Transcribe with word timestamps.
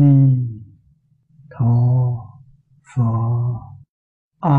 ni 0.00 0.14
tho 1.50 1.74
pho. 2.90 3.10
A 4.40 4.58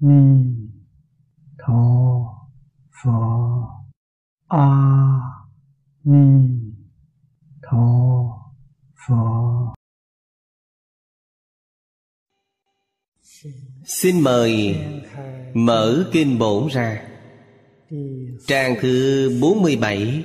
ni 0.00 0.22
tho 1.58 1.82
pho. 2.98 3.18
A 4.48 4.66
ni 6.04 6.26
tho 7.62 7.86
pho. 9.06 9.72
Xin 13.84 14.20
mời 14.20 14.76
mở 15.54 16.10
kinh 16.12 16.38
bổn 16.38 16.68
ra. 16.68 17.02
Trang 18.46 18.76
thứ 18.80 19.30
47 19.40 20.24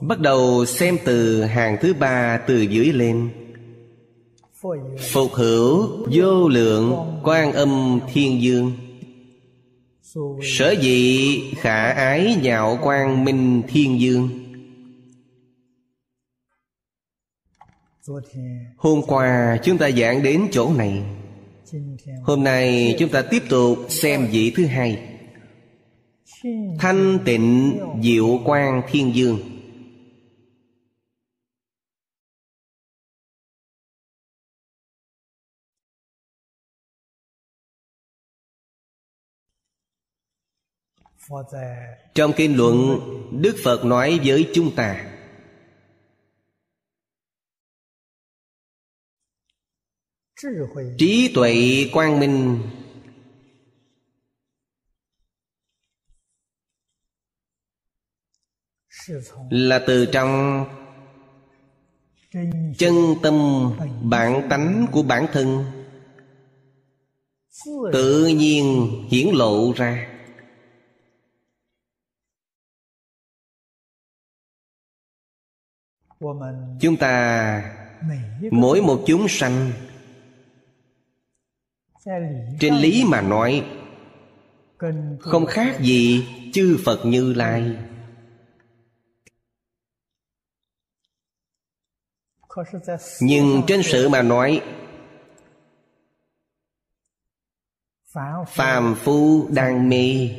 Bắt 0.00 0.20
đầu 0.20 0.66
xem 0.66 0.98
từ 1.04 1.42
hàng 1.42 1.76
thứ 1.80 1.94
ba 1.94 2.40
từ 2.46 2.60
dưới 2.60 2.92
lên. 2.92 3.30
Phục 5.12 5.32
hữu 5.32 5.88
vô 6.12 6.48
lượng 6.48 7.20
quan 7.24 7.52
âm 7.52 8.00
thiên 8.12 8.42
dương. 8.42 8.72
Sở 10.42 10.74
dị 10.80 11.40
khả 11.54 11.90
ái 11.90 12.36
nhạo 12.42 12.78
quang 12.82 13.24
minh 13.24 13.62
thiên 13.68 14.00
dương. 14.00 14.28
Hôm 18.76 19.02
qua 19.06 19.58
chúng 19.64 19.78
ta 19.78 19.90
giảng 19.90 20.22
đến 20.22 20.48
chỗ 20.52 20.72
này. 20.76 21.02
Hôm 22.22 22.44
nay 22.44 22.96
chúng 22.98 23.08
ta 23.08 23.22
tiếp 23.22 23.42
tục 23.48 23.78
xem 23.88 24.26
vị 24.30 24.52
thứ 24.56 24.66
hai. 24.66 24.98
Thanh 26.78 27.18
tịnh 27.24 27.78
diệu 28.02 28.40
quang 28.44 28.82
thiên 28.90 29.14
dương. 29.14 29.38
Trong 42.14 42.32
kinh 42.36 42.56
luận, 42.56 43.00
Đức 43.42 43.56
Phật 43.64 43.84
nói 43.84 44.20
với 44.24 44.50
chúng 44.54 44.74
ta, 44.74 45.08
Trí 50.98 51.32
tuệ 51.34 51.84
quang 51.92 52.20
minh 52.20 52.62
Là 59.50 59.84
từ 59.86 60.06
trong 60.12 60.64
Chân 62.78 62.94
tâm 63.22 63.34
bản 64.02 64.46
tánh 64.50 64.86
của 64.92 65.02
bản 65.02 65.26
thân 65.32 65.64
Tự 67.92 68.26
nhiên 68.26 68.88
hiển 69.10 69.28
lộ 69.34 69.72
ra. 69.76 70.17
Chúng 76.80 76.96
ta 76.96 77.74
Mỗi 78.50 78.80
một 78.80 79.04
chúng 79.06 79.28
sanh 79.28 79.72
Trên 82.60 82.74
lý 82.74 83.04
mà 83.06 83.20
nói, 83.20 83.66
Không 85.20 85.46
khác 85.46 85.80
gì 85.80 86.26
chư 86.52 86.78
Phật 86.84 87.00
Như 87.04 87.32
Lai. 87.32 87.76
Nhưng 93.20 93.62
trên 93.66 93.82
sự 93.82 94.08
mà 94.08 94.22
nói, 94.22 94.62
Phàm 98.46 98.94
phu 98.94 99.48
đang 99.50 99.88
mê 99.88 100.30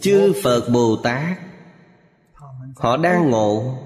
Chư 0.00 0.32
Phật 0.42 0.68
Bồ 0.72 0.96
Tát 1.02 1.38
Họ 2.76 2.96
đang 2.96 3.30
ngộ. 3.30 3.78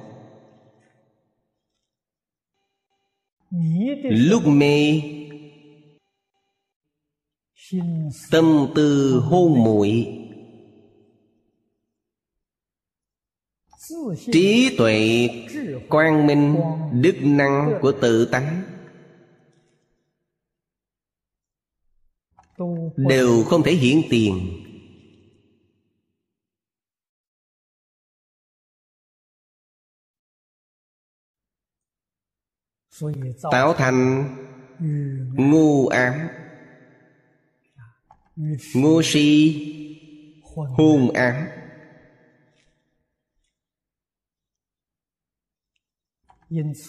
Lúc 4.02 4.42
mê 4.46 5.02
Tâm 8.30 8.72
tư 8.74 9.20
hôn 9.24 9.64
muội. 9.64 10.18
Trí 14.32 14.76
tuệ 14.78 15.28
quang 15.88 16.26
minh 16.26 16.56
Đức 16.92 17.14
năng 17.22 17.78
của 17.82 17.92
tự 18.00 18.24
tánh 18.24 18.62
Đều 22.96 23.44
không 23.44 23.62
thể 23.62 23.72
hiển 23.72 24.00
tiền 24.10 24.61
Tạo 33.50 33.74
thành 33.74 34.28
ngu 35.36 35.86
ám, 35.88 36.28
Ngu 38.74 39.02
si 39.02 39.68
Hôn 40.76 41.10
ám. 41.10 41.46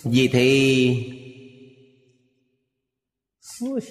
Vì 0.04 0.28
thế, 0.28 0.96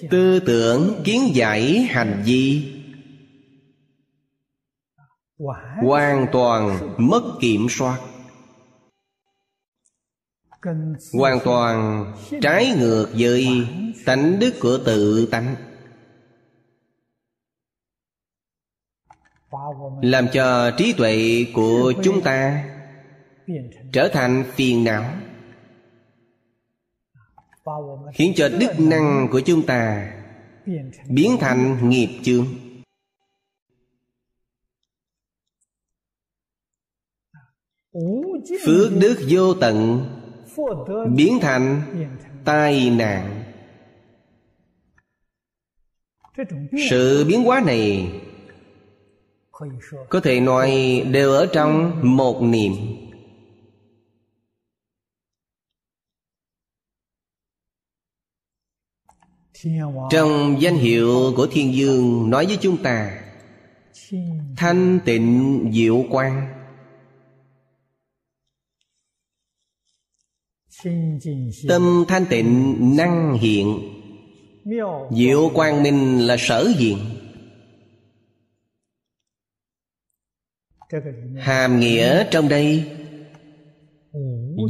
Tư 0.09 0.39
tưởng 0.39 1.01
kiến 1.05 1.21
giải 1.33 1.79
hành 1.79 2.23
vi 2.25 2.73
Hoàn 5.81 6.27
toàn 6.31 6.93
mất 6.97 7.37
kiểm 7.41 7.67
soát 7.69 8.12
hoàn 11.13 11.39
toàn 11.43 12.05
trái 12.41 12.75
ngược 12.79 13.07
với 13.17 13.47
tánh 14.05 14.39
đức 14.39 14.53
của 14.61 14.77
tự 14.85 15.27
tánh. 15.31 15.55
Làm 20.01 20.27
cho 20.33 20.71
trí 20.77 20.93
tuệ 20.93 21.45
của 21.53 21.93
chúng 22.03 22.21
ta 22.21 22.69
trở 23.93 24.09
thành 24.13 24.43
phiền 24.55 24.83
não, 24.83 25.13
khiến 28.13 28.33
cho 28.35 28.49
đức 28.49 28.71
năng 28.79 29.27
của 29.31 29.41
chúng 29.45 29.65
ta 29.65 30.13
biến 31.09 31.37
thành 31.39 31.89
nghiệp 31.89 32.19
chướng. 32.23 32.45
Phước 38.65 38.91
đức 39.01 39.25
vô 39.29 39.53
tận 39.53 40.05
biến 41.15 41.39
thành 41.41 41.81
tai 42.45 42.89
nạn. 42.89 43.43
Sự 46.89 47.25
biến 47.27 47.43
hóa 47.43 47.63
này 47.65 48.11
có 50.09 50.19
thể 50.19 50.39
nói 50.39 51.01
đều 51.11 51.31
ở 51.31 51.47
trong 51.53 51.99
một 52.17 52.41
niệm. 52.41 52.71
Trong 60.09 60.55
danh 60.59 60.75
hiệu 60.75 61.33
của 61.35 61.47
thiên 61.51 61.73
dương 61.73 62.29
nói 62.29 62.45
với 62.45 62.57
chúng 62.61 62.83
ta, 62.83 63.21
thanh 64.57 64.99
tịnh 65.05 65.59
diệu 65.73 66.05
quang. 66.09 66.52
Tâm 71.67 72.05
thanh 72.07 72.25
tịnh 72.29 72.75
năng 72.97 73.33
hiện. 73.33 73.79
Diệu 75.11 75.51
quang 75.53 75.83
minh 75.83 76.27
là 76.27 76.35
sở 76.39 76.67
hiện 76.77 76.97
Hàm 81.37 81.79
nghĩa 81.79 82.27
trong 82.31 82.49
đây 82.49 82.85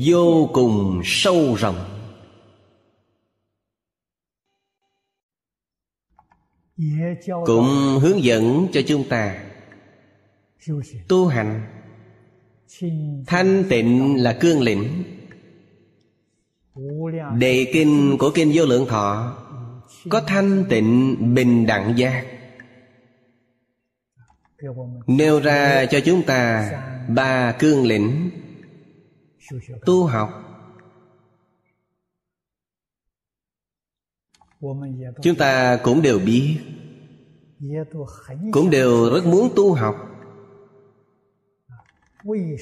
Vô 0.08 0.50
cùng 0.54 1.02
sâu 1.04 1.56
rộng. 1.56 1.76
Cũng 7.46 8.00
hướng 8.02 8.24
dẫn 8.24 8.68
cho 8.74 8.82
chúng 8.88 9.10
ta 9.10 9.44
Tu 11.08 11.28
hành. 11.28 11.62
Thanh 13.28 13.64
tịnh 13.70 14.24
là 14.24 14.38
cương 14.42 14.62
lĩnh 14.62 15.04
Đề 17.38 17.70
kinh 17.74 18.18
của 18.20 18.32
Kinh 18.36 18.52
Vô 18.54 18.66
Lượng 18.66 18.86
Thọ 18.86 19.38
Có 20.10 20.22
thanh 20.28 20.66
tịnh 20.70 21.18
bình 21.36 21.66
đẳng 21.66 21.94
giác. 21.98 22.26
Nêu 25.08 25.40
ra 25.40 25.86
cho 25.86 26.00
chúng 26.06 26.24
ta 26.24 26.72
ba 27.10 27.56
cương 27.60 27.86
lĩnh. 27.88 28.30
Tu 29.86 30.06
học. 30.06 30.30
Chúng 35.22 35.36
ta 35.38 35.80
cũng 35.84 36.02
đều 36.02 36.20
biết. 36.20 36.58
Cũng 38.52 38.70
đều 38.70 39.10
rất 39.14 39.26
muốn 39.26 39.50
tu 39.56 39.74
học. 39.74 39.96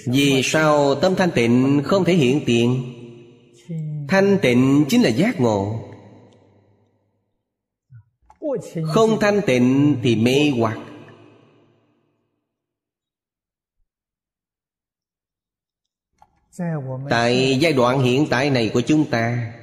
Vì 0.05 0.41
sao 0.43 0.95
tâm 0.95 1.15
thanh 1.15 1.31
tịnh 1.31 1.81
không 1.85 2.03
thể 2.03 2.13
hiện 2.13 2.41
tiền 2.45 3.00
thanh 4.11 4.37
tịnh 4.41 4.85
chính 4.89 5.01
là 5.01 5.09
giác 5.09 5.39
ngộ. 5.39 5.79
Không 8.85 9.19
thanh 9.19 9.41
tịnh 9.45 9.97
thì 10.03 10.15
mê 10.15 10.51
hoặc. 10.57 10.77
Tại 17.09 17.57
giai 17.61 17.73
đoạn 17.73 18.01
hiện 18.01 18.27
tại 18.29 18.49
này 18.49 18.71
của 18.73 18.81
chúng 18.81 19.09
ta, 19.09 19.53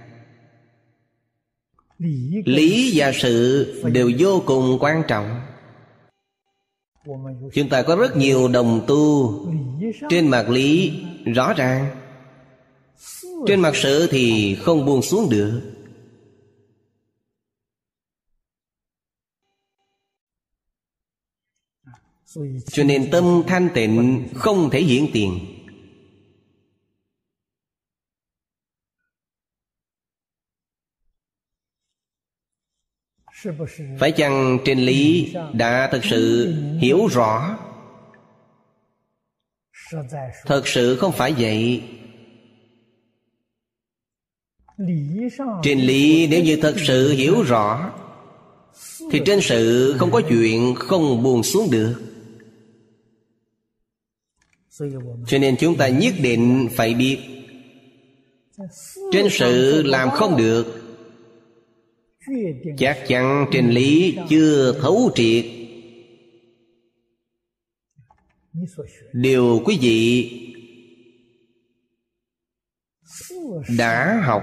lý 2.45 2.93
và 2.95 3.13
sự 3.15 3.73
đều 3.93 4.13
vô 4.19 4.43
cùng 4.47 4.79
quan 4.81 5.03
trọng. 5.09 5.41
Chúng 7.55 7.69
ta 7.71 7.83
có 7.83 7.97
rất 7.97 8.17
nhiều 8.17 8.49
đồng 8.49 8.85
tu 8.87 9.33
trên 10.11 10.29
mặt 10.29 10.49
lý 10.49 11.03
rõ 11.35 11.53
ràng 11.53 12.08
trên 13.47 13.61
mặt 13.61 13.73
sự 13.75 14.09
thì 14.11 14.55
không 14.61 14.87
buông 14.87 15.03
xuống 15.03 15.31
được. 15.31 15.75
Cho 22.67 22.85
nên 22.85 23.11
tâm 23.11 23.43
thanh 23.47 23.69
tịnh 23.75 24.29
không 24.35 24.71
thể 24.71 24.81
hiện 24.81 25.11
tiền. 25.13 25.55
Phải 33.99 34.13
chăng 34.13 34.59
trên 34.65 34.79
lý 34.79 35.35
đã 35.53 35.89
thực 35.93 36.05
sự 36.05 36.55
hiểu 36.81 37.07
rõ? 37.07 37.59
Thật 40.47 40.63
sự 40.69 40.97
không 40.97 41.13
phải 41.13 41.33
vậy 41.39 41.83
trên 45.63 45.79
lý 45.81 46.27
nếu 46.27 46.45
như 46.45 46.57
thật 46.57 46.75
sự 46.87 47.13
hiểu 47.13 47.43
rõ, 47.43 47.93
thì 49.11 49.21
trên 49.27 49.41
sự 49.41 49.95
không 49.99 50.11
có 50.11 50.23
chuyện 50.29 50.75
không 50.75 51.23
buồn 51.23 51.43
xuống 51.43 51.71
được. 51.71 51.95
Cho 55.27 55.39
nên 55.39 55.57
chúng 55.57 55.77
ta 55.77 55.89
nhất 55.89 56.15
định 56.23 56.69
phải 56.73 56.95
biết, 56.95 57.19
trên 59.13 59.27
sự 59.31 59.83
làm 59.83 60.11
không 60.11 60.37
được, 60.37 60.83
chắc 62.79 62.99
chắn 63.09 63.47
trên 63.53 63.71
lý 63.71 64.17
chưa 64.29 64.79
thấu 64.81 65.11
triệt. 65.15 65.45
Điều 69.13 69.63
quý 69.65 69.79
vị 69.81 70.31
đã 73.79 74.21
học 74.25 74.43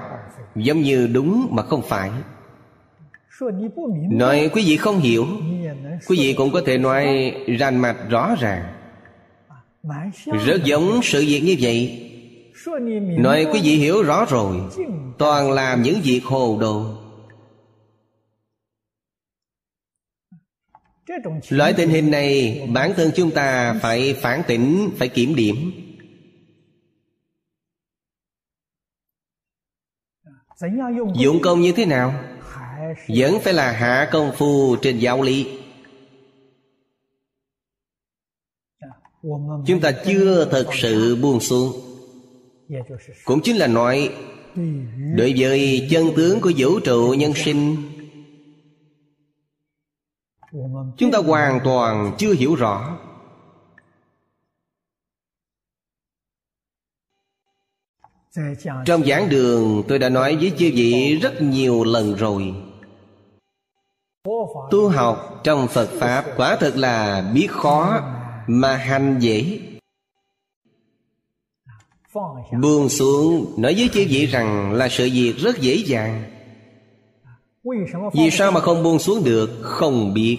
giống 0.56 0.82
như 0.82 1.08
đúng 1.08 1.48
mà 1.52 1.64
không 1.64 1.82
phải. 1.82 2.10
Nói 4.12 4.50
quý 4.54 4.64
vị 4.66 4.78
không 4.78 5.00
hiểu, 5.00 5.26
quý 6.08 6.18
vị 6.20 6.34
cũng 6.38 6.52
có 6.52 6.62
thể 6.66 6.78
nói 6.78 7.34
rành 7.60 7.78
mạch 7.78 7.98
rõ 8.10 8.36
ràng. 8.40 8.64
Rất 10.46 10.64
giống 10.64 11.00
sự 11.04 11.26
việc 11.28 11.42
như 11.42 11.56
vậy. 11.60 12.12
Nói 13.18 13.48
quý 13.54 13.60
vị 13.64 13.76
hiểu 13.76 14.04
rõ 14.04 14.26
rồi, 14.30 14.56
toàn 15.18 15.52
làm 15.52 15.82
những 15.82 16.00
việc 16.04 16.22
hồ 16.24 16.58
đồ. 16.62 16.86
Loại 21.50 21.74
tình 21.74 21.90
hình 21.90 22.12
này, 22.12 22.62
bản 22.74 22.94
thân 22.96 23.12
chúng 23.16 23.32
ta 23.32 23.74
phải 23.82 24.14
phản 24.14 24.42
tỉnh, 24.48 24.90
phải 24.98 25.08
kiểm 25.08 25.36
điểm. 25.36 25.72
Dụng 31.16 31.42
công 31.42 31.62
như 31.62 31.72
thế 31.72 31.86
nào? 31.86 32.14
Vẫn 33.08 33.40
phải 33.44 33.54
là 33.54 33.72
hạ 33.72 34.10
công 34.12 34.32
phu 34.36 34.76
trên 34.82 35.00
giáo 35.00 35.22
lý. 35.22 35.60
Chúng 39.68 39.82
ta 39.82 39.92
chưa 40.06 40.46
thật 40.52 40.70
sự 40.74 41.16
buông 41.16 41.40
xuống. 41.40 41.74
Cũng 43.26 43.42
chính 43.44 43.56
là 43.56 43.68
nói, 43.68 44.16
đối 45.16 45.34
với 45.38 45.88
chân 45.92 46.08
tướng 46.16 46.42
của 46.42 46.52
vũ 46.58 46.80
trụ 46.80 47.16
nhân 47.18 47.34
sinh, 47.36 47.76
chúng 50.98 51.12
ta 51.12 51.20
hoàn 51.20 51.60
toàn 51.64 52.16
chưa 52.18 52.34
hiểu 52.34 52.56
rõ. 52.56 52.98
Trong 58.86 59.06
giảng 59.06 59.30
đường 59.30 59.84
tôi 59.88 60.00
đã 60.00 60.10
nói 60.10 60.36
với 60.36 60.52
chư 60.58 60.72
vị 60.76 61.20
rất 61.22 61.42
nhiều 61.42 61.84
lần 61.84 62.16
rồi. 62.16 62.54
Tu 64.72 64.90
học 64.90 65.42
trong 65.44 65.68
phật 65.68 65.90
pháp 66.00 66.26
quả 66.38 66.58
thật 66.60 66.74
là 66.76 67.32
biết 67.36 67.48
khó 67.52 68.02
mà 68.48 68.78
hành 68.78 69.18
dễ. 69.20 69.60
Buông 72.62 72.90
xuống 72.90 73.54
nói 73.58 73.74
với 73.78 73.90
chư 73.94 74.06
vị 74.10 74.26
rằng 74.26 74.74
là 74.74 74.90
sự 74.90 75.10
việc 75.14 75.34
rất 75.38 75.62
dễ 75.62 75.76
dàng. 75.76 76.24
Vì 78.14 78.32
sao 78.32 78.52
mà 78.52 78.60
không 78.60 78.84
buông 78.84 79.00
xuống 79.00 79.24
được? 79.24 79.50
Không 79.62 80.14
biết. 80.14 80.38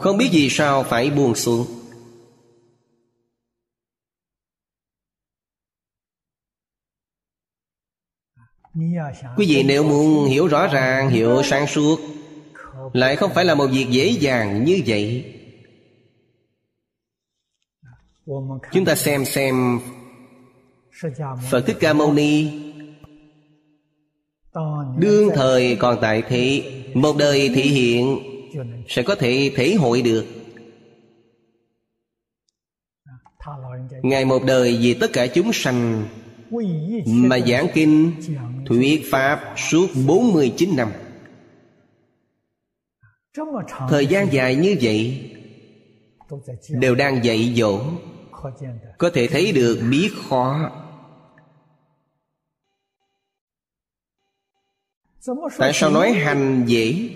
Không 0.00 0.16
biết 0.16 0.28
vì 0.32 0.50
sao 0.50 0.82
phải 0.82 1.10
buông 1.10 1.34
xuống 1.34 1.66
quý 9.36 9.46
vị 9.48 9.62
nếu 9.62 9.84
muốn 9.84 10.24
hiểu 10.24 10.46
rõ 10.46 10.66
ràng, 10.66 11.10
hiểu 11.10 11.42
sáng 11.42 11.66
suốt, 11.66 12.00
lại 12.92 13.16
không 13.16 13.30
phải 13.34 13.44
là 13.44 13.54
một 13.54 13.66
việc 13.66 13.86
dễ 13.90 14.06
dàng 14.06 14.64
như 14.64 14.82
vậy. 14.86 15.34
Chúng 18.72 18.84
ta 18.84 18.94
xem 18.94 19.24
xem 19.24 19.80
phật 21.50 21.66
thích 21.66 21.76
ca 21.80 21.92
mâu 21.92 22.12
ni. 22.12 22.50
Đương 24.98 25.30
thời 25.34 25.76
còn 25.76 25.98
tại 26.00 26.22
thị 26.28 26.64
một 26.94 27.16
đời 27.18 27.50
thị 27.54 27.62
hiện, 27.62 28.18
sẽ 28.88 29.02
có 29.02 29.14
thể 29.14 29.52
thể 29.56 29.74
hội 29.74 30.02
được. 30.02 30.26
Ngài 34.02 34.24
một 34.24 34.42
đời 34.46 34.78
vì 34.80 34.94
tất 34.94 35.10
cả 35.12 35.26
chúng 35.26 35.52
sanh 35.52 36.08
mà 37.06 37.38
giảng 37.38 37.66
kinh 37.74 38.12
thuyết 38.66 39.02
pháp 39.10 39.54
suốt 39.56 39.86
49 40.06 40.76
năm. 40.76 40.92
Thời 43.88 44.06
gian 44.06 44.32
dài 44.32 44.56
như 44.56 44.76
vậy 44.80 45.30
Đều 46.70 46.94
đang 46.94 47.24
dạy 47.24 47.54
dỗ, 47.56 47.80
Có 48.98 49.10
thể 49.14 49.26
thấy 49.26 49.52
được 49.52 49.80
biết 49.90 50.10
khó. 50.28 50.70
Tại 55.58 55.72
sao 55.74 55.90
nói 55.90 56.12
hành 56.12 56.64
dễ? 56.66 57.10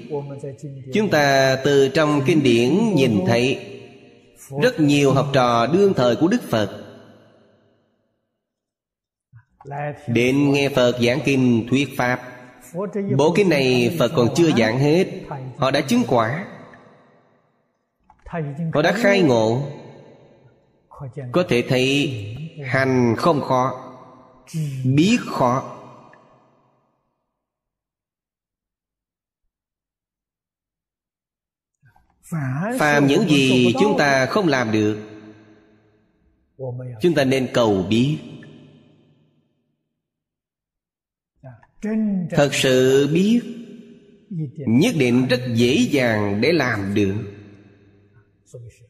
Chúng 0.94 1.10
ta 1.10 1.56
từ 1.64 1.88
trong 1.88 2.20
kinh 2.26 2.42
điển 2.42 2.94
nhìn 2.94 3.20
thấy 3.26 3.58
Rất 4.62 4.80
nhiều 4.80 5.12
học 5.12 5.26
trò 5.32 5.66
đương 5.66 5.94
thời 5.94 6.16
của 6.16 6.28
Đức 6.28 6.42
Phật. 6.50 6.81
Đến 10.06 10.52
nghe 10.52 10.68
Phật 10.68 10.98
giảng 11.00 11.20
kinh 11.24 11.66
thuyết 11.70 11.88
Pháp. 11.96 12.20
Bộ 13.16 13.32
kinh 13.36 13.48
này 13.48 13.96
Phật 13.98 14.12
còn 14.16 14.28
chưa 14.34 14.50
giảng 14.58 14.78
hết. 14.78 15.06
Họ 15.56 15.70
đã 15.70 15.80
chứng 15.80 16.02
quả. 16.08 16.46
Họ 18.74 18.82
đã 18.82 18.92
khai 18.92 19.22
ngộ. 19.22 19.62
Có 21.32 21.44
thể 21.48 21.64
thấy 21.68 22.14
hành 22.64 23.14
không 23.18 23.40
khó 23.40 23.88
Biết 24.84 25.18
khó. 25.26 25.78
Phàm 32.78 33.06
những 33.06 33.28
gì 33.28 33.74
chúng 33.80 33.98
ta 33.98 34.26
không 34.26 34.48
làm 34.48 34.72
được 34.72 34.98
Chúng 37.00 37.14
ta 37.14 37.24
nên 37.24 37.48
cầu 37.54 37.84
biết 37.88 38.18
thật 42.30 42.48
sự 42.52 43.08
biết 43.12 43.40
nhất 44.66 44.94
định 44.98 45.26
rất 45.26 45.40
dễ 45.54 45.74
dàng 45.90 46.40
để 46.40 46.52
làm 46.52 46.94
được. 46.94 47.14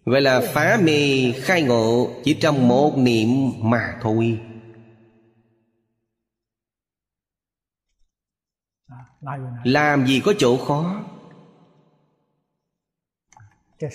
Vậy 0.05 0.21
là 0.21 0.41
phá 0.55 0.81
mê 0.83 1.33
khai 1.33 1.63
ngộ 1.63 2.21
Chỉ 2.25 2.35
trong 2.35 2.69
một 2.69 2.99
niệm 2.99 3.29
mà 3.59 3.99
thôi. 4.03 4.41
Làm 9.65 10.07
gì 10.07 10.21
có 10.25 10.35
chỗ 10.39 10.57
khó? 10.57 11.05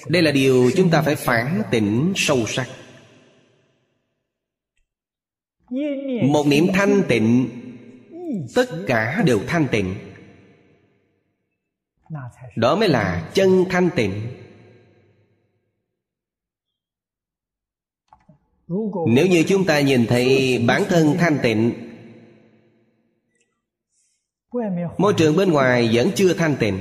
Đây 0.07 0.21
là 0.21 0.31
điều 0.31 0.71
chúng 0.75 0.89
ta 0.89 1.01
phải 1.01 1.15
phản 1.15 1.61
tỉnh 1.71 2.13
sâu 2.15 2.45
sắc. 2.47 2.67
Một 6.23 6.47
niệm 6.47 6.67
thanh 6.73 7.03
tịnh 7.07 7.49
Tất 8.55 8.69
cả 8.87 9.23
đều 9.25 9.39
thanh 9.47 9.67
tịnh. 9.71 9.95
Đó 12.55 12.75
mới 12.75 12.89
là 12.89 13.31
chân 13.33 13.65
thanh 13.69 13.89
tịnh. 13.95 14.27
Nếu 19.07 19.27
như 19.27 19.43
chúng 19.47 19.65
ta 19.65 19.79
nhìn 19.79 20.05
thấy 20.05 20.57
bản 20.67 20.83
thân 20.89 21.15
thanh 21.19 21.39
tịnh, 21.43 21.87
Môi 24.97 25.13
trường 25.17 25.35
bên 25.35 25.51
ngoài 25.51 25.89
vẫn 25.93 26.11
chưa 26.15 26.33
thanh 26.33 26.55
tịnh. 26.59 26.79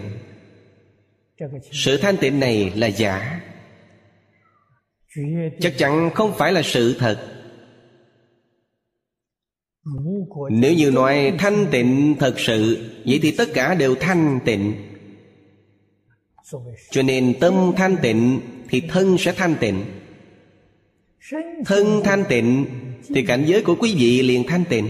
Sự 1.73 1.97
thanh 1.97 2.17
tịnh 2.17 2.41
này 2.41 2.73
là 2.77 2.87
giả. 2.87 3.41
Chắc 5.61 5.75
chắn 5.79 6.11
không 6.15 6.35
phải 6.39 6.53
là 6.53 6.63
sự 6.65 6.97
thật. 6.99 7.36
Nếu 10.51 10.75
như 10.75 10.91
nói 10.91 11.33
thanh 11.39 11.67
tịnh 11.71 12.15
thật 12.19 12.35
sự 12.39 12.91
Vậy 13.05 13.19
thì 13.23 13.31
tất 13.31 13.49
cả 13.55 13.75
đều 13.75 13.95
thanh 13.95 14.39
tịnh. 14.45 14.75
Cho 16.91 17.03
nên 17.03 17.35
tâm 17.41 17.73
thanh 17.77 17.97
tịnh 18.03 18.41
Thì 18.69 18.81
thân 18.81 19.19
sẽ 19.19 19.33
thanh 19.33 19.55
tịnh. 19.61 19.85
Thân 21.67 22.01
thanh 22.05 22.25
tịnh 22.29 22.67
Thì 23.09 23.23
cảnh 23.23 23.45
giới 23.47 23.63
của 23.63 23.75
quý 23.75 23.95
vị 23.99 24.23
liền 24.23 24.45
thanh 24.47 24.65
tịnh. 24.69 24.89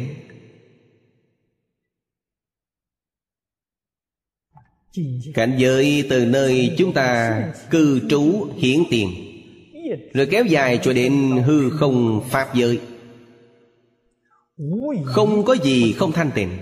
Cảnh 5.35 5.57
giới 5.59 6.07
từ 6.11 6.25
nơi 6.25 6.75
chúng 6.79 6.93
ta 6.93 7.43
cư 7.71 8.01
trú 8.09 8.49
hiển 8.57 8.83
tiền 8.91 9.09
Rồi 10.13 10.27
kéo 10.31 10.45
dài 10.45 10.79
cho 10.83 10.93
đến 10.93 11.31
hư 11.47 11.71
không 11.71 12.23
pháp 12.31 12.55
giới 12.55 12.79
không 15.05 15.45
có 15.45 15.57
gì 15.65 15.93
không 15.93 16.13
thanh 16.13 16.31
tịnh. 16.35 16.59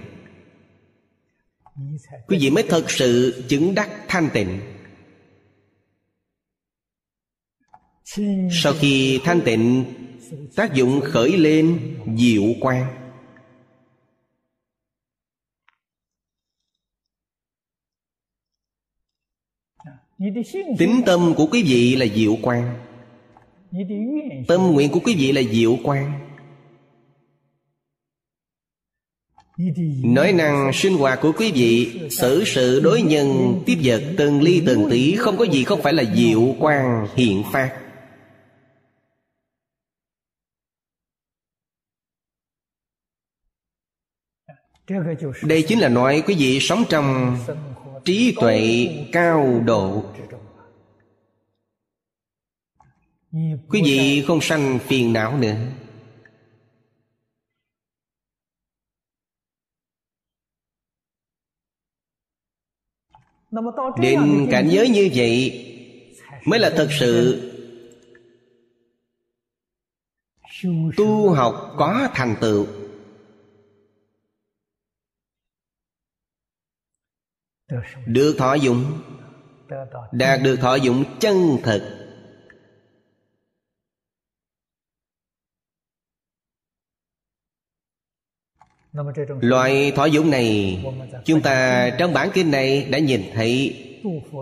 Quý 2.26 2.38
vị 2.40 2.50
mới 2.50 2.64
thật 2.68 2.90
sự 2.90 3.44
chứng 3.48 3.74
đắc 3.74 3.90
thanh 4.08 4.28
tịnh. 4.32 4.60
Sau 8.50 8.72
khi 8.80 9.20
thanh 9.24 9.40
tịnh, 9.44 9.84
Tác 10.56 10.74
dụng 10.74 11.00
khởi 11.00 11.36
lên 11.36 11.96
diệu 12.16 12.42
quang. 12.60 12.86
Tính 20.78 21.02
tâm 21.06 21.34
của 21.36 21.46
quý 21.46 21.62
vị 21.62 21.96
là 21.96 22.06
diệu 22.14 22.36
quang. 22.42 22.78
Tâm 24.48 24.60
nguyện 24.72 24.90
của 24.92 25.00
quý 25.04 25.14
vị 25.14 25.32
là 25.32 25.42
diệu 25.52 25.76
quang. 25.84 26.24
Nói 30.04 30.32
năng 30.32 30.70
sinh 30.73 30.96
hoạt 30.96 31.18
của 31.23 31.32
quý 31.37 31.52
vị, 31.52 32.00
Xử 32.11 32.44
sự 32.44 32.80
đối 32.80 33.02
nhân, 33.02 33.62
Tiếp 33.66 33.78
vật 33.84 34.02
từng 34.18 34.42
ly 34.42 34.62
từng 34.66 34.90
tí 34.90 35.16
Không 35.16 35.37
có 35.37 35.44
gì 35.44 35.64
không 35.64 35.82
phải 35.82 35.92
là 35.92 36.04
diệu 36.14 36.54
quan 36.58 37.06
hiện 37.14 37.42
phát. 37.52 37.80
Đây 45.42 45.64
chính 45.68 45.78
là 45.78 45.88
nói 45.88 46.23
quý 46.26 46.34
vị 46.38 46.61
sống 46.61 46.84
trong 46.88 47.38
trí 48.04 48.34
tuệ 48.40 48.88
cao 49.12 49.62
độ. 49.64 50.04
Quý 53.68 53.82
vị 53.84 54.25
không 54.26 54.40
sanh 54.40 54.78
phiền 54.78 55.12
não 55.12 55.38
nữa. 55.38 55.56
Đến 64.00 64.49
cảnh 64.50 64.68
giới 64.70 64.88
như 64.88 65.11
vậy 65.14 65.61
mới 66.46 66.58
là 66.61 66.73
thật 66.76 66.88
sự. 66.90 67.40
Tu 70.96 71.30
học 71.30 71.75
có 71.78 72.08
thành 72.14 72.37
tựu. 72.40 72.66
Được 78.06 78.34
thọ 78.38 78.54
dụng. 78.54 78.84
Đạt 80.12 80.40
được 80.42 80.56
thọ 80.56 80.75
dụng 80.75 81.04
chân 81.20 81.37
thực 81.62 82.03
loại 89.40 89.92
thọ 89.96 90.04
dụng 90.04 90.30
này, 90.30 90.84
chúng 91.24 91.42
ta 91.42 91.90
trong 91.98 92.12
bản 92.12 92.30
kinh 92.34 92.50
này 92.50 92.84
đã 92.84 92.98
nhìn 92.98 93.22
thấy 93.34 93.80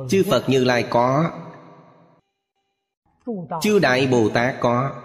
chư 0.09 0.23
phật 0.31 0.49
như 0.49 0.65
lai 0.65 0.87
có, 0.91 1.31
chư 3.63 3.79
đại 3.79 4.07
bồ 4.07 4.29
tát 4.29 4.55
có. 4.61 5.03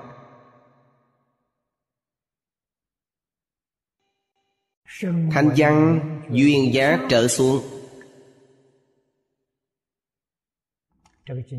Thanh 5.32 5.50
văn, 5.58 6.00
duyên 6.32 6.74
giá 6.74 7.00
trở 7.10 7.28
xuống. 7.28 7.64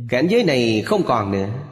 Cảnh 0.08 0.26
giới 0.30 0.44
này 0.44 0.82
không 0.86 1.02
còn 1.06 1.32
nữa. 1.32 1.67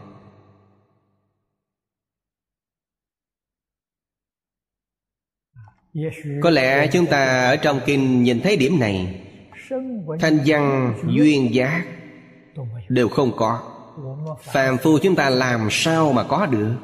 Có 6.43 6.50
lẽ 6.50 6.87
chúng 6.93 7.07
ta 7.07 7.49
ở 7.49 7.57
trong 7.57 7.81
kinh 7.87 8.23
nhìn 8.23 8.41
thấy 8.41 8.57
điểm 8.57 8.79
này. 8.79 9.21
Thanh 10.21 10.38
văn 10.47 10.95
duyên 11.09 11.55
giác 11.55 11.85
đều 12.88 13.09
không 13.09 13.33
có. 13.37 13.73
Phàm 14.43 14.79
phu 14.79 14.99
chúng 15.03 15.17
ta 15.17 15.31
làm 15.31 15.69
sao 15.71 16.12
mà 16.12 16.25
có 16.29 16.47
được? 16.47 16.75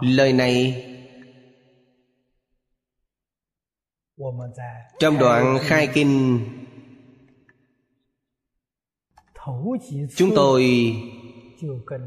Lời 0.00 0.32
này 0.32 0.86
trong 5.00 5.18
đoạn 5.18 5.58
khai 5.62 5.88
kinh 5.94 6.40
chúng 10.16 10.30
tôi 10.36 10.92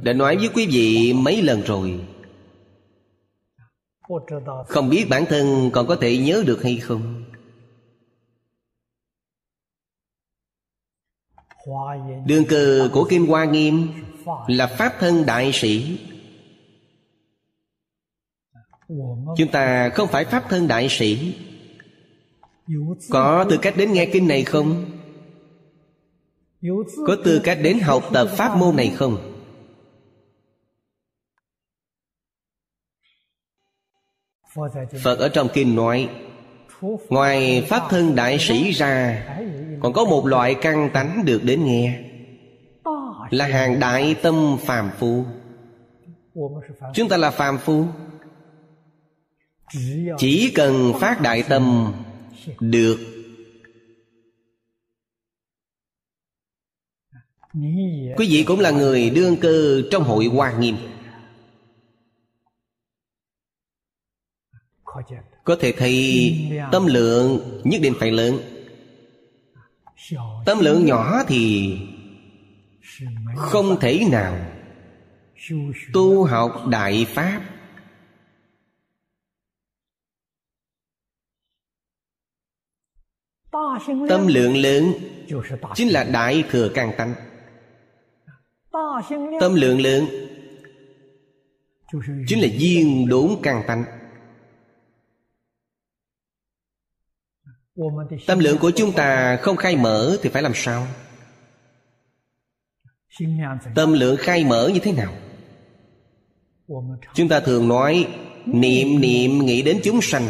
đã 0.01 0.13
nói 0.13 0.38
với 0.38 0.50
quý 0.55 0.67
vị 0.71 1.13
mấy 1.13 1.41
lần 1.41 1.62
rồi. 1.62 2.00
Không 4.67 4.89
biết 4.89 5.05
bản 5.09 5.25
thân 5.29 5.69
còn 5.73 5.88
có 5.88 5.95
thể 5.95 6.17
nhớ 6.17 6.43
được 6.47 6.63
hay 6.63 6.77
không? 6.77 7.23
Đường 12.25 12.45
cờ 12.50 12.89
của 12.93 13.07
kinh 13.09 13.25
hoa 13.25 13.45
nghiêm 13.45 13.88
là 14.47 14.67
pháp 14.67 14.93
thân 15.00 15.25
đại 15.25 15.51
sĩ. 15.53 16.00
Chúng 19.38 19.51
ta 19.51 19.89
không 19.89 20.07
phải 20.07 20.25
pháp 20.25 20.45
thân 20.50 20.67
đại 20.67 20.88
sĩ. 20.89 21.35
Có 23.09 23.45
tư 23.50 23.57
cách 23.62 23.73
đến 23.77 23.93
nghe 23.93 24.05
kinh 24.05 24.27
này 24.27 24.43
không 24.43 24.85
có 27.08 27.17
tư 27.24 27.41
cách 27.43 27.58
đến 27.62 27.79
học 27.79 28.03
tập 28.13 28.27
pháp 28.38 28.58
môn 28.58 28.75
này 28.75 28.89
không? 28.96 29.29
Phật 35.03 35.20
ở 35.20 35.29
trong 35.29 35.48
kinh 35.53 35.75
nói, 35.75 36.10
ngoài 37.10 37.65
pháp 37.70 37.88
thân 37.89 38.15
đại 38.15 38.38
sĩ 38.39 38.72
ra, 38.72 39.25
còn 39.82 39.93
có 39.93 40.05
một 40.05 40.25
loại 40.25 40.55
căn 40.62 40.89
tánh 40.93 41.25
được 41.25 41.43
đến 41.43 41.65
nghe, 41.65 42.00
là 43.29 43.48
hàng 43.48 43.79
đại 43.79 44.15
tâm 44.22 44.58
phàm 44.62 44.91
phu. 45.00 45.25
Chúng 46.93 47.10
ta 47.10 47.17
là 47.17 47.32
phàm 47.32 47.58
phu. 47.58 47.86
Chỉ 50.17 50.51
cần 50.55 50.93
phát 51.00 51.22
đại 51.22 51.43
tâm, 51.50 51.93
được 52.60 52.98
quý 58.17 58.27
vị 58.29 58.43
cũng 58.48 58.60
là 58.60 58.72
người 58.72 59.10
đương 59.10 59.38
cơ 59.41 59.81
trong 59.91 60.03
hội 60.03 60.25
hoa 60.25 60.57
nghiêm. 60.57 60.75
Có 65.43 65.55
thể 65.60 65.74
thấy 65.77 66.33
tâm 66.72 66.86
lượng 66.86 67.39
nhất 67.63 67.81
định 67.81 67.93
phải 68.00 68.12
lớn. 68.12 68.39
Tâm 70.45 70.60
lượng 70.60 70.86
nhỏ 70.86 71.24
thì 71.27 71.77
Không 73.38 73.79
thể 73.79 74.01
nào 74.12 74.45
Tu 75.93 76.24
học 76.24 76.67
Đại 76.69 77.05
Pháp. 77.10 77.41
Tâm 84.10 84.27
lượng 84.27 84.57
lớn 84.57 84.93
Chính 85.75 85.89
là 85.89 86.03
Đại 86.03 86.43
Thừa 86.50 86.69
Càng 86.74 86.91
Tánh 86.98 87.15
Tâm 89.39 89.53
lượng 89.56 89.82
lớn 89.82 90.06
Chính 92.27 92.42
là 92.42 92.48
duyên 92.58 93.10
đốn 93.10 93.30
Càng 93.44 93.63
Tánh. 93.68 93.86
Tâm 98.27 98.39
lượng 98.39 98.58
của 98.58 98.72
chúng 98.75 98.92
ta 98.92 99.38
không 99.42 99.58
khai 99.58 99.75
mở 99.75 100.18
Thì 100.22 100.30
phải 100.30 100.42
làm 100.42 100.51
sao? 100.56 100.88
Tâm 103.75 103.94
lượng 103.94 104.15
khai 104.20 104.44
mở 104.44 104.70
như 104.74 104.80
thế 104.80 104.92
nào? 104.92 105.13
Chúng 107.13 107.30
ta 107.30 107.39
thường 107.39 107.68
nói 107.68 108.08
Niệm 108.46 109.01
niệm 109.01 109.46
nghĩ 109.46 109.62
đến 109.62 109.80
chúng 109.84 110.01
sanh. 110.01 110.30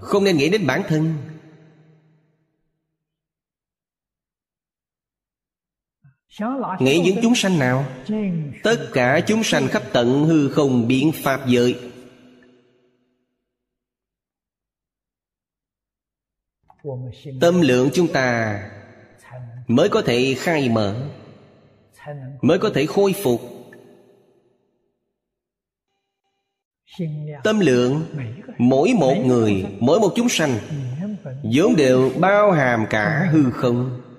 Không 0.00 0.24
nên 0.24 0.36
nghĩ 0.36 0.48
đến 0.48 0.66
bản 0.66 0.82
thân 0.88 1.14
Nghĩ 6.80 7.00
những 7.04 7.16
chúng 7.22 7.34
sanh 7.34 7.58
nào? 7.58 7.84
Tất 8.62 8.76
cả 8.92 9.20
chúng 9.26 9.44
sanh 9.44 9.68
khắp 9.68 9.82
tận 9.92 10.24
hư 10.24 10.48
không 10.48 10.88
biến 10.88 11.12
pháp 11.22 11.46
giới. 11.46 11.78
Tâm 17.40 17.60
lượng 17.60 17.90
chúng 17.92 18.12
ta 18.12 18.60
Mới 19.66 19.88
có 19.88 20.02
thể 20.02 20.34
khai 20.38 20.68
mở, 20.68 21.08
Mới 22.42 22.58
có 22.58 22.70
thể 22.74 22.86
khôi 22.86 23.14
phục. 23.22 23.40
Tâm 27.44 27.60
lượng 27.60 28.04
Mỗi 28.58 28.92
một 28.98 29.14
người, 29.24 29.66
Mỗi 29.80 30.00
một 30.00 30.12
chúng 30.16 30.28
sanh 30.28 30.58
vốn 31.54 31.76
đều 31.76 32.10
bao 32.20 32.52
hàm 32.52 32.86
cả 32.90 33.28
hư 33.32 33.50
không. 33.50 34.09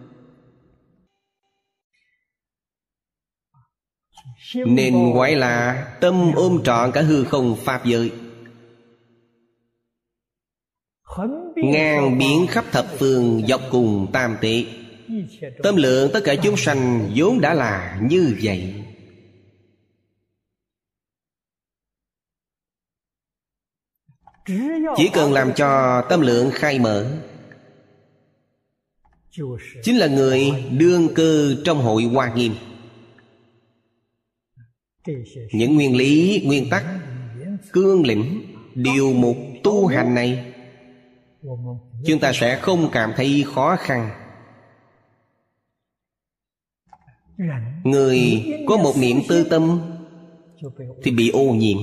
Nên 4.56 5.14
gọi 5.14 5.36
là 5.36 5.88
tâm 6.02 6.32
ôm 6.36 6.62
trọn 6.64 6.92
cả 6.92 7.02
hư 7.02 7.24
không 7.24 7.56
Pháp 7.66 7.86
giới. 7.86 8.12
Ngang 11.56 12.18
biển 12.18 12.48
khắp 12.48 12.66
thập 12.72 12.86
phương 13.00 13.42
dọc 13.48 13.62
cùng 13.72 14.08
tam 14.14 14.38
tị 14.42 14.68
Tâm 15.64 15.76
lượng 15.76 16.10
tất 16.14 16.20
cả 16.24 16.36
chúng 16.36 16.58
sanh 16.58 17.12
vốn 17.16 17.42
đã 17.42 17.54
là 17.54 18.00
như 18.02 18.38
vậy. 18.44 18.84
Chỉ 24.98 25.10
cần 25.14 25.34
làm 25.34 25.54
cho 25.54 26.02
tâm 26.10 26.22
lượng 26.22 26.52
khai 26.54 26.80
mở. 26.80 27.12
Chính 29.84 29.98
là 29.98 30.08
người 30.08 30.52
đương 30.72 31.10
cơ 31.16 31.56
trong 31.66 31.78
hội 31.78 32.04
hoa 32.04 32.34
nghiêm 32.34 32.54
những 35.52 35.76
nguyên 35.76 35.98
lý, 35.98 36.44
nguyên 36.46 36.70
tắc, 36.70 36.86
cương 37.72 38.06
lĩnh, 38.06 38.42
điều 38.76 39.14
mục 39.14 39.38
tu 39.64 39.88
hành 39.88 40.16
này 40.16 40.52
Chúng 42.06 42.20
ta 42.22 42.32
sẽ 42.34 42.60
không 42.62 42.90
cảm 42.92 43.14
thấy 43.16 43.46
khó 43.48 43.76
khăn. 43.76 44.10
Người 47.84 48.20
có 48.68 48.78
một 48.78 48.94
niệm 48.98 49.18
tư 49.30 49.48
tâm 49.50 49.82
Thì 51.04 51.12
bị 51.12 51.30
ô 51.30 51.54
nhiễm. 51.54 51.78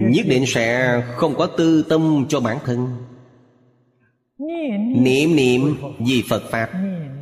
Nhất 0.00 0.26
định 0.28 0.44
sẽ 0.46 1.00
không 1.16 1.34
có 1.34 1.46
tư 1.46 1.84
tâm 1.88 2.26
cho 2.28 2.40
bản 2.40 2.58
thân. 2.64 2.96
Niệm 4.96 5.36
niệm 5.36 5.76
vì 5.98 6.22
Phật 6.28 6.42
Pháp. 6.50 6.70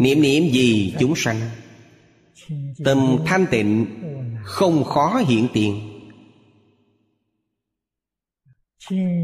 Niệm 0.03 0.23
niệm 0.23 0.53
gì 0.53 0.95
chúng 0.99 1.15
sanh? 1.17 1.41
Tâm 2.85 3.17
thanh 3.27 3.47
tịnh, 3.51 3.87
Không 4.45 4.85
khó 4.85 5.23
hiện 5.29 5.49
tiền. 5.53 5.89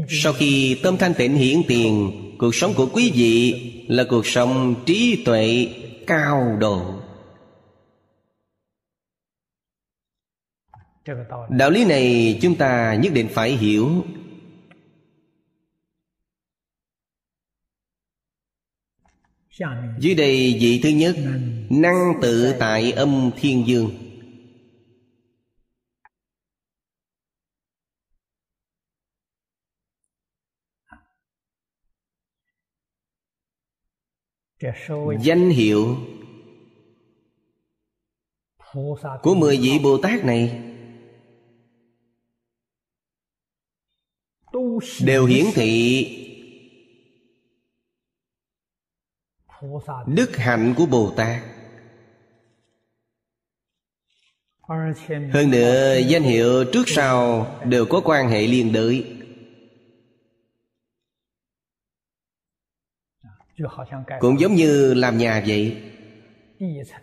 Sau 0.09 0.33
khi 0.33 0.79
tâm 0.83 0.97
thanh 0.97 1.13
tịnh 1.13 1.35
hiện 1.35 1.63
tiền, 1.67 2.11
Cuộc 2.39 2.55
sống 2.55 2.73
của 2.73 2.89
quý 2.93 3.11
vị 3.15 3.53
Là 3.87 4.05
cuộc 4.09 4.27
sống 4.27 4.75
trí 4.85 5.23
tuệ 5.25 5.67
cao 6.07 6.57
độ. 6.59 6.93
Đạo 11.49 11.69
lý 11.69 11.85
này 11.85 12.37
chúng 12.41 12.55
ta 12.55 12.95
nhất 13.01 13.13
định 13.13 13.27
phải 13.31 13.51
hiểu. 13.51 14.03
Dưới 19.99 20.15
đây 20.15 20.57
vị 20.61 20.79
thứ 20.83 20.89
nhất, 20.89 21.15
năng 21.69 22.13
tự 22.21 22.53
tại 22.59 22.91
âm 22.91 23.31
thiên 23.37 23.67
dương. 23.67 23.89
Danh 35.21 35.49
hiệu 35.49 35.97
của 39.21 39.35
mười 39.35 39.57
vị 39.57 39.79
bồ 39.83 39.97
tát 39.97 40.25
này 40.25 40.61
đều 45.01 45.25
hiển 45.25 45.45
thị 45.53 46.28
đức 50.07 50.37
hạnh 50.37 50.73
của 50.77 50.85
bồ 50.85 51.11
tát. 51.17 51.41
Hơn 55.33 55.51
nữa, 55.51 55.97
danh 56.07 56.23
hiệu 56.23 56.65
trước 56.73 56.83
sau 56.87 57.47
đều 57.65 57.85
có 57.85 58.01
quan 58.05 58.29
hệ 58.29 58.47
liên 58.47 58.73
đới. 58.73 59.05
Cũng 64.19 64.39
giống 64.39 64.55
như 64.55 64.93
làm 64.93 65.17
nhà 65.17 65.43
vậy. 65.47 65.77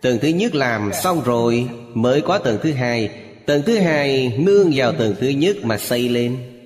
Tầng 0.01 0.17
thứ 0.21 0.27
nhất 0.27 0.55
làm 0.55 0.91
xong 0.93 1.21
rồi 1.23 1.69
mới 1.93 2.21
có 2.21 2.37
tầng 2.37 2.59
thứ 2.63 2.73
hai. 2.73 3.23
Tầng 3.45 3.61
thứ 3.65 3.77
hai 3.77 4.37
nương 4.39 4.71
vào 4.73 4.93
tầng 4.93 5.15
thứ 5.19 5.27
nhất 5.27 5.57
mà 5.63 5.77
xây 5.77 6.09
lên. 6.09 6.56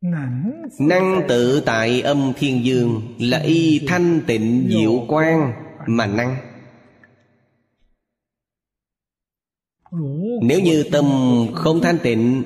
Năng 0.00 1.22
tự 1.28 1.62
tại 1.66 2.00
âm 2.00 2.32
thiên 2.36 2.64
dương 2.64 3.16
Là 3.18 3.38
y 3.38 3.86
thanh 3.88 4.20
tịnh 4.26 4.68
diệu 4.70 5.04
quang 5.08 5.52
Mà 5.86 6.06
năng. 6.06 6.36
Nếu 10.42 10.60
như 10.60 10.84
tâm 10.92 11.04
không 11.54 11.80
thanh 11.80 11.98
tịnh 12.02 12.44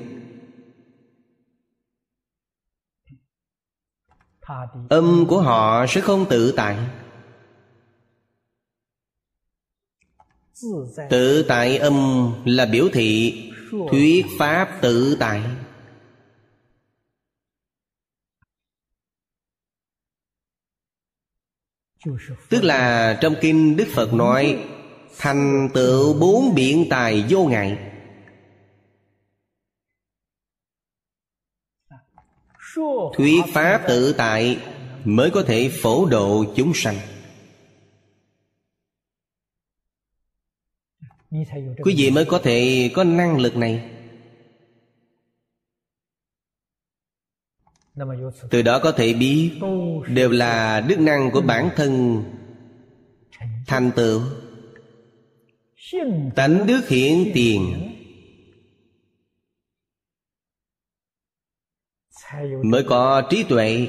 Âm 4.89 5.25
của 5.27 5.41
họ 5.41 5.85
sẽ 5.89 6.01
không 6.01 6.25
tự 6.29 6.53
tại. 6.57 6.77
Tự 11.09 11.45
tại 11.47 11.77
âm 11.77 12.27
là 12.45 12.65
biểu 12.65 12.87
thị 12.93 13.33
Thuyết 13.91 14.25
pháp 14.39 14.77
tự 14.81 15.17
tại 15.19 15.41
Tức 22.49 22.63
là 22.63 23.17
trong 23.21 23.35
kinh 23.41 23.77
Đức 23.77 23.87
Phật 23.93 24.13
nói 24.13 24.63
Thành 25.17 25.69
tựu 25.73 26.13
bốn 26.19 26.55
biện 26.55 26.87
tài 26.89 27.25
vô 27.29 27.45
ngại. 27.45 27.77
Thuyết 33.17 33.41
Pháp 33.53 33.81
tự 33.87 34.13
tại 34.13 34.59
Mới 35.05 35.31
có 35.31 35.43
thể 35.47 35.71
phổ 35.81 36.05
độ 36.05 36.45
chúng 36.55 36.71
sanh. 36.75 36.95
Quý 41.83 41.95
vị 41.97 42.11
mới 42.11 42.25
có 42.25 42.39
thể 42.43 42.89
có 42.93 43.03
năng 43.03 43.37
lực 43.37 43.57
này. 43.57 43.89
Từ 48.49 48.61
đó 48.61 48.79
có 48.79 48.91
thể 48.91 49.13
biết 49.13 49.51
đều 50.07 50.29
là 50.29 50.81
đức 50.81 50.99
năng 50.99 51.31
của 51.31 51.41
bản 51.41 51.69
thân 51.75 52.23
thành 53.67 53.91
tựu 53.95 54.21
tánh 56.35 56.67
đức 56.67 56.87
hiện 56.87 57.31
tiền. 57.33 57.87
Mới 62.63 62.83
có 62.83 63.27
trí 63.29 63.43
tuệ, 63.43 63.87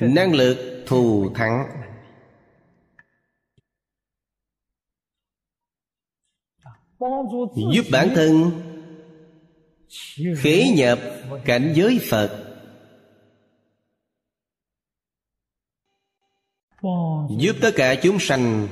năng 0.00 0.34
lực 0.34 0.84
thù 0.86 1.30
thắng. 1.34 1.66
Giúp 7.74 7.84
bản 7.92 8.08
thân 8.14 8.50
khế 10.38 10.72
nhập 10.76 10.98
cảnh 11.44 11.72
giới 11.76 12.00
phật. 12.10 12.43
Giúp 17.38 17.56
tất 17.60 17.70
cả 17.76 17.94
chúng 18.02 18.16
sanh. 18.20 18.68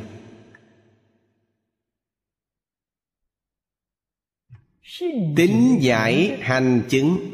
Tín 5.36 5.78
giải 5.80 6.38
hành 6.40 6.82
chứng. 6.88 7.32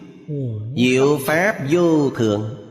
diệu 0.76 1.18
pháp 1.26 1.58
vô 1.70 2.10
thượng. 2.10 2.64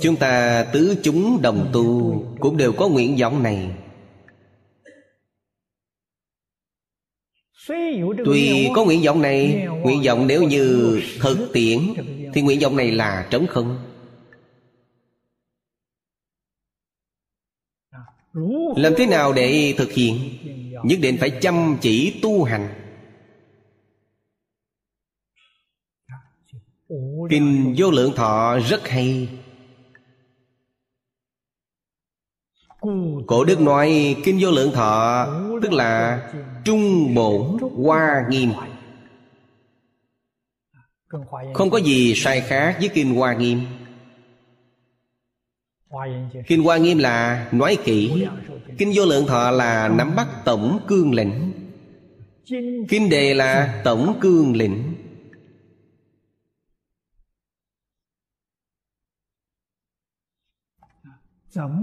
Chúng 0.00 0.16
ta 0.16 0.66
tứ 0.72 0.96
chúng 1.02 1.42
đồng 1.42 1.70
tu 1.72 2.20
cũng 2.40 2.56
đều 2.56 2.72
có 2.72 2.88
nguyện 2.88 3.16
vọng 3.20 3.42
này 3.42 3.83
tuy 8.24 8.70
có 8.74 8.84
nguyện 8.84 9.02
vọng 9.02 9.22
này, 9.22 9.66
nguyện 9.82 10.02
vọng 10.06 10.26
nếu 10.26 10.42
như 10.42 11.00
thực 11.20 11.50
tiễn, 11.52 11.78
thì 12.34 12.42
nguyện 12.42 12.60
vọng 12.62 12.76
này 12.76 12.90
là 12.90 13.28
trống 13.30 13.46
không? 13.46 13.90
Làm 18.76 18.92
thế 18.96 19.06
nào 19.06 19.32
để 19.32 19.74
thực 19.78 19.92
hiện? 19.92 20.38
Nhất 20.84 20.98
định 21.02 21.16
phải 21.20 21.30
chăm 21.30 21.78
chỉ 21.80 22.20
tu 22.22 22.44
hành. 22.44 22.68
Kinh 27.30 27.74
vô 27.78 27.90
lượng 27.90 28.12
thọ 28.16 28.58
rất 28.58 28.88
hay. 28.88 29.28
Cổ 33.26 33.44
đức 33.44 33.60
nói, 33.60 34.16
kinh 34.24 34.38
vô 34.40 34.50
lượng 34.50 34.72
thọ 34.74 35.26
tức 35.62 35.72
là 35.72 36.22
trung 36.64 37.14
bổn 37.14 37.56
hoa 37.84 38.26
nghiêm. 38.28 38.50
Không 41.54 41.70
có 41.70 41.78
gì 41.78 42.14
sai 42.14 42.40
khác 42.40 42.76
với 42.80 42.88
kinh 42.94 43.14
hoa 43.14 43.34
nghiêm. 43.34 43.60
Kinh 46.46 46.62
hoa 46.64 46.76
nghiêm 46.76 46.98
là 46.98 47.48
nói 47.52 47.78
kỹ. 47.84 48.26
Kinh 48.78 48.92
vô 48.94 49.04
lượng 49.04 49.26
thọ 49.26 49.50
là 49.50 49.88
nắm 49.88 50.16
bắt 50.16 50.28
tổng 50.44 50.78
cương 50.88 51.14
lĩnh. 51.14 51.52
Kinh 52.88 53.08
đề 53.10 53.34
là 53.34 53.80
tổng 53.84 54.18
cương 54.20 54.56
lĩnh. 54.56 54.94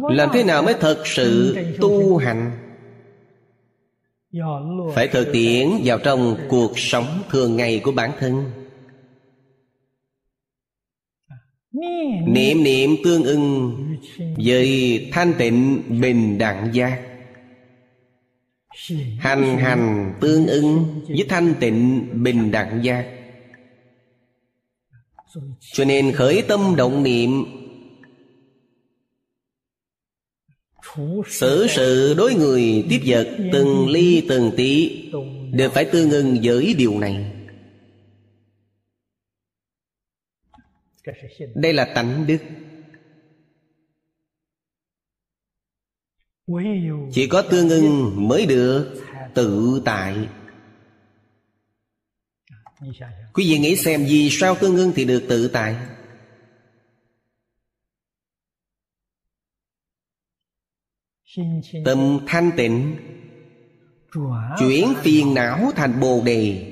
Làm 0.10 0.30
thế 0.34 0.44
nào 0.44 0.64
mới 0.64 0.74
thật 0.80 1.04
sự 1.06 1.58
tu 1.82 2.18
hành? 2.18 2.71
Phải 4.94 5.08
thực 5.08 5.28
tiễn 5.34 5.70
vào 5.84 6.00
trong 6.00 6.36
cuộc 6.50 6.80
sống 6.80 7.22
thường 7.30 7.56
ngày 7.56 7.82
của 7.84 7.92
bản 7.92 8.12
thân. 8.20 8.52
Niệm. 11.72 12.64
Niệm 12.64 12.96
tương 13.04 13.24
ưng 13.24 13.78
với 14.46 15.10
thanh 15.12 15.34
tịnh 15.38 15.84
bình 16.02 16.38
đẳng 16.38 16.70
giác. 16.74 17.02
Hành 19.20 19.58
hành 19.58 20.14
tương 20.22 20.48
ưng 20.48 21.02
với 21.08 21.26
thanh 21.30 21.54
tịnh 21.60 22.10
bình 22.24 22.52
đẳng 22.52 22.84
giác. 22.84 23.06
Cho 25.74 25.86
nên 25.86 26.12
khởi 26.12 26.42
tâm 26.42 26.76
động 26.78 27.04
niệm 27.04 27.46
xử 31.28 31.68
sự 31.70 32.14
đối 32.18 32.34
người 32.34 32.86
tiếp 32.90 33.02
vật 33.06 33.28
từng 33.54 33.90
ly 33.90 34.26
từng 34.30 34.52
tí 34.58 35.02
đều 35.52 35.70
phải 35.70 35.86
tương 35.86 36.12
ưng 36.12 36.38
với 36.44 36.74
điều 36.78 37.00
này. 37.00 37.32
Đây 41.56 41.74
là 41.74 41.92
tánh 41.96 42.28
đức. 42.28 42.38
Chỉ 47.12 47.28
có 47.28 47.42
tương 47.42 47.70
ưng 47.70 48.12
mới 48.28 48.46
được 48.46 49.02
tự 49.34 49.82
tại. 49.86 50.16
Quý 53.34 53.52
vị 53.52 53.60
nghĩ 53.60 53.76
xem 53.76 54.06
vì 54.10 54.30
sao 54.32 54.56
tương 54.56 54.76
ưng 54.76 54.92
thì 54.96 55.06
được 55.06 55.24
tự 55.30 55.48
tại? 55.48 55.76
Tâm 61.86 62.20
thanh 62.28 62.52
tịnh. 62.58 62.98
Chuyển 64.60 64.94
phiền 65.02 65.34
não 65.34 65.72
thành 65.76 66.00
bồ 66.00 66.22
đề. 66.26 66.68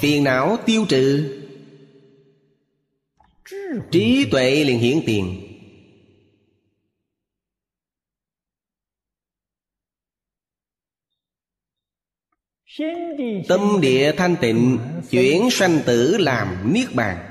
Phiền 0.00 0.24
não 0.24 0.56
tiêu 0.66 0.86
trừ. 0.88 1.36
Trí 3.90 4.28
tuệ 4.30 4.64
liền 4.64 4.78
hiển 4.78 5.00
tiền. 5.06 5.46
Tâm 13.48 13.60
địa 13.82 14.12
thanh 14.16 14.36
tịnh 14.40 14.78
chuyển 15.10 15.50
sanh 15.50 15.80
tử 15.86 16.16
làm 16.18 16.72
niết 16.72 16.94
bàn 16.94 17.29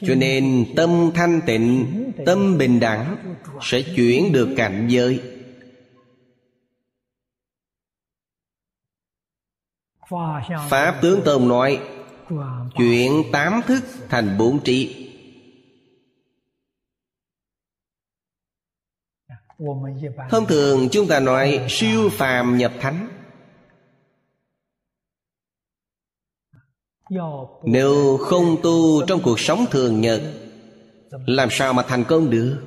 cho 0.00 0.14
nên 0.14 0.66
tâm 0.76 1.10
thanh 1.14 1.40
tịnh, 1.46 2.12
tâm 2.26 2.58
bình 2.58 2.80
đẳng 2.80 3.36
sẽ 3.62 3.82
chuyển 3.96 4.32
được 4.32 4.54
cảnh 4.56 4.88
giới. 4.90 5.22
Pháp 10.68 10.98
tướng 11.02 11.20
tôn 11.24 11.48
nói, 11.48 11.80
chuyển 12.76 13.24
tám 13.32 13.60
thức 13.66 13.84
thành 14.08 14.38
bốn 14.38 14.62
trí. 14.64 15.06
Thông 20.30 20.46
thường 20.46 20.88
chúng 20.92 21.08
ta 21.08 21.20
nói 21.20 21.66
siêu 21.68 22.08
phàm 22.12 22.58
nhập 22.58 22.72
thánh. 22.80 23.19
Nếu 27.64 28.16
không 28.16 28.56
tu 28.62 29.06
trong 29.06 29.20
cuộc 29.22 29.40
sống 29.40 29.64
thường 29.70 30.00
nhật, 30.00 30.20
làm 31.26 31.48
sao 31.50 31.72
mà 31.72 31.82
thành 31.82 32.04
công 32.04 32.30
được? 32.30 32.62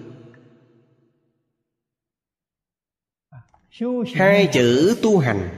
Hai 4.15 4.49
chữ 4.53 4.97
tu 5.01 5.17
hành, 5.17 5.49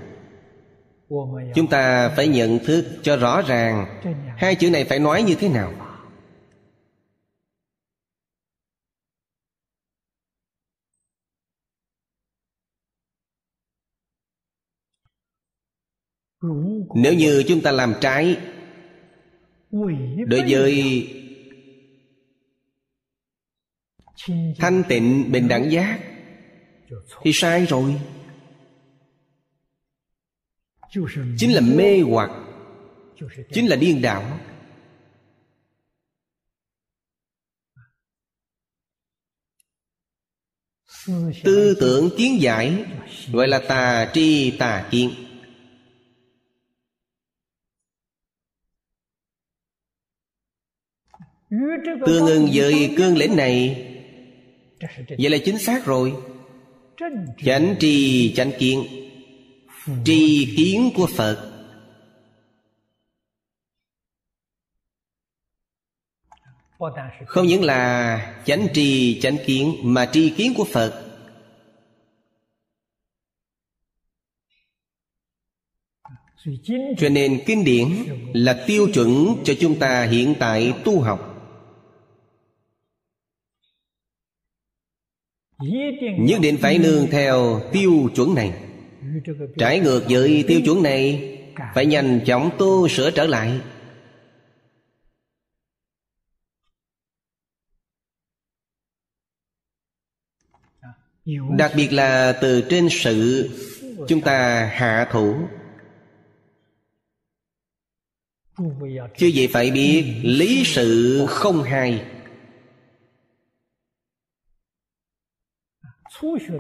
chúng 1.56 1.68
ta 1.70 2.10
phải 2.10 2.28
nhận 2.28 2.60
thức 2.66 2.86
cho 3.04 3.18
rõ 3.18 3.42
ràng 3.42 4.02
hai 4.38 4.56
chữ 4.56 4.70
này 4.70 4.86
phải 4.86 5.00
nói 5.00 5.24
như 5.24 5.36
thế 5.36 5.50
nào. 5.50 5.74
Nếu 16.96 17.14
như 17.14 17.44
chúng 17.48 17.62
ta 17.62 17.72
làm 17.72 17.94
trái 18.02 18.38
đối 20.28 20.44
với 20.48 21.08
thanh 24.58 24.84
tịnh 24.90 25.32
bình 25.32 25.48
đẳng 25.48 25.72
giác. 25.72 26.00
Thì 27.22 27.32
sai 27.34 27.66
rồi. 27.66 28.02
Chính 31.38 31.54
là 31.54 31.62
mê 31.62 32.02
hoặc. 32.02 32.32
Chính 33.52 33.70
là 33.70 33.76
điên 33.76 34.02
đảo. 34.02 34.40
Tư 41.44 41.78
tưởng 41.80 42.10
kiến 42.18 42.42
giải 42.42 42.86
gọi 43.32 43.48
là 43.48 43.62
tà 43.68 44.12
tri 44.14 44.58
tà 44.60 44.88
kiến 44.92 45.25
tương 52.06 52.26
ưng 52.26 52.50
với 52.54 52.94
cương 52.98 53.18
lĩnh 53.18 53.36
này. 53.36 53.86
Vậy 55.08 55.30
là 55.30 55.38
chính 55.46 55.58
xác 55.58 55.86
rồi. 55.86 56.14
Chánh 57.46 57.76
tri 57.80 58.34
chánh 58.36 58.52
kiến. 58.60 58.88
Tri 60.06 60.54
kiến 60.58 60.92
của 60.96 61.08
phật. 61.08 61.52
Không 67.26 67.48
những 67.48 67.64
là 67.64 68.44
chánh 68.46 68.68
tri 68.74 69.20
chánh 69.22 69.38
kiến 69.46 69.76
mà 69.84 70.06
tri 70.06 70.30
kiến 70.30 70.54
của 70.58 70.66
phật. 70.66 71.02
Cho 76.98 77.10
nên 77.10 77.44
kinh 77.46 77.64
điển 77.64 77.88
là 78.34 78.64
tiêu 78.68 78.88
chuẩn 78.94 79.36
cho 79.44 79.54
chúng 79.60 79.80
ta 79.80 80.04
hiện 80.04 80.36
tại 80.40 80.74
tu 80.84 81.02
học 81.02 81.35
nhất 86.18 86.40
định 86.42 86.58
phải 86.62 86.78
nương 86.78 87.08
theo 87.12 87.62
tiêu 87.72 88.10
chuẩn 88.16 88.36
này. 88.36 88.54
Trái 89.58 89.80
ngược 89.80 90.04
với 90.10 90.44
tiêu 90.48 90.62
chuẩn 90.66 90.84
này, 90.84 91.32
phải 91.76 91.86
nhanh 91.86 92.20
chóng 92.26 92.50
tu 92.58 92.88
sửa 92.88 93.12
trở 93.12 93.28
lại. 93.28 93.60
Đặc 101.58 101.72
biệt 101.76 101.94
là 101.94 102.38
từ 102.42 102.64
trên 102.70 102.88
sự 102.92 103.50
chúng 104.08 104.22
ta 104.22 104.70
hạ 104.74 105.08
thủ. 105.12 105.36
Chứ 109.18 109.32
vậy 109.36 109.50
phải 109.54 109.72
biết 109.72 110.16
lý 110.24 110.64
sự 110.66 111.26
không 111.30 111.64
hay. 111.64 112.06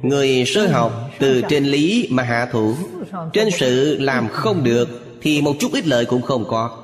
Người 0.02 0.44
sơ 0.46 0.68
học 0.68 1.10
từ 1.20 1.42
trên 1.50 1.64
lý 1.64 2.08
mà 2.12 2.24
hạ 2.24 2.50
thủ, 2.52 2.76
trên 3.34 3.50
sự 3.52 3.98
làm 4.00 4.28
không 4.28 4.64
được 4.64 5.18
thì 5.22 5.42
một 5.42 5.56
chút 5.60 5.74
ít 5.74 5.88
lợi 5.88 6.06
cũng 6.06 6.22
không 6.22 6.46
có. 6.48 6.82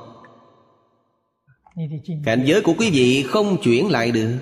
Cảnh 2.24 2.42
giới 2.44 2.60
của 2.60 2.74
quý 2.78 2.90
vị 2.90 3.24
không 3.28 3.56
chuyển 3.62 3.90
lại 3.90 4.10
được. 4.10 4.38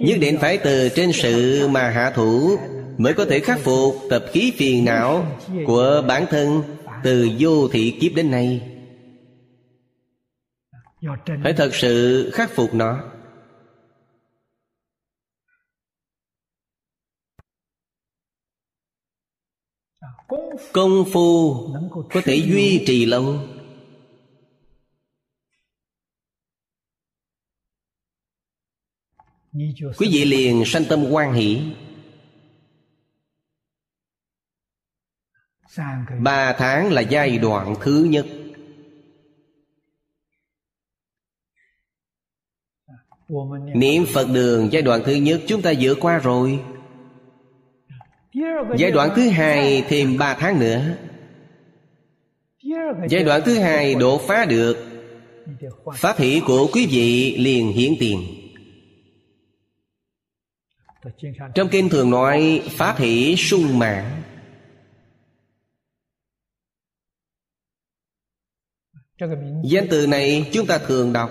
Nhất 0.00 0.18
định 0.20 0.38
phải 0.40 0.58
từ 0.58 0.88
trên 0.88 1.12
sự 1.12 1.68
mà 1.68 1.90
hạ 1.90 2.10
thủ 2.10 2.56
mới 2.98 3.14
có 3.14 3.24
thể 3.24 3.40
khắc 3.40 3.60
phục 3.60 3.96
tập 4.10 4.24
khí 4.32 4.52
phiền 4.56 4.84
não 4.84 5.26
của 5.66 6.02
bản 6.08 6.26
thân 6.30 6.62
từ 7.04 7.30
vô 7.38 7.68
thị 7.68 7.96
kiếp 8.00 8.14
đến 8.14 8.30
nay. 8.30 8.60
Phải 11.42 11.52
thật 11.52 11.74
sự 11.74 12.30
khắc 12.34 12.50
phục 12.50 12.74
nó. 12.74 13.13
Công 20.74 21.04
phu 21.12 21.54
có 22.10 22.20
thể 22.24 22.34
duy 22.34 22.84
trì 22.86 23.06
lâu. 23.06 23.38
Quý 29.98 30.08
vị 30.12 30.24
liền 30.24 30.62
sanh 30.66 30.84
tâm 30.88 31.04
quan 31.10 31.32
hỷ. 31.32 31.62
Ba 36.20 36.54
tháng 36.58 36.92
là 36.92 37.00
giai 37.00 37.38
đoạn 37.38 37.74
thứ 37.80 38.06
nhất. 38.10 38.26
Niệm 43.74 44.04
phật 44.14 44.26
đường 44.34 44.68
giai 44.72 44.82
đoạn 44.82 45.02
thứ 45.04 45.14
nhất 45.14 45.42
chúng 45.46 45.62
ta 45.62 45.72
vượt 45.80 45.98
qua 46.00 46.18
rồi. 46.18 46.73
Giai 48.78 48.90
đoạn 48.90 49.10
thứ 49.16 49.28
hai 49.28 49.84
thêm 49.88 50.18
ba 50.18 50.34
tháng 50.34 50.60
nữa. 50.60 50.96
Giai 53.08 53.24
đoạn 53.24 53.42
thứ 53.44 53.58
hai 53.58 53.94
đổ 53.94 54.18
phá 54.18 54.44
được. 54.44 54.76
Pháp 55.96 56.16
hỷ 56.18 56.42
của 56.46 56.68
quý 56.72 56.86
vị 56.90 57.36
liền 57.38 57.72
hiển 57.72 57.92
tiền. 58.00 58.20
Trong 61.54 61.68
kinh 61.70 61.88
thường 61.88 62.10
nói, 62.10 62.62
Pháp 62.70 62.96
hỷ 62.98 63.36
sung 63.36 63.78
mãn. 63.78 64.22
Danh 69.64 69.86
từ 69.90 70.06
này 70.06 70.50
chúng 70.52 70.66
ta 70.66 70.78
thường 70.78 71.12
đọc. 71.12 71.30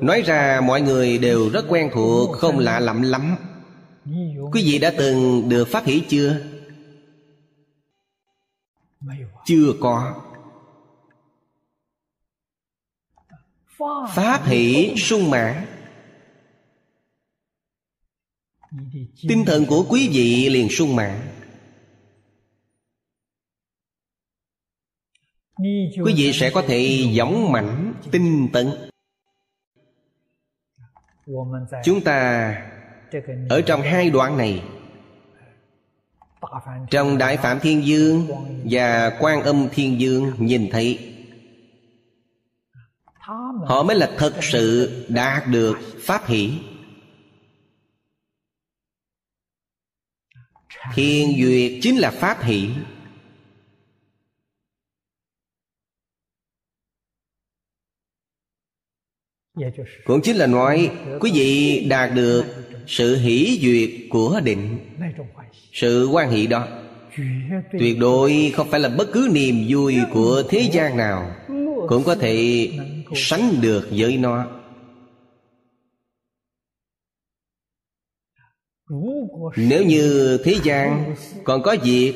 Nói 0.00 0.22
ra 0.22 0.60
mọi 0.64 0.80
người 0.80 1.18
đều 1.18 1.50
rất 1.50 1.64
quen 1.68 1.90
thuộc, 1.94 2.36
Không 2.36 2.58
lạ 2.58 2.80
lắm 2.80 3.02
lắm. 3.02 3.36
Quý 4.52 4.62
vị 4.64 4.78
đã 4.78 4.92
từng 4.98 5.48
được 5.48 5.68
phát 5.68 5.84
hỷ 5.84 6.02
chưa? 6.08 6.40
Chưa 9.44 9.72
có. 9.80 10.22
Phát 14.14 14.42
hỷ 14.46 14.94
sung 14.96 15.30
mãn. 15.30 15.66
Tinh 19.28 19.44
thần 19.46 19.66
của 19.66 19.86
quý 19.88 20.08
vị 20.12 20.48
liền 20.50 20.68
sung 20.70 20.96
mãn. 20.96 21.28
Quý 26.04 26.14
vị 26.16 26.32
sẽ 26.32 26.50
có 26.54 26.62
thể 26.68 27.10
dõng 27.16 27.52
mãnh 27.52 27.94
tinh 28.12 28.48
tấn. 28.52 28.70
Chúng 31.84 32.04
ta 32.04 32.75
ở 33.48 33.62
trong 33.62 33.82
hai 33.82 34.10
đoạn 34.10 34.36
này, 34.36 34.62
trong 36.90 37.18
đại 37.18 37.36
phạm 37.36 37.60
thiên 37.60 37.86
dương 37.86 38.28
và 38.64 39.16
quan 39.20 39.42
âm 39.42 39.68
thiên 39.72 40.00
dương 40.00 40.32
nhìn 40.38 40.68
thấy, 40.72 41.12
họ 43.66 43.82
mới 43.82 43.96
là 43.96 44.10
thật 44.18 44.34
sự 44.42 44.90
đạt 45.08 45.46
được 45.46 45.78
pháp 46.00 46.26
hỷ. 46.26 46.52
Thiên 50.94 51.42
duyệt 51.42 51.72
chính 51.82 51.96
là 51.96 52.10
pháp 52.10 52.42
hỷ. 52.42 52.70
Dạ, 59.56 59.66
cũng 60.04 60.20
chính 60.22 60.36
là 60.36 60.46
nói, 60.46 60.90
quý 61.20 61.30
vị 61.34 61.80
đạt 61.90 62.14
được 62.14 62.44
sự 62.86 63.16
hỷ 63.16 63.58
duyệt 63.62 63.90
của 64.10 64.40
định. 64.44 64.78
Sự 65.72 66.08
quan 66.12 66.30
hệ 66.30 66.46
đó, 66.46 66.68
tuyệt 67.78 67.98
đối 67.98 68.52
không 68.54 68.70
phải 68.70 68.80
là 68.80 68.88
bất 68.88 69.08
cứ 69.12 69.28
niềm 69.32 69.64
vui 69.68 69.96
của 70.12 70.42
thế 70.48 70.68
gian 70.72 70.96
nào 70.96 71.30
cũng 71.88 72.02
có 72.04 72.14
thể 72.14 72.68
sánh 73.14 73.60
được 73.62 73.88
với 73.90 74.16
nó. 74.16 74.46
Nếu 79.56 79.84
như 79.84 80.38
thế 80.44 80.54
gian 80.64 81.14
còn 81.44 81.62
có 81.62 81.76
việc, 81.84 82.14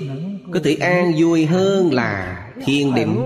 có 0.52 0.60
thể 0.64 0.74
an 0.74 1.12
vui 1.18 1.46
hơn 1.46 1.92
là 1.92 2.46
thiền 2.64 2.94
định. 2.94 3.22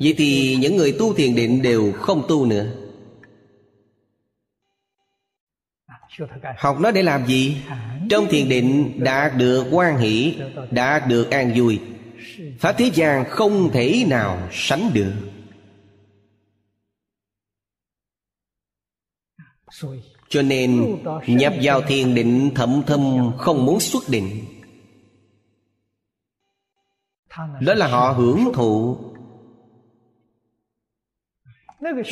Vậy 0.00 0.14
thì 0.18 0.56
những 0.60 0.76
người 0.76 0.92
tu 0.92 1.14
thiền 1.14 1.34
định 1.34 1.62
đều 1.62 1.92
không 1.92 2.22
tu 2.28 2.46
nữa. 2.46 2.81
Học 6.58 6.80
nó 6.80 6.90
để 6.90 7.02
làm 7.02 7.26
gì? 7.26 7.56
Trong 8.10 8.26
thiền 8.30 8.48
định 8.48 8.92
đạt 9.04 9.36
được 9.36 9.66
quan 9.70 9.98
hỷ 9.98 10.38
Đạt 10.70 11.08
được 11.08 11.30
an 11.30 11.52
vui. 11.56 11.80
Pháp 12.58 12.72
thế 12.78 12.90
gian 12.94 13.24
không 13.28 13.70
thể 13.72 14.04
nào 14.08 14.48
sánh 14.52 14.90
được. 14.94 15.12
Cho 20.28 20.42
nên 20.42 20.98
nhập 21.26 21.54
vào 21.62 21.82
thiền 21.82 22.14
định 22.14 22.50
thậm 22.54 22.82
thâm 22.86 23.32
không 23.38 23.66
muốn 23.66 23.80
xuất 23.80 24.02
định. 24.08 24.44
Đó 27.60 27.74
là 27.74 27.88
họ 27.88 28.12
hưởng 28.12 28.52
thụ. 28.54 28.98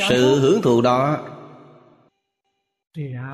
Sự 0.09 0.41
hưởng 0.41 0.63
thụ 0.63 0.81
đó 0.81 1.27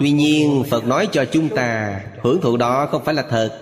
tuy 0.00 0.12
nhiên, 0.12 0.64
phật 0.70 0.86
nói 0.86 1.08
cho 1.12 1.24
chúng 1.24 1.48
ta, 1.48 2.00
hưởng 2.22 2.40
thụ 2.40 2.56
đó 2.56 2.86
không 2.86 3.04
phải 3.04 3.14
là 3.14 3.22
thật, 3.30 3.60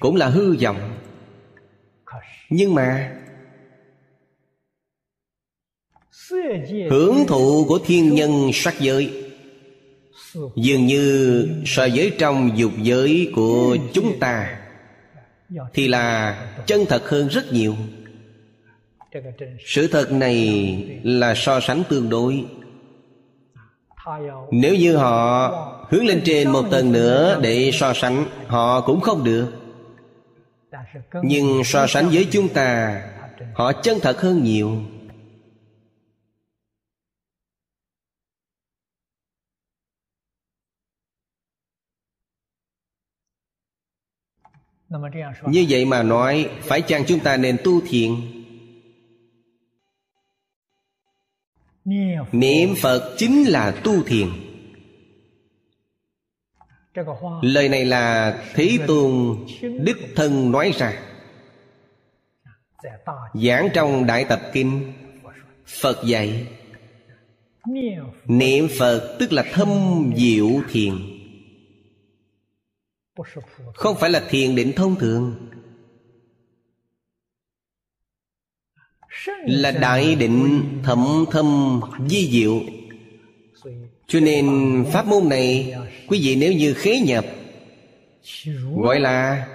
cũng 0.00 0.16
là 0.16 0.28
hư 0.28 0.56
vọng. 0.56 0.98
Nhưng 2.50 2.74
mà, 2.74 3.16
hưởng 6.90 7.24
thụ 7.28 7.64
của 7.68 7.78
thiên 7.86 8.14
nhân 8.14 8.50
sắc 8.54 8.80
giới 8.80 9.22
dường 10.56 10.86
như 10.86 11.48
so 11.66 11.88
với 11.94 12.12
trong 12.18 12.50
dục 12.56 12.72
giới 12.82 13.32
của 13.34 13.76
chúng 13.92 14.18
ta 14.18 14.60
thì 15.74 15.88
là 15.88 16.36
chân 16.66 16.84
thật 16.88 17.08
hơn 17.08 17.28
rất 17.28 17.52
nhiều. 17.52 17.74
Sự 19.66 19.88
thật 19.88 20.12
này 20.12 21.00
là 21.02 21.34
so 21.36 21.60
sánh 21.60 21.82
tương 21.88 22.08
đối 22.08 22.44
nếu 24.50 24.74
như 24.74 24.96
họ 24.96 25.50
Hướng 25.90 26.06
lên 26.06 26.22
trên 26.24 26.50
một 26.50 26.64
tầng 26.70 26.92
nữa 26.92 27.40
để 27.42 27.70
so 27.72 27.92
sánh, 27.94 28.24
Họ 28.46 28.80
cũng 28.80 29.00
không 29.00 29.24
được. 29.24 29.52
Nhưng 31.22 31.64
so 31.64 31.86
sánh 31.86 32.08
với 32.08 32.28
chúng 32.30 32.48
ta, 32.48 33.02
Họ 33.54 33.72
chân 33.72 33.98
thật 34.02 34.20
hơn 34.20 34.44
nhiều. 34.44 34.70
Như 45.46 45.66
vậy 45.68 45.84
mà 45.84 46.02
nói, 46.02 46.50
Phải 46.60 46.82
chăng 46.82 47.04
chúng 47.06 47.20
ta 47.20 47.36
nên 47.36 47.56
tu 47.64 47.80
thiện? 47.88 48.35
Niệm 52.32 52.74
Phật. 52.82 53.14
Chính 53.18 53.44
là 53.44 53.70
tu 53.84 54.02
thiện 54.02 54.32
Lời 57.42 57.68
này 57.68 57.84
là 57.84 58.38
Thế 58.54 58.78
Tôn 58.86 59.36
Đích 59.60 59.96
Thân 60.16 60.50
nói 60.52 60.72
ra. 60.78 61.02
Giảng 63.34 63.68
trong 63.74 64.06
Đại 64.06 64.24
Tập 64.24 64.40
Kinh. 64.52 64.92
Phật 65.66 66.04
dạy. 66.04 66.46
Niệm 68.26 68.68
Phật. 68.78 69.16
Tức 69.20 69.32
là 69.32 69.44
thâm 69.52 69.68
diệu 70.16 70.48
thiền. 70.70 70.94
Không 73.74 73.96
phải 73.96 74.10
là 74.10 74.22
thiền 74.28 74.54
định 74.54 74.72
thông 74.76 74.96
thường 74.96 75.48
Là 79.46 79.70
đại 79.70 80.14
định 80.14 80.64
thẩm 80.82 81.24
thâm 81.30 81.80
di 82.08 82.30
diệu. 82.30 82.60
Cho 84.06 84.20
nên 84.20 84.46
pháp 84.92 85.06
môn 85.06 85.28
này 85.28 85.74
Quý 86.08 86.20
vị 86.22 86.36
nếu 86.36 86.52
như 86.52 86.74
khế 86.74 87.00
nhập, 87.00 87.24
Gọi 88.76 89.00
là 89.00 89.46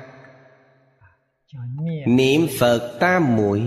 Niệm 2.05 2.47
Phật 2.60 2.97
Tam 2.99 3.36
Muội. 3.36 3.62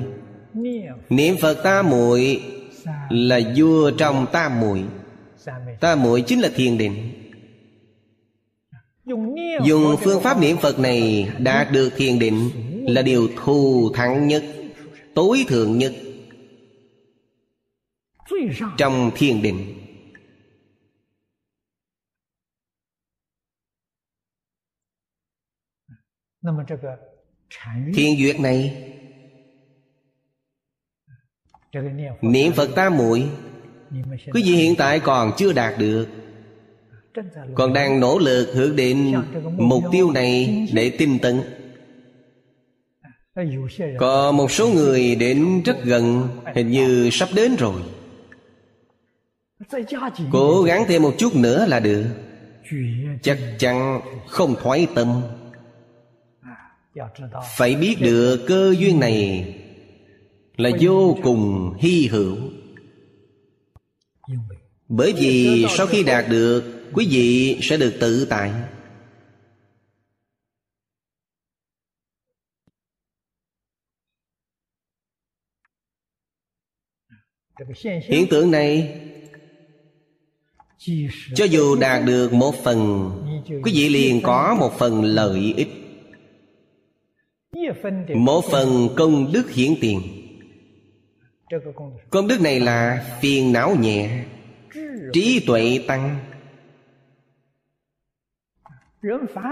Niệm 1.10 1.36
Phật 1.40 1.62
Tam 1.62 1.90
Muội 1.90 2.42
Là 3.10 3.40
vua 3.56 3.90
trong 3.90 4.26
Tam 4.32 4.60
Muội. 4.60 4.82
Tam 5.80 6.02
Muội 6.02 6.20
chính 6.22 6.40
là 6.40 6.48
thiền 6.54 6.78
định. 6.78 7.10
Dùng 9.64 9.96
phương 10.02 10.22
pháp 10.22 10.40
niệm 10.40 10.56
Phật 10.56 10.78
này 10.78 11.28
Đạt 11.38 11.72
được 11.72 11.90
thiền 11.96 12.18
định 12.18 12.50
Là 12.86 13.02
điều 13.02 13.28
thù 13.44 13.90
thắng 13.94 14.28
nhất. 14.28 14.44
Tối 15.14 15.44
thượng 15.48 15.78
nhất 15.78 15.92
Trong 18.78 19.10
thiền 19.14 19.42
định 19.42 19.84
Thiền 27.94 28.16
duyệt 28.18 28.40
này, 28.40 28.90
Niệm 32.22 32.52
Phật 32.52 32.70
Tam 32.76 32.96
Muội, 32.96 33.28
Quý 34.32 34.42
vị 34.42 34.52
hiện 34.54 34.74
tại 34.78 35.00
còn 35.00 35.32
chưa 35.36 35.52
đạt 35.52 35.78
được, 35.78 36.08
Còn 37.54 37.72
đang 37.72 38.00
nỗ 38.00 38.18
lực 38.18 38.52
hướng 38.54 38.76
đến 38.76 39.14
Mục 39.58 39.84
tiêu 39.92 40.10
này 40.10 40.66
để 40.72 40.96
tinh 40.98 41.18
tấn. 41.22 41.42
Có 43.98 44.32
một 44.32 44.50
số 44.50 44.68
người 44.68 45.14
đến 45.14 45.62
rất 45.64 45.84
gần, 45.84 46.28
Hình 46.54 46.70
như 46.70 47.08
sắp 47.12 47.28
đến 47.34 47.56
rồi. 47.56 47.82
Cố 50.32 50.62
gắng 50.62 50.84
thêm 50.88 51.02
một 51.02 51.14
chút 51.18 51.36
nữa 51.36 51.66
là 51.68 51.80
được. 51.80 52.04
Chắc 53.22 53.38
chắn 53.58 54.00
không 54.28 54.56
thoái 54.62 54.86
tâm. 54.94 55.22
Phải 57.56 57.74
biết 57.74 57.96
được 58.00 58.44
cơ 58.46 58.74
duyên 58.78 59.00
này 59.00 59.54
là 60.56 60.70
vô 60.80 61.16
cùng 61.22 61.74
hy 61.78 62.08
hữu. 62.08 62.36
Bởi 64.88 65.12
vì 65.12 65.66
sau 65.70 65.86
khi 65.86 66.02
đạt 66.02 66.24
được, 66.28 66.64
quý 66.92 67.06
vị 67.10 67.58
sẽ 67.62 67.76
được 67.76 67.94
tự 68.00 68.24
tại. 68.24 68.52
Hiện 78.08 78.26
tượng 78.30 78.50
này 78.50 79.00
cho 81.34 81.44
dù 81.44 81.76
đạt 81.76 82.04
được 82.04 82.32
một 82.32 82.54
phần 82.64 83.10
quý 83.64 83.72
vị 83.74 83.88
liền 83.88 84.20
có 84.22 84.56
một 84.60 84.78
phần 84.78 85.04
lợi 85.04 85.54
ích. 85.56 85.68
một 88.14 88.44
phần 88.50 88.88
công 88.96 89.32
đức 89.32 89.50
hiển 89.50 89.74
tiền. 89.80 90.00
công 92.10 92.28
đức 92.28 92.40
này 92.40 92.60
là 92.60 93.06
phiền 93.20 93.52
não 93.52 93.76
nhẹ 93.80 94.24
trí 95.12 95.44
tuệ 95.46 95.80
tăng. 95.86 96.16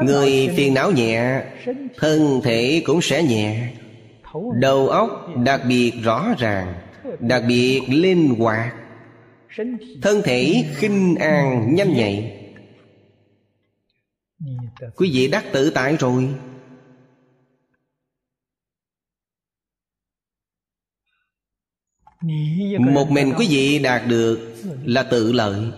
người 0.07 0.51
phiền 0.57 0.75
não 0.75 0.91
nhẹ 0.91 1.45
thân 1.97 2.41
thể 2.45 2.83
cũng 2.87 3.03
sẽ 3.03 3.23
nhẹ. 3.23 3.73
đầu 4.61 4.89
óc 4.89 5.29
đặc 5.45 5.61
biệt 5.69 5.93
rõ 6.03 6.35
ràng 6.39 6.75
đặc 7.21 7.43
biệt 7.49 7.81
linh 7.89 8.29
hoạt. 8.29 8.75
Thân 10.03 10.23
thể 10.25 10.65
khinh 10.75 11.17
an, 11.17 11.75
nhanh 11.75 11.93
nhạy. 11.93 12.39
Quý 14.97 15.11
vị 15.13 15.29
đắc 15.29 15.45
tự 15.53 15.71
tại 15.71 15.97
rồi. 15.97 16.29
Một 22.79 23.11
mình 23.11 23.33
quý 23.39 23.47
vị 23.51 23.79
đạt 23.79 24.03
được 24.09 24.55
là 24.85 25.03
tự 25.03 25.33
lợi. 25.33 25.73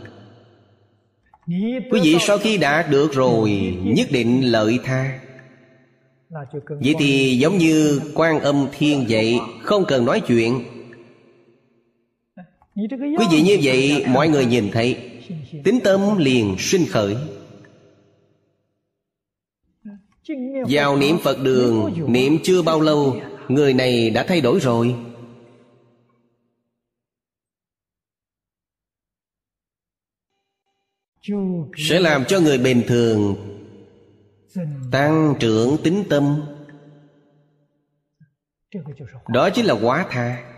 Quý 1.90 2.00
vị 2.02 2.16
sau 2.20 2.38
khi 2.38 2.58
đạt 2.58 2.90
được 2.90 3.12
rồi, 3.12 3.78
nhất 3.82 4.08
định 4.10 4.52
lợi 4.52 4.78
tha. 4.84 5.20
Vậy 6.68 6.94
thì 6.98 7.38
giống 7.38 7.58
như 7.58 8.00
quan 8.14 8.40
âm 8.40 8.68
thiên 8.72 9.06
vậy, 9.08 9.38
không 9.62 9.84
cần 9.88 10.04
nói 10.04 10.20
chuyện 10.26 10.64
quý 12.76 13.26
vị 13.30 13.42
như 13.42 13.58
vậy 13.62 14.04
mọi 14.08 14.28
người 14.28 14.46
nhìn 14.46 14.70
thấy 14.72 15.20
tính 15.64 15.80
tâm 15.84 16.16
liền 16.18 16.56
sinh 16.58 16.86
khởi. 16.90 17.16
Vào 20.68 20.96
niệm 20.96 21.16
phật 21.22 21.38
đường 21.42 21.94
niệm 22.12 22.38
chưa 22.42 22.62
bao 22.62 22.80
lâu 22.80 23.16
người 23.48 23.74
này 23.74 24.10
đã 24.10 24.24
thay 24.28 24.40
đổi 24.40 24.60
rồi. 24.60 24.96
Sẽ 31.76 32.00
làm 32.00 32.24
cho 32.24 32.40
người 32.40 32.58
bình 32.58 32.82
thường 32.86 33.36
tăng 34.92 35.34
trưởng 35.40 35.76
tính 35.84 36.04
tâm. 36.10 36.42
Đó 39.28 39.50
chính 39.50 39.64
là 39.64 39.74
quá 39.74 40.06
tha 40.10 40.53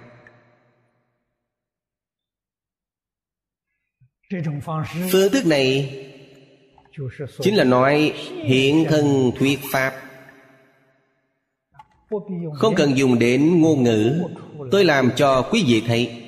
phương 5.11 5.33
thức 5.33 5.47
này 5.47 5.93
chính 7.41 7.57
là 7.57 7.64
nói 7.64 8.12
hiện 8.45 8.85
thân 8.89 9.31
thuyết 9.39 9.61
pháp. 9.72 9.93
không 12.55 12.74
cần 12.74 12.97
dùng 12.97 13.18
đến 13.18 13.61
ngôn 13.61 13.83
ngữ 13.83 14.22
tôi 14.70 14.85
làm 14.85 15.11
cho 15.16 15.43
quý 15.43 15.64
vị 15.66 15.83
thấy. 15.87 16.22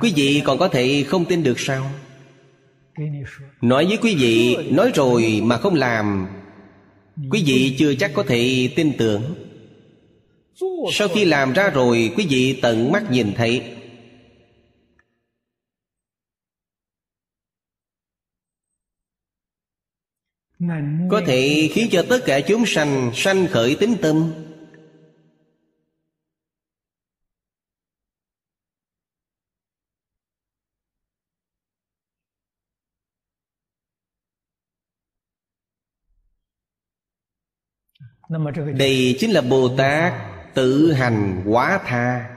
Quý 0.00 0.12
vị 0.16 0.42
còn 0.44 0.58
có 0.58 0.68
thể 0.68 1.04
không 1.08 1.24
tin 1.24 1.42
được 1.42 1.60
sao? 1.60 1.90
nói 3.60 3.86
với 3.86 3.98
quý 4.02 4.14
vị 4.14 4.56
nói 4.70 4.90
rồi 4.94 5.40
mà 5.44 5.58
không 5.58 5.74
làm 5.74 6.28
quý 7.30 7.42
vị 7.46 7.76
chưa 7.78 7.94
chắc 7.94 8.10
có 8.14 8.24
thể 8.28 8.70
tin 8.76 8.92
tưởng 8.98 9.47
sau 10.92 11.08
khi 11.08 11.24
làm 11.24 11.52
ra 11.52 11.70
rồi 11.70 12.12
quý 12.16 12.26
vị 12.30 12.58
tận 12.62 12.92
mắt 12.92 13.02
nhìn 13.10 13.32
thấy. 13.36 13.74
Có 21.10 21.22
thể 21.26 21.70
khiến 21.72 21.88
cho 21.92 22.04
tất 22.08 22.18
cả 22.26 22.40
chúng 22.40 22.66
sanh 22.66 23.10
sanh 23.14 23.46
khởi 23.46 23.76
tính 23.80 23.96
tâm. 24.02 24.32
Đây 38.78 39.16
chính 39.18 39.30
là 39.30 39.40
bồ 39.40 39.76
tát 39.76 40.37
tự 40.54 40.92
hành 40.92 41.42
quá 41.46 41.80
tha. 41.84 42.34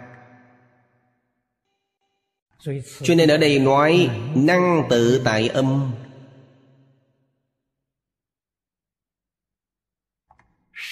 Cho 3.03 3.16
nên 3.16 3.30
ở 3.30 3.38
đây 3.38 3.59
nói, 3.59 4.09
năng 4.36 4.88
tự 4.89 5.22
tại 5.26 5.47
âm. 5.47 5.91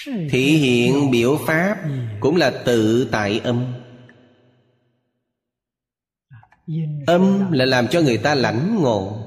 Thể 0.06 0.38
hiện 0.38 1.10
biểu 1.10 1.38
pháp 1.46 1.76
cũng 2.20 2.36
là 2.36 2.62
tự 2.64 3.08
tại 3.12 3.40
âm. 3.44 3.74
Âm 7.06 7.52
là 7.52 7.64
làm 7.64 7.88
cho 7.88 8.00
người 8.00 8.18
ta 8.18 8.34
lãnh 8.34 8.82
ngộ. 8.82 9.26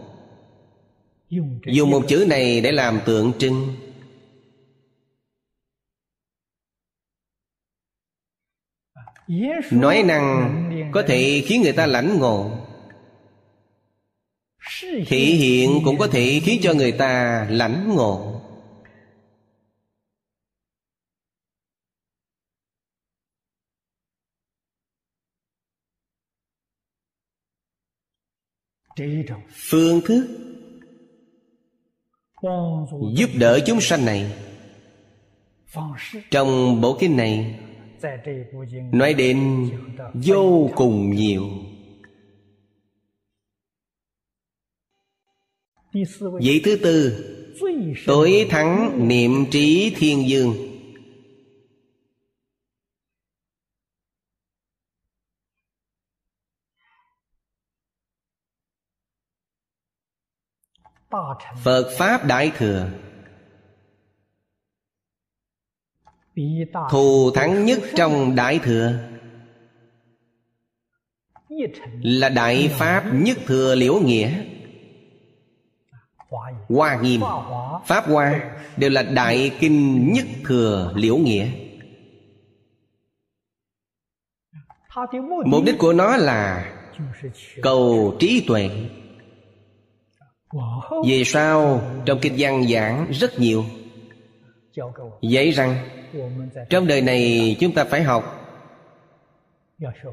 Dùng 1.66 1.90
một 1.92 2.04
chữ 2.08 2.26
này 2.30 2.62
để 2.62 2.72
làm 2.72 3.00
tượng 3.06 3.34
trưng. 3.40 3.76
Nói 9.72 10.04
năng 10.04 10.90
có 10.94 11.04
thể 11.08 11.44
khiến 11.46 11.62
người 11.62 11.74
ta 11.74 11.86
lãnh 11.86 12.20
ngộ. 12.20 12.52
Thể 15.08 15.18
hiện 15.18 15.82
cũng 15.86 15.98
có 15.98 16.08
thể 16.08 16.42
khiến 16.44 16.60
cho 16.64 16.74
người 16.74 16.92
ta 16.92 17.48
lãnh 17.50 17.96
ngộ. 17.96 18.42
Phương 29.54 30.02
thức 30.06 30.28
giúp 33.16 33.30
đỡ 33.36 33.60
chúng 33.66 33.82
sanh 33.82 34.06
này. 34.06 34.34
Trong 36.32 36.82
bộ 36.82 36.98
kinh 37.00 37.18
này 37.18 37.60
nói 38.92 39.14
đến 39.14 39.70
vô 40.14 40.70
cùng 40.76 41.12
nhiều. 41.16 41.50
Vị 46.40 46.62
thứ 46.66 46.76
tư, 46.84 47.26
tối 48.06 48.48
thắng 48.50 49.08
niệm 49.08 49.32
trí 49.52 49.94
thiên 49.98 50.30
dương. 50.30 50.54
Phật 61.64 61.96
pháp 61.98 62.26
đại 62.28 62.52
thừa 62.58 62.90
thù 66.92 67.32
thắng 67.32 67.66
nhất 67.66 67.80
trong 67.96 68.36
đại 68.36 68.60
thừa. 68.64 68.94
Là 72.02 72.30
đại 72.30 72.68
pháp 72.72 73.04
nhất 73.14 73.38
thừa 73.46 73.76
liễu 73.76 74.00
nghĩa. 74.00 74.44
Hoa 76.70 77.02
nghiêm, 77.02 77.22
pháp 77.86 78.06
hoa 78.06 78.56
đều 78.78 78.90
là 78.90 79.04
đại 79.04 79.52
kinh 79.60 80.12
nhất 80.14 80.26
thừa 80.46 80.94
liễu 80.96 81.18
nghĩa. 81.18 81.48
Mục 85.46 85.64
đích 85.66 85.78
của 85.78 85.94
nó 85.94 86.18
là 86.18 86.74
cầu 87.62 88.16
trí 88.20 88.44
tuệ. 88.48 88.70
Về 91.08 91.24
sau 91.26 91.82
trong 92.06 92.20
kinh 92.22 92.34
văn 92.38 92.68
giảng 92.68 93.08
rất 93.12 93.40
nhiều? 93.40 93.66
Dạy 95.22 95.52
rằng 95.52 96.03
trong 96.70 96.88
đời 96.88 97.02
này 97.02 97.56
chúng 97.60 97.74
ta 97.74 97.84
phải 97.84 98.04
học 98.04 98.40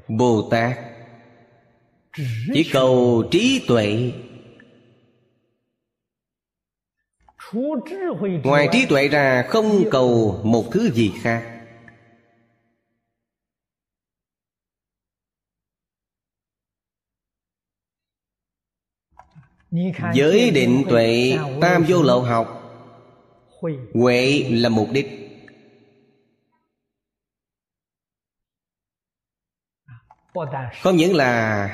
bồ 0.08 0.48
tát 0.50 0.78
chỉ 2.54 2.70
cầu 2.72 3.24
trí 3.30 3.64
tuệ. 3.68 4.12
Ngoài 8.44 8.68
trí 8.72 8.86
tuệ 8.86 9.08
ra 9.08 9.42
không 9.48 9.84
cầu 9.90 10.40
một 10.44 10.64
thứ 10.72 10.90
gì 10.90 11.12
khác. 11.22 11.56
Giới 20.14 20.50
định 20.50 20.84
tuệ 20.88 21.38
tam 21.60 21.84
vô 21.88 22.02
lậu 22.02 22.20
học, 22.20 22.56
huệ 23.94 24.44
là 24.50 24.68
mục 24.68 24.88
đích. 24.92 25.19
Không 30.82 30.96
những 30.96 31.14
là 31.14 31.68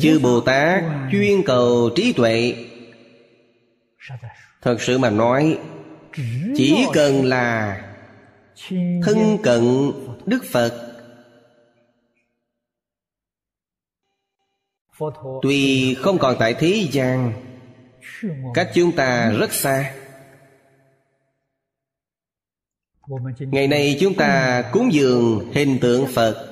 chư 0.00 0.20
bồ 0.22 0.40
tát 0.40 0.84
chuyên 1.12 1.42
cầu 1.42 1.90
trí 1.96 2.12
tuệ. 2.12 2.54
Thật 4.62 4.82
sự 4.82 4.98
mà 4.98 5.10
nói, 5.10 5.58
chỉ 6.56 6.86
cần 6.92 7.24
là 7.24 7.80
thân 9.04 9.38
cận 9.42 9.92
đức 10.26 10.44
phật, 10.52 10.88
tuy 15.42 15.94
không 15.94 16.18
còn 16.18 16.36
tại 16.38 16.54
thế 16.54 16.88
gian, 16.90 17.32
cách 18.54 18.70
chúng 18.74 18.92
ta 18.92 19.30
rất 19.30 19.52
xa. 19.52 19.94
Ngày 23.38 23.68
nay 23.68 23.96
chúng 24.00 24.14
ta 24.14 24.62
cúng 24.72 24.92
dường 24.92 25.52
hình 25.54 25.78
tượng 25.80 26.06
phật 26.06 26.51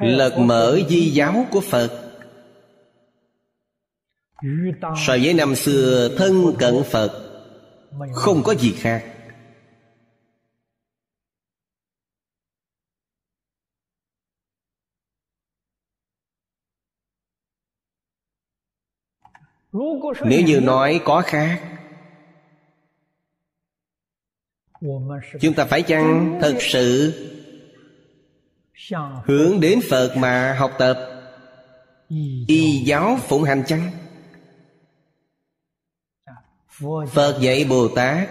lật 0.00 0.38
mở 0.38 0.78
di 0.88 1.10
giáo 1.10 1.46
của 1.50 1.60
phật. 1.60 2.12
So 5.06 5.12
với 5.22 5.34
năm 5.34 5.54
xưa 5.54 6.14
thân 6.18 6.54
cận 6.58 6.74
phật 6.90 7.10
không 8.12 8.42
có 8.42 8.54
gì 8.54 8.72
khác. 8.72 9.04
Nếu 20.24 20.42
như 20.46 20.60
nói 20.60 21.00
có 21.04 21.22
khác 21.26 21.62
chúng 25.40 25.54
ta 25.54 25.64
phải 25.64 25.82
chăng 25.82 26.38
thật 26.42 26.56
sự 26.60 27.12
hướng 29.24 29.60
đến 29.60 29.80
phật 29.90 30.16
mà 30.16 30.54
học 30.58 30.72
tập. 30.78 31.08
Y 32.46 32.82
giáo 32.84 33.18
phụng 33.28 33.42
hành 33.42 33.62
chăng? 33.66 33.90
Phật 37.12 37.38
dạy 37.40 37.64
bồ 37.64 37.88
tát. 37.88 38.28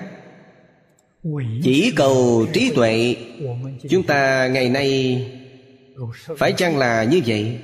Chỉ 1.63 1.93
cầu 1.95 2.45
trí 2.53 2.71
tuệ. 2.75 3.15
Chúng 3.89 4.03
ta 4.03 4.47
ngày 4.47 4.69
nay 4.69 5.27
phải 6.37 6.53
chăng 6.53 6.77
là 6.77 7.03
như 7.03 7.21
vậy? 7.25 7.59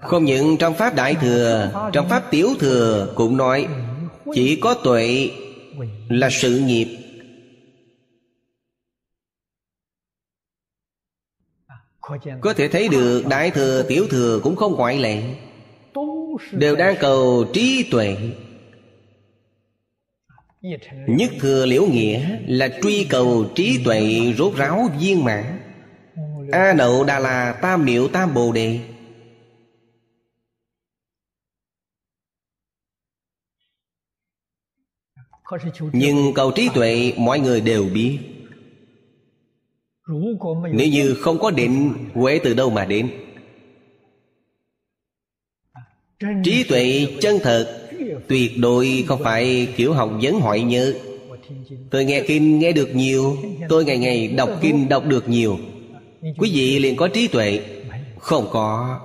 Không 0.00 0.24
những 0.24 0.56
trong 0.58 0.74
pháp 0.74 0.94
đại 0.94 1.14
thừa, 1.20 1.70
trong 1.92 2.08
pháp 2.08 2.22
tiểu 2.30 2.48
thừa 2.60 3.12
cũng 3.16 3.36
nói 3.36 3.68
chỉ 4.34 4.56
có 4.56 4.74
tuệ 4.74 5.30
là 6.08 6.28
sự 6.30 6.58
nghiệp. 6.58 6.98
Có 12.40 12.52
thể 12.56 12.68
thấy 12.68 12.88
được 12.88 13.24
đại 13.30 13.50
thừa, 13.50 13.82
tiểu 13.88 14.06
thừa 14.10 14.40
cũng 14.42 14.56
không 14.56 14.74
ngoại 14.76 14.98
lệ. 14.98 15.22
Đều 16.52 16.76
đang 16.76 16.94
cầu 17.00 17.44
trí 17.52 17.88
tuệ. 17.90 18.16
Nhất 21.06 21.30
thừa 21.40 21.66
liễu 21.66 21.86
nghĩa 21.86 22.38
là 22.46 22.68
truy 22.82 23.06
cầu 23.10 23.46
trí 23.54 23.84
tuệ 23.84 24.32
rốt 24.38 24.54
ráo 24.56 24.88
viên 25.00 25.24
mãn. 25.24 25.60
A 26.52 26.74
nậu 26.74 27.04
đà 27.04 27.18
là 27.18 27.52
tam 27.62 27.84
miệu 27.84 28.08
tam 28.08 28.34
bồ 28.34 28.52
đề. 28.52 28.80
Nhưng 35.92 36.34
cầu 36.34 36.50
trí 36.50 36.68
tuệ 36.74 37.12
mọi 37.16 37.40
người 37.40 37.60
đều 37.60 37.84
biết. 37.94 38.18
Nếu 40.72 40.88
như 40.88 41.14
không 41.14 41.38
có 41.38 41.50
định 41.50 41.92
huệ 42.14 42.40
từ 42.44 42.54
đâu 42.54 42.70
mà 42.70 42.84
đến? 42.84 43.10
Trí 46.44 46.64
tuệ 46.68 47.06
chân 47.20 47.38
thật 47.42 47.88
tuyệt 48.28 48.52
đối 48.58 49.04
không 49.06 49.22
phải 49.22 49.68
kiểu 49.76 49.92
học 49.92 50.10
vấn 50.22 50.40
hỏi 50.40 50.60
nhớ. 50.60 50.94
tôi 51.90 52.04
nghe 52.04 52.22
kinh 52.26 52.58
nghe 52.58 52.72
được 52.72 52.94
nhiều 52.94 53.36
tôi 53.68 53.84
ngày 53.84 53.98
ngày 53.98 54.28
đọc 54.28 54.50
kinh 54.60 54.88
đọc 54.88 55.04
được 55.06 55.28
nhiều. 55.28 55.58
Quý 56.38 56.50
vị 56.54 56.78
liền 56.78 56.96
có 56.96 57.08
trí 57.08 57.28
tuệ? 57.28 57.60
không 58.24 58.48
có. 58.50 59.00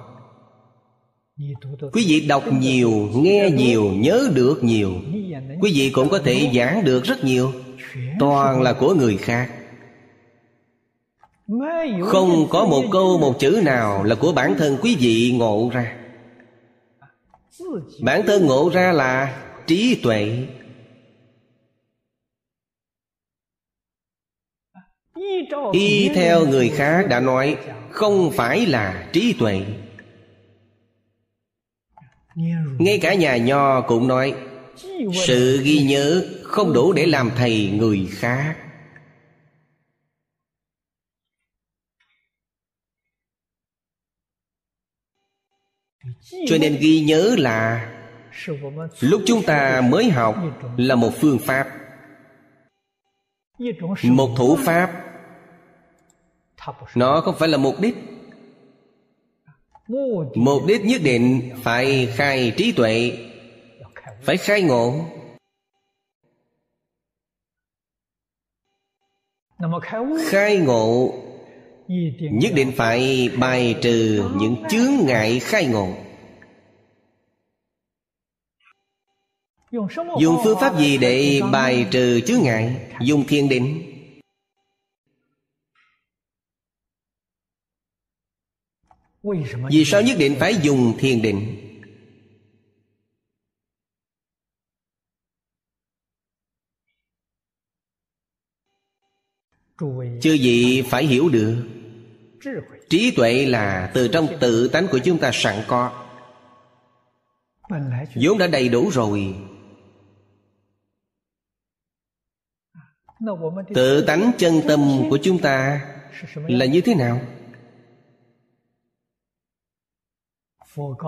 Quý 1.93 2.06
vị 2.08 2.26
đọc 2.28 2.43
nhiều 2.60 2.91
nghe 3.16 3.50
nhiều 3.50 3.91
nhớ 3.95 4.30
được 4.36 4.64
nhiều 4.64 4.91
Quý 5.62 5.72
vị 5.76 5.91
cũng 5.93 6.10
có 6.10 6.20
thể 6.20 6.51
giảng 6.55 6.86
được 6.86 7.03
rất 7.03 7.24
nhiều. 7.24 7.53
Toàn 8.20 8.62
là 8.62 8.74
của 8.74 8.93
người 8.93 9.18
khác. 9.18 9.49
Không 12.05 12.47
có 12.49 12.66
một 12.66 12.84
câu, 12.91 13.18
một 13.18 13.39
chữ 13.39 13.62
nào 13.64 14.03
Là 14.03 14.16
của 14.16 14.32
bản 14.32 14.55
thân 14.57 14.78
quý 14.82 14.97
vị 14.99 15.36
ngộ 15.38 15.70
ra. 15.74 15.95
Bản 18.01 18.22
thân 18.28 18.45
ngộ 18.45 18.70
ra 18.74 18.91
là 18.91 19.43
trí 19.68 19.99
tuệ. 20.03 20.47
Y 25.72 26.10
theo 26.10 26.45
người 26.45 26.70
khác 26.70 27.05
đã 27.10 27.20
nói, 27.20 27.57
Không 27.91 28.32
phải 28.32 28.66
là 28.66 29.10
trí 29.14 29.36
tuệ. 29.39 29.62
Ngay 32.80 32.99
cả 33.01 33.14
nhà 33.14 33.38
nho 33.38 33.82
cũng 33.82 34.07
nói 34.07 34.36
sự 35.14 35.62
ghi 35.64 35.84
nhớ 35.84 36.26
không 36.44 36.74
đủ 36.74 36.94
để 36.94 37.06
làm 37.06 37.32
thầy 37.36 37.70
người 37.70 38.08
khác. 38.12 38.56
Cho 46.48 46.58
nên 46.62 46.78
ghi 46.80 47.02
nhớ 47.02 47.36
là 47.38 47.90
Lúc 49.00 49.22
chúng 49.26 49.44
ta 49.44 49.82
mới 49.90 50.10
học 50.10 50.36
Là 50.78 50.96
một 50.96 51.12
phương 51.20 51.40
pháp. 51.40 51.68
Một 54.04 54.30
thủ 54.38 54.58
pháp. 54.66 55.06
Nó 56.96 57.22
không 57.22 57.36
phải 57.40 57.50
là 57.50 57.58
mục 57.58 57.76
đích. 57.80 57.96
Mục 60.36 60.66
đích 60.68 60.86
nhất 60.86 61.02
định 61.04 61.52
phải 61.64 62.06
khai 62.16 62.54
trí 62.58 62.72
tuệ. 62.72 63.29
Phải 64.22 64.38
khai 64.38 64.61
ngộ. 64.61 65.05
Khai 70.30 70.57
ngộ. 70.57 71.13
Nhất 72.32 72.51
định 72.55 72.72
phải 72.78 73.30
bài 73.39 73.76
trừ 73.82 74.30
những 74.36 74.63
chướng 74.70 74.91
ngại 75.05 75.39
khai 75.39 75.65
ngộ. 75.65 75.93
Dùng 80.20 80.38
phương 80.43 80.57
pháp 80.61 80.80
gì 80.80 80.97
để 80.97 81.41
bài 81.51 81.88
trừ 81.91 82.22
chướng 82.26 82.43
ngại? 82.43 82.91
Dùng 83.01 83.24
thiền 83.28 83.49
định. 83.49 83.86
Vì 89.70 89.86
sao 89.86 90.01
nhất 90.01 90.15
định 90.20 90.36
phải 90.39 90.55
dùng 90.61 90.97
thiền 90.99 91.22
định? 91.22 91.68
Chư 100.22 100.38
vị 100.41 100.84
phải 100.89 101.05
hiểu 101.05 101.30
được. 101.30 101.55
Trí 102.89 103.11
tuệ 103.15 103.45
là 103.45 103.91
từ 103.93 104.07
trong 104.07 104.28
tự 104.39 104.67
tánh 104.67 104.88
của 104.91 104.99
chúng 105.03 105.17
ta 105.17 105.32
sẵn 105.34 105.55
có. 105.67 106.05
Vốn 108.15 108.38
đã 108.38 108.47
đầy 108.47 108.70
đủ 108.70 108.89
rồi. 108.89 109.36
Tự 113.74 114.01
tánh 114.01 114.32
chân 114.38 114.61
tâm 114.67 114.80
của 115.09 115.17
chúng 115.24 115.39
ta 115.39 115.86
là 116.34 116.65
như 116.65 116.82
thế 116.82 116.95
nào? 116.95 117.22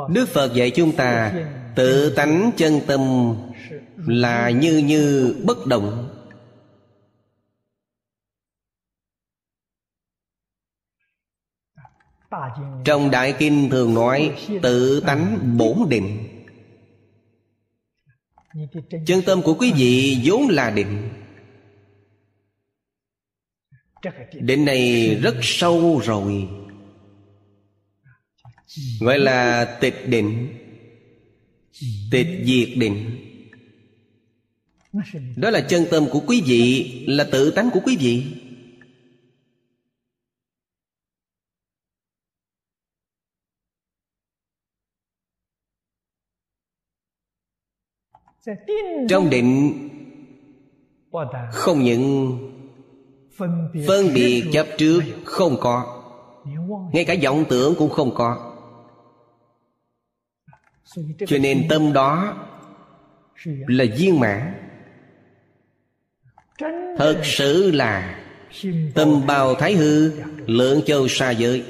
Đức 0.10 0.30
phật 0.30 0.54
dạy 0.54 0.72
chúng 0.76 0.96
ta 0.96 1.34
tự 1.76 2.16
tánh 2.16 2.52
chân 2.58 2.80
tâm 2.88 3.02
là 4.08 4.50
như 4.50 4.78
như 4.78 5.36
bất 5.46 5.68
động. 5.68 6.11
Trong 12.86 13.12
đại 13.12 13.36
kinh 13.40 13.70
thường 13.70 13.94
nói, 13.94 14.36
tự 14.64 15.00
tánh 15.00 15.58
bổn 15.58 15.78
định. 15.90 16.28
Chân 19.06 19.22
tâm 19.26 19.42
của 19.42 19.54
quý 19.54 19.72
vị 19.72 20.18
vốn 20.24 20.48
là 20.50 20.70
định. 20.70 21.10
Định 24.34 24.66
này 24.66 25.16
rất 25.16 25.36
sâu 25.42 26.02
rồi. 26.06 26.48
Gọi 29.00 29.20
là 29.20 29.66
tịch 29.82 30.08
định, 30.08 30.48
tịch 32.12 32.28
diệt 32.46 32.70
định. 32.78 33.28
Đó 35.36 35.50
là 35.50 35.62
chân 35.62 35.86
tâm 35.92 36.06
của 36.12 36.20
quý 36.28 36.42
vị, 36.46 36.92
là 37.08 37.24
tự 37.32 37.52
tánh 37.52 37.70
của 37.74 37.80
quý 37.86 37.98
vị. 38.00 38.41
Trong 49.10 49.30
định 49.30 49.74
không 51.52 51.84
những 51.84 52.38
phân 53.88 54.14
biệt 54.14 54.44
chấp 54.54 54.68
trước 54.78 55.02
không 55.26 55.58
có 55.60 55.98
ngay 56.94 57.06
cả 57.06 57.16
vọng 57.24 57.46
tưởng 57.50 57.76
cũng 57.78 57.90
không 57.90 58.16
có. 58.16 58.54
Cho 61.28 61.38
nên 61.38 61.68
tâm 61.70 61.94
đó 61.94 62.38
là 63.68 63.86
viên 63.98 64.20
mãn. 64.20 64.54
Thật 66.98 67.22
sự 67.24 67.72
là 67.72 68.24
tâm 68.96 69.28
bao 69.28 69.56
thái 69.56 69.74
hư 69.74 70.12
lượng 70.46 70.82
châu 70.86 71.08
xa 71.08 71.32
giới. 71.32 71.64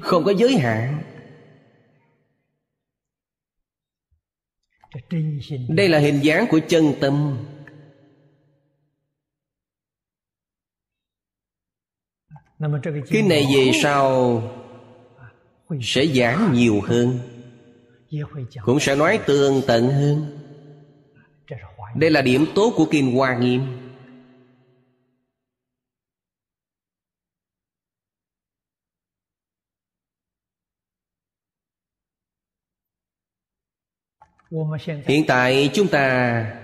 Không 0.00 0.24
có 0.24 0.32
giới 0.38 0.58
hạn 0.58 1.02
đây 5.68 5.88
là 5.88 5.98
hình 5.98 6.20
dáng 6.22 6.46
của 6.50 6.60
chân 6.68 6.94
tâm. 7.00 7.38
Cái 13.10 13.22
này 13.22 13.44
về 13.56 13.70
sau 13.82 14.42
sẽ 15.82 16.06
giảng 16.06 16.52
nhiều 16.52 16.80
hơn. 16.84 17.18
Cũng 18.64 18.80
sẽ 18.80 18.96
nói 18.96 19.20
tường 19.26 19.62
tận 19.66 19.88
hơn. 19.88 20.38
Đây 21.96 22.10
là 22.10 22.22
điểm 22.22 22.44
tốt 22.54 22.72
của 22.76 22.86
kinh 22.90 23.16
hoa 23.16 23.38
nghiêm 23.38 23.83
hiện 35.06 35.24
tại 35.26 35.70
chúng 35.74 35.88
ta 35.88 36.60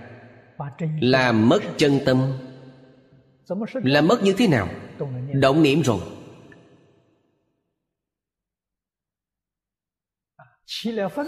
làm 1.01 1.49
mất 1.49 1.59
chân 1.77 1.99
tâm. 2.05 2.33
Làm 3.73 4.07
mất 4.07 4.23
như 4.23 4.33
thế 4.37 4.47
nào? 4.47 4.69
Động 5.33 5.63
niệm 5.63 5.81
rồi. 5.81 5.99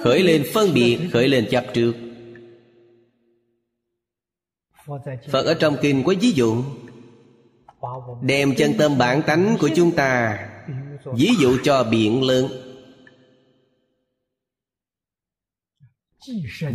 Khởi 0.04 0.24
lên 0.24 0.44
phân 0.54 0.74
biệt, 0.74 1.00
khởi 1.12 1.28
lên 1.28 1.48
chấp 1.52 1.66
trước. 1.74 1.94
Phật 5.32 5.46
ở 5.46 5.54
trong 5.54 5.78
kinh 5.82 6.04
có 6.04 6.14
ví 6.22 6.32
dụ. 6.32 6.64
Đem 8.22 8.56
chân 8.56 8.74
tâm 8.78 8.98
bản 8.98 9.22
tánh 9.28 9.58
của 9.60 9.70
chúng 9.76 9.92
ta, 9.92 10.40
ví 11.16 11.30
dụ 11.40 11.58
cho 11.64 11.84
biển 11.84 12.24
lớn. 12.24 12.63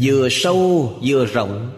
Vừa 0.01 0.29
sâu, 0.31 0.93
vừa 1.03 1.27
rộng. 1.27 1.71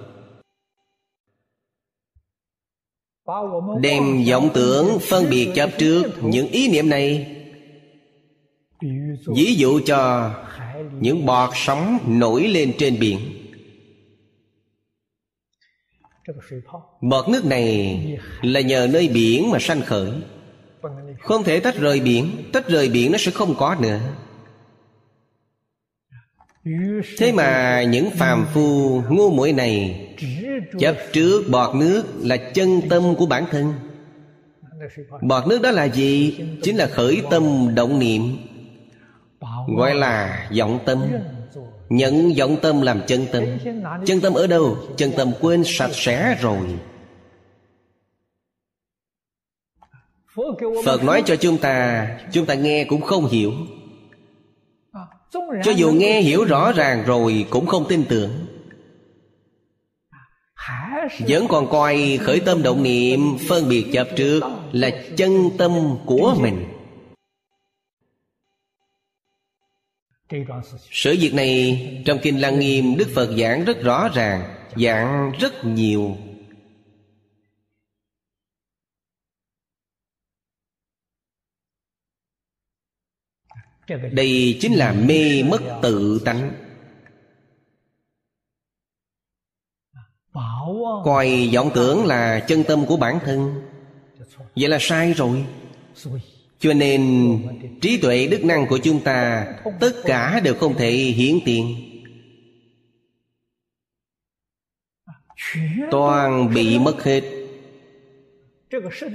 Đem 3.80 4.24
vọng 4.30 4.50
tưởng 4.54 4.98
phân 5.00 5.30
biệt 5.30 5.48
chấp 5.54 5.70
trước 5.78 6.04
những 6.22 6.48
ý 6.48 6.68
niệm 6.68 6.88
này. 6.88 7.36
Ví 9.26 9.54
dụ 9.54 9.80
cho 9.86 10.30
những 11.00 11.26
bọt 11.26 11.50
sóng 11.54 11.98
nổi 12.06 12.48
lên 12.48 12.72
trên 12.78 12.98
biển. 13.00 13.18
Bọt 17.00 17.28
nước 17.28 17.44
này 17.44 18.18
là 18.42 18.60
nhờ 18.60 18.88
nơi 18.92 19.08
biển 19.08 19.50
mà 19.50 19.58
sanh 19.60 19.82
khởi. 19.82 20.10
Không 21.20 21.44
thể 21.44 21.60
tách 21.60 21.76
rời 21.76 22.00
biển, 22.00 22.30
tách 22.52 22.68
rời 22.68 22.88
biển 22.88 23.12
nó 23.12 23.18
sẽ 23.18 23.30
không 23.30 23.54
có 23.58 23.76
nữa 23.80 24.00
thế 27.18 27.32
mà 27.32 27.82
những 27.82 28.10
phàm 28.10 28.46
phu 28.54 29.00
ngu 29.10 29.30
muội 29.30 29.52
này 29.52 30.06
chấp 30.78 30.96
trước 31.12 31.42
bọt 31.50 31.76
nước 31.76 32.02
là 32.20 32.36
chân 32.36 32.80
tâm 32.90 33.14
của 33.18 33.26
bản 33.26 33.44
thân. 33.50 33.72
Bọt 35.22 35.46
nước 35.46 35.62
đó 35.62 35.70
là 35.70 35.84
gì? 35.84 36.38
Chính 36.62 36.76
là 36.76 36.86
khởi 36.86 37.22
tâm 37.30 37.74
động 37.74 37.98
niệm, 37.98 38.36
gọi 39.76 39.94
là 39.94 40.48
vọng 40.58 40.78
tâm. 40.86 41.02
Nhận 41.88 42.32
vọng 42.38 42.56
tâm 42.62 42.82
làm 42.82 43.00
chân 43.06 43.26
tâm. 43.32 43.44
Chân 44.06 44.20
tâm 44.20 44.34
ở 44.34 44.46
đâu? 44.46 44.76
Chân 44.96 45.12
tâm 45.16 45.32
quên 45.40 45.62
sạch 45.66 45.90
sẽ 45.92 46.38
rồi. 46.40 46.66
Phật 50.84 51.04
nói 51.04 51.22
cho 51.26 51.36
chúng 51.36 51.58
ta 51.58 52.06
Chúng 52.32 52.46
ta 52.46 52.54
nghe 52.54 52.84
cũng 52.84 53.00
không 53.00 53.26
hiểu. 53.26 53.52
Cho 55.32 55.70
dù 55.76 55.92
nghe 55.92 56.20
hiểu 56.20 56.44
rõ 56.44 56.72
ràng 56.72 57.04
rồi 57.06 57.46
Cũng 57.50 57.66
không 57.66 57.86
tin 57.88 58.04
tưởng. 58.08 58.30
Vẫn 61.28 61.48
còn 61.48 61.70
coi 61.70 62.18
khởi 62.22 62.40
tâm 62.40 62.62
động 62.62 62.82
niệm 62.82 63.20
Phân 63.48 63.68
biệt 63.68 63.86
chập 63.92 64.08
trước 64.16 64.40
Là 64.72 64.90
chân 65.16 65.50
tâm 65.58 65.72
của 66.06 66.34
mình. 66.40 66.64
Sự 70.90 71.16
việc 71.20 71.34
này 71.34 72.02
Trong 72.06 72.18
Kinh 72.22 72.40
Lăng 72.40 72.60
Nghiêm 72.60 72.96
Đức 72.96 73.08
Phật 73.14 73.30
giảng 73.38 73.64
rất 73.64 73.82
rõ 73.82 74.08
ràng 74.14 74.54
Giảng 74.76 75.32
rất 75.40 75.64
nhiều 75.64 76.16
đây 84.12 84.58
chính 84.60 84.72
là 84.72 84.92
mê 84.92 85.42
mất 85.42 85.60
tự 85.82 86.22
tánh. 86.24 86.52
Coi 91.04 91.50
vọng 91.54 91.70
tưởng 91.74 92.06
là 92.06 92.40
chân 92.40 92.64
tâm 92.64 92.86
của 92.86 92.96
bản 92.96 93.18
thân. 93.24 93.62
Vậy 94.56 94.68
là 94.68 94.78
sai 94.80 95.12
rồi. 95.12 95.44
Cho 96.58 96.72
nên 96.72 97.36
trí 97.80 97.96
tuệ 97.96 98.26
đức 98.26 98.44
năng 98.44 98.66
của 98.66 98.78
chúng 98.78 99.00
ta 99.00 99.46
tất 99.80 99.92
cả 100.04 100.40
đều 100.44 100.54
không 100.54 100.74
thể 100.74 100.90
hiển 100.90 101.38
tiền. 101.44 101.76
Toàn 105.90 106.54
bị 106.54 106.78
mất 106.78 107.04
hết. 107.04 107.22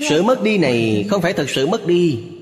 Sự 0.09 0.23
mất 0.23 0.43
đi 0.43 0.57
này 0.57 1.05
không 1.09 1.21
phải 1.21 1.33
thật 1.33 1.49
sự 1.49 1.67
mất 1.67 1.87
đi. 1.87 2.34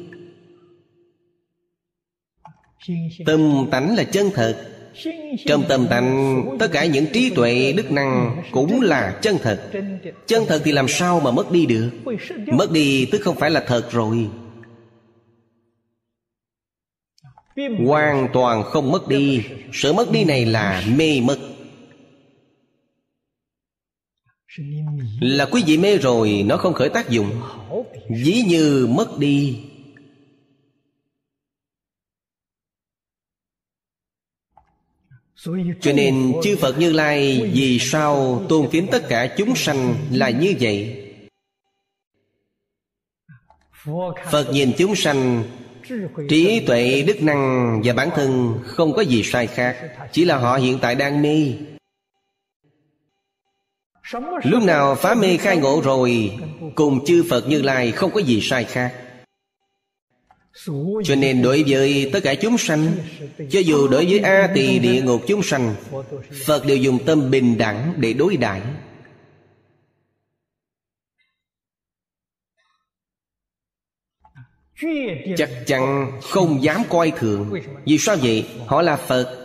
Tâm 3.26 3.68
tánh 3.72 3.96
là 3.96 4.04
chân 4.04 4.30
thật. 4.34 4.70
Trong 5.46 5.64
tâm 5.70 5.88
tánh 5.90 6.44
Tất 6.60 6.68
cả 6.72 6.86
những 6.86 7.06
trí 7.14 7.30
tuệ 7.30 7.74
đức 7.78 7.92
năng 7.92 8.44
Cũng 8.52 8.82
là 8.82 9.20
chân 9.22 9.38
thật. 9.44 9.72
Chân 10.28 10.44
thật 10.48 10.62
thì 10.66 10.72
làm 10.72 10.88
sao 10.88 11.20
mà 11.20 11.32
mất 11.32 11.52
đi 11.52 11.66
được? 11.66 11.90
Mất 12.54 12.72
đi 12.72 13.06
tức 13.06 13.22
không 13.22 13.36
phải 13.36 13.52
là 13.52 13.64
thật 13.68 13.92
rồi. 13.92 14.30
Hoàn 17.86 18.28
toàn 18.34 18.64
không 18.64 18.92
mất 18.92 19.08
đi. 19.08 19.44
Sự 19.74 19.94
mất 19.94 20.12
đi 20.12 20.24
này 20.24 20.46
là 20.46 20.84
mê 20.96 21.22
mất. 21.22 21.38
Là 25.22 25.46
quý 25.46 25.64
vị 25.68 25.78
mê 25.78 25.98
rồi 25.98 26.44
Nó 26.46 26.58
không 26.58 26.74
khởi 26.74 26.90
tác 26.90 27.10
dụng. 27.10 27.42
Ví 28.10 28.44
như 28.48 28.88
mất 28.90 29.18
đi 29.18 29.60
Cho 35.82 35.92
nên 35.96 36.34
chư 36.44 36.56
Phật 36.56 36.80
Như 36.80 36.92
Lai 36.92 37.50
Vì 37.54 37.80
sao 37.80 38.46
tôn 38.50 38.68
kính 38.72 38.88
tất 38.92 39.04
cả 39.10 39.36
chúng 39.38 39.56
sanh 39.56 39.96
là 40.12 40.30
như 40.30 40.54
vậy? 40.60 41.00
Phật 44.32 44.48
nhìn 44.52 44.72
chúng 44.78 44.96
sanh 44.96 45.44
Trí 46.30 46.60
tuệ, 46.68 47.04
đức 47.08 47.24
năng 47.24 47.82
và 47.84 47.94
bản 47.94 48.10
thân 48.16 48.60
không 48.64 48.94
có 48.94 49.02
gì 49.02 49.24
sai 49.24 49.48
khác 49.48 49.76
Chỉ 50.12 50.26
là 50.26 50.38
họ 50.38 50.58
hiện 50.58 50.80
tại 50.82 50.96
đang 50.96 51.22
mê. 51.22 51.54
Lúc 54.44 54.64
nào 54.64 54.96
phá 54.96 55.16
mê 55.16 55.38
khai 55.38 55.58
ngộ 55.58 55.82
rồi 55.84 56.40
Cùng 56.76 57.06
chư 57.06 57.24
Phật 57.30 57.48
Như 57.48 57.62
Lai 57.62 57.92
không 57.92 58.12
có 58.12 58.20
gì 58.20 58.42
sai 58.42 58.64
khác 58.64 58.94
cho 61.04 61.16
nên 61.18 61.42
đối 61.42 61.64
với 61.68 62.10
tất 62.14 62.20
cả 62.24 62.36
chúng 62.36 62.58
sanh, 62.58 62.92
Cho 63.50 63.60
dù 63.60 63.88
đối 63.88 64.06
với 64.06 64.20
A 64.20 64.52
tỳ 64.56 64.80
địa 64.80 65.02
ngục 65.02 65.22
chúng 65.28 65.44
sanh, 65.44 65.76
Phật 66.46 66.66
đều 66.66 66.78
dùng 66.78 67.06
tâm 67.06 67.32
bình 67.32 67.58
đẳng 67.58 67.94
để 67.98 68.14
đối 68.14 68.38
đãi. 68.38 68.62
Chắc 75.38 75.50
chắn 75.66 76.12
không 76.22 76.64
dám 76.64 76.82
coi 76.90 77.12
thường. 77.18 77.54
Vì 77.86 77.98
sao 77.98 78.16
vậy? 78.22 78.46
Họ 78.68 78.82
là 78.82 78.96
Phật. 78.96 79.40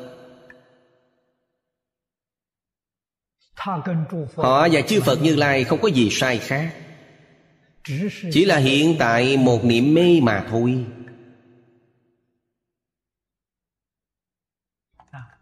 Họ 4.35 4.69
và 4.73 4.81
chư 4.89 5.01
Phật 5.01 5.23
Như 5.23 5.37
Lai 5.37 5.65
không 5.65 5.81
có 5.81 5.89
gì 5.89 6.09
sai 6.11 6.39
khác. 6.39 6.75
Chỉ 8.33 8.45
là 8.45 8.57
hiện 8.57 8.97
tại 8.99 9.37
một 9.37 9.65
niệm 9.65 9.95
mê 9.95 10.21
mà 10.23 10.47
thôi. 10.51 10.85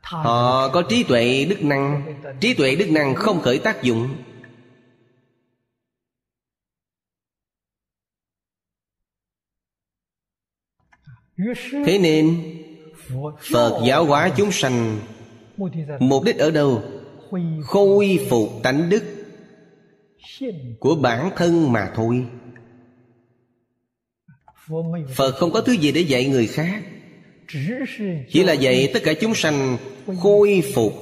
Họ 0.07 0.69
có 0.69 0.83
trí 0.83 1.05
tuệ 1.05 1.45
đức 1.45 1.63
năng. 1.63 2.15
Trí 2.41 2.55
tuệ 2.55 2.77
đức 2.77 2.91
năng 2.91 3.15
không 3.15 3.41
khởi 3.41 3.59
tác 3.59 3.83
dụng. 3.83 4.09
Thế 11.87 11.99
nên 12.03 12.43
Phật 13.53 13.83
giáo 13.87 14.05
hóa 14.05 14.31
chúng 14.37 14.53
sanh. 14.53 15.01
Mục 16.01 16.23
đích 16.25 16.39
ở 16.39 16.51
đâu? 16.51 16.83
Khôi 17.65 18.27
phục 18.31 18.49
tánh 18.63 18.91
đức 18.91 19.05
Của 20.81 20.95
bản 20.95 21.31
thân 21.37 21.73
mà 21.73 21.93
thôi. 21.95 22.27
Phật 25.15 25.33
không 25.33 25.53
có 25.53 25.61
thứ 25.61 25.73
gì 25.73 25.93
để 25.93 26.01
dạy 26.01 26.27
người 26.29 26.47
khác 26.47 26.83
chỉ 28.29 28.45
là 28.45 28.55
vậy 28.61 28.91
tất 28.95 29.01
cả 29.05 29.13
chúng 29.21 29.35
sanh 29.35 29.77
khôi 30.23 30.63
phục 30.75 30.93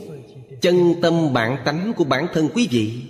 chân 0.61 0.95
tâm 1.03 1.33
bản 1.33 1.57
tánh 1.65 1.93
của 1.97 2.05
bản 2.05 2.27
thân 2.33 2.49
quý 2.55 2.69
vị. 2.71 3.03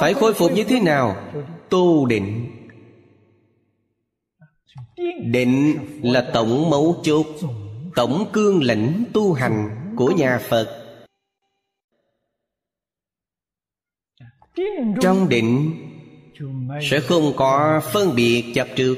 Phải 0.00 0.14
khôi 0.14 0.34
phục 0.34 0.52
như 0.52 0.64
thế 0.64 0.80
nào? 0.80 1.32
Tu 1.70 2.06
định. 2.06 2.50
Định 5.24 5.78
là 6.02 6.30
tổng 6.34 6.70
mấu 6.70 7.00
chốt, 7.02 7.26
tổng 7.94 8.30
cương 8.32 8.62
lĩnh 8.62 9.04
tu 9.12 9.32
hành 9.32 9.68
của 9.96 10.10
nhà 10.10 10.38
phật. 10.48 10.82
Trong 15.00 15.28
định 15.28 15.85
sẽ 16.82 17.00
không 17.00 17.32
có 17.36 17.82
phân 17.92 18.14
biệt 18.14 18.44
chập 18.54 18.68
trước. 18.76 18.96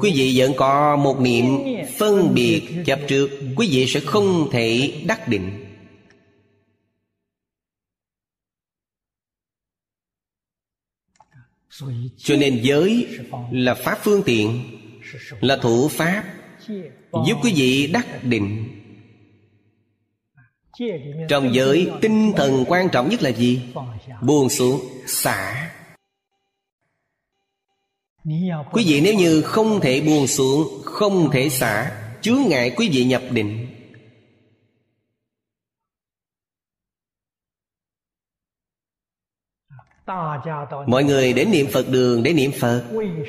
Quý 0.00 0.12
vị 0.14 0.34
vẫn 0.36 0.52
có 0.56 0.96
một 0.96 1.20
niệm 1.20 1.44
phân 1.98 2.34
biệt 2.34 2.62
chập 2.86 3.00
trước. 3.08 3.30
Quý 3.56 3.68
vị 3.70 3.86
sẽ 3.86 4.00
không 4.00 4.48
thể 4.52 4.92
đắc 5.06 5.28
định. 5.28 5.64
Cho 12.16 12.36
nên 12.36 12.60
giới 12.62 13.06
là 13.50 13.74
pháp 13.74 13.98
phương 14.02 14.22
tiện, 14.26 14.62
là 15.40 15.56
thủ 15.56 15.88
pháp 15.88 16.24
giúp 17.26 17.38
quý 17.42 17.52
vị 17.56 17.86
đắc 17.86 18.24
định 18.24 18.81
trong 21.28 21.54
giới 21.54 21.90
tinh 22.00 22.32
thần 22.36 22.64
quan 22.68 22.88
trọng 22.88 23.08
nhất 23.08 23.22
là 23.22 23.30
gì? 23.30 23.62
Buông 24.22 24.48
xuống 24.48 24.80
xả. 25.06 25.70
Quý 28.72 28.84
vị 28.86 29.00
nếu 29.00 29.14
như 29.14 29.42
không 29.42 29.80
thể 29.80 30.00
buông 30.00 30.26
xuống 30.26 30.82
không 30.84 31.30
thể 31.30 31.48
xả 31.48 31.92
chướng 32.20 32.38
ngại 32.48 32.72
quý 32.76 32.88
vị 32.92 33.04
nhập 33.04 33.22
định. 33.30 33.66
Mọi 40.86 41.04
người 41.04 41.32
đến 41.32 41.50
niệm 41.50 41.66
phật 41.72 41.88
đường 41.88 42.22
để 42.22 42.32
niệm 42.32 42.50
phật. 42.60 42.84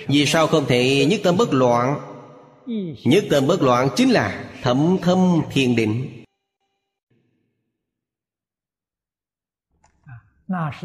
Vì 0.08 0.26
sao 0.26 0.48
không 0.48 0.66
thể 0.68 1.06
nhất 1.06 1.20
tâm 1.24 1.38
bất 1.38 1.54
loạn? 1.54 2.00
Nhất 3.04 3.24
tâm 3.30 3.48
bất 3.48 3.62
loạn 3.62 3.90
chính 3.96 4.12
là 4.12 4.52
thẩm 4.62 4.98
thâm 5.02 5.42
thiền 5.52 5.76
định 5.76 6.23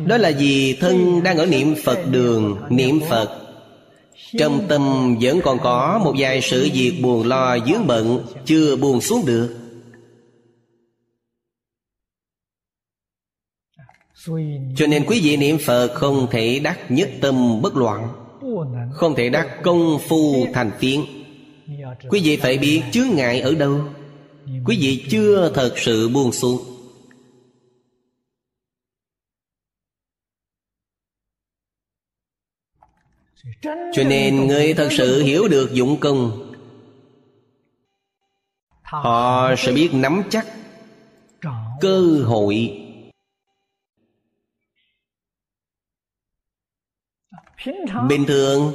Đó 0.07 0.17
là 0.17 0.33
vì 0.39 0.77
thân 0.81 1.23
đang 1.23 1.39
ở 1.39 1.47
niệm 1.47 1.75
Phật 1.85 1.99
đường, 2.11 2.57
Niệm 2.71 3.01
Phật. 3.09 3.41
Trong 4.39 4.67
tâm 4.69 5.17
vẫn 5.21 5.41
còn 5.45 5.59
có 5.59 6.01
một 6.05 6.15
vài 6.19 6.41
sự 6.43 6.69
việc 6.75 7.01
buồn 7.03 7.27
lo 7.27 7.59
dướng 7.67 7.87
bận, 7.87 8.27
Chưa 8.45 8.77
buồn 8.77 9.01
xuống 9.01 9.27
được. 9.27 9.57
Cho 14.77 14.87
nên 14.87 15.05
quý 15.07 15.21
vị 15.23 15.37
niệm 15.37 15.59
Phật 15.59 15.89
không 15.95 16.27
thể 16.31 16.59
đắc 16.59 16.79
nhất 16.89 17.11
tâm 17.21 17.63
bất 17.63 17.77
loạn, 17.77 18.09
Không 18.93 19.15
thể 19.15 19.29
đắc 19.29 19.63
công 19.63 19.99
phu 20.09 20.47
thành 20.55 20.71
tiên. 20.81 21.05
Quý 22.09 22.21
vị 22.25 22.37
phải 22.37 22.59
biết 22.59 22.83
chướng 22.93 23.09
ngại 23.15 23.41
ở 23.41 23.55
đâu. 23.55 23.81
Quý 24.65 24.79
vị 24.81 25.05
chưa 25.11 25.51
thật 25.55 25.73
sự 25.77 26.09
buông 26.09 26.33
xuống. 26.33 26.78
Cho 33.93 34.05
nên 34.05 34.47
người 34.47 34.75
thật 34.75 34.89
sự 34.91 35.23
hiểu 35.23 35.49
được 35.49 35.73
dụng 35.73 36.01
công. 36.01 36.53
Họ 38.83 39.55
sẽ 39.59 39.73
biết 39.73 39.91
nắm 39.93 40.23
chắc 40.31 40.47
Cơ 41.81 42.23
hội. 42.25 42.85
Bình 48.09 48.25
thường, 48.27 48.73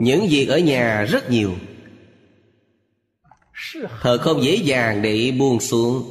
Những 0.00 0.26
việc 0.30 0.46
ở 0.48 0.58
nhà 0.58 1.04
rất 1.04 1.30
nhiều. 1.30 1.52
Thật 4.00 4.18
không 4.20 4.42
dễ 4.42 4.54
dàng 4.54 5.02
để 5.02 5.32
buông 5.38 5.60
xuống. 5.60 6.10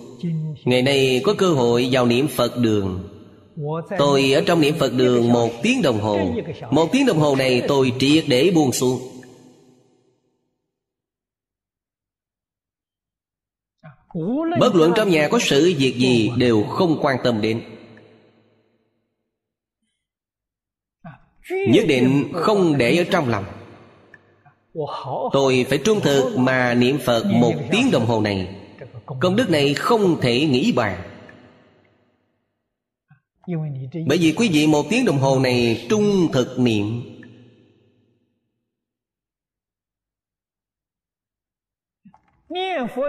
Ngày 0.66 0.82
nay 0.82 1.22
có 1.24 1.36
cơ 1.38 1.49
hội 1.49 1.89
vào 1.91 2.05
niệm 2.05 2.28
Phật 2.28 2.57
đường. 2.57 3.14
Tôi 3.97 4.32
ở 4.32 4.43
trong 4.45 4.62
niệm 4.62 4.76
Phật 4.80 4.93
đường 4.93 5.34
một 5.34 5.49
tiếng 5.64 5.82
đồng 5.82 5.99
hồ. 5.99 6.20
Một 6.72 6.89
tiếng 6.91 7.06
đồng 7.06 7.20
hồ 7.20 7.36
này 7.36 7.62
tôi 7.68 7.93
triệt 7.99 8.24
để 8.28 8.51
buông 8.56 8.72
xuống. 8.72 9.01
Bất 14.60 14.76
luận 14.76 14.91
trong 14.95 15.10
nhà 15.10 15.28
có 15.32 15.39
sự 15.41 15.74
việc 15.78 15.95
gì 15.97 16.32
Đều 16.38 16.64
không 16.64 16.99
quan 17.01 17.18
tâm 17.24 17.41
đến. 17.41 17.62
Nhất 21.49 21.86
định 21.88 22.32
không 22.34 22.78
để 22.78 22.97
ở 22.97 23.03
trong 23.12 23.30
lòng. 23.30 23.45
Tôi 25.34 25.66
phải 25.70 25.78
trung 25.78 26.01
thực 26.01 26.38
mà 26.38 26.74
niệm 26.74 26.97
Phật 26.97 27.24
một 27.26 27.53
tiếng 27.72 27.91
đồng 27.91 28.06
hồ 28.06 28.22
này. 28.22 28.56
Công 29.20 29.36
đức 29.36 29.49
này 29.49 29.74
không 29.74 30.22
thể 30.22 30.45
nghĩ 30.45 30.72
bàn. 30.72 31.14
Bởi 34.05 34.17
vì 34.17 34.33
quý 34.37 34.49
vị 34.49 34.67
một 34.67 34.85
tiếng 34.89 35.05
đồng 35.05 35.17
hồ 35.17 35.39
này 35.39 35.85
trung 35.89 36.29
thực 36.33 36.59
niệm. 36.59 37.01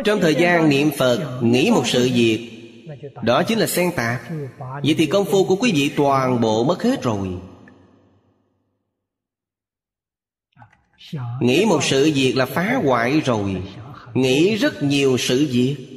Trong 0.05 0.20
thời 0.20 0.34
gian 0.34 0.68
niệm 0.68 0.91
Phật 0.99 1.41
Nghĩ 1.43 1.70
một 1.70 1.87
sự 1.87 2.11
việc. 2.14 2.51
Đó 3.22 3.43
chính 3.43 3.59
là 3.59 3.66
xen 3.66 3.91
tạp 3.97 4.20
Vậy 4.59 4.95
thì 4.99 5.07
công 5.07 5.24
phu 5.24 5.45
của 5.45 5.57
quý 5.57 5.72
vị 5.72 5.91
toàn 5.97 6.41
bộ 6.41 6.64
mất 6.64 6.82
hết 6.82 7.03
rồi. 7.03 7.28
Nghĩ 11.41 11.64
một 11.64 11.84
sự 11.84 12.12
việc 12.14 12.32
là 12.37 12.47
phá 12.47 12.80
hoại 12.84 13.20
rồi. 13.20 13.62
Nghĩ 14.14 14.57
rất 14.57 14.82
nhiều 14.82 15.16
sự 15.18 15.49
việc 15.51 15.96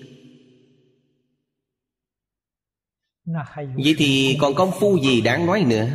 Vậy 3.75 3.95
thì 3.97 4.38
còn 4.41 4.55
công 4.55 4.71
phu 4.80 4.97
gì 4.99 5.21
đáng 5.21 5.45
nói 5.45 5.65
nữa? 5.67 5.88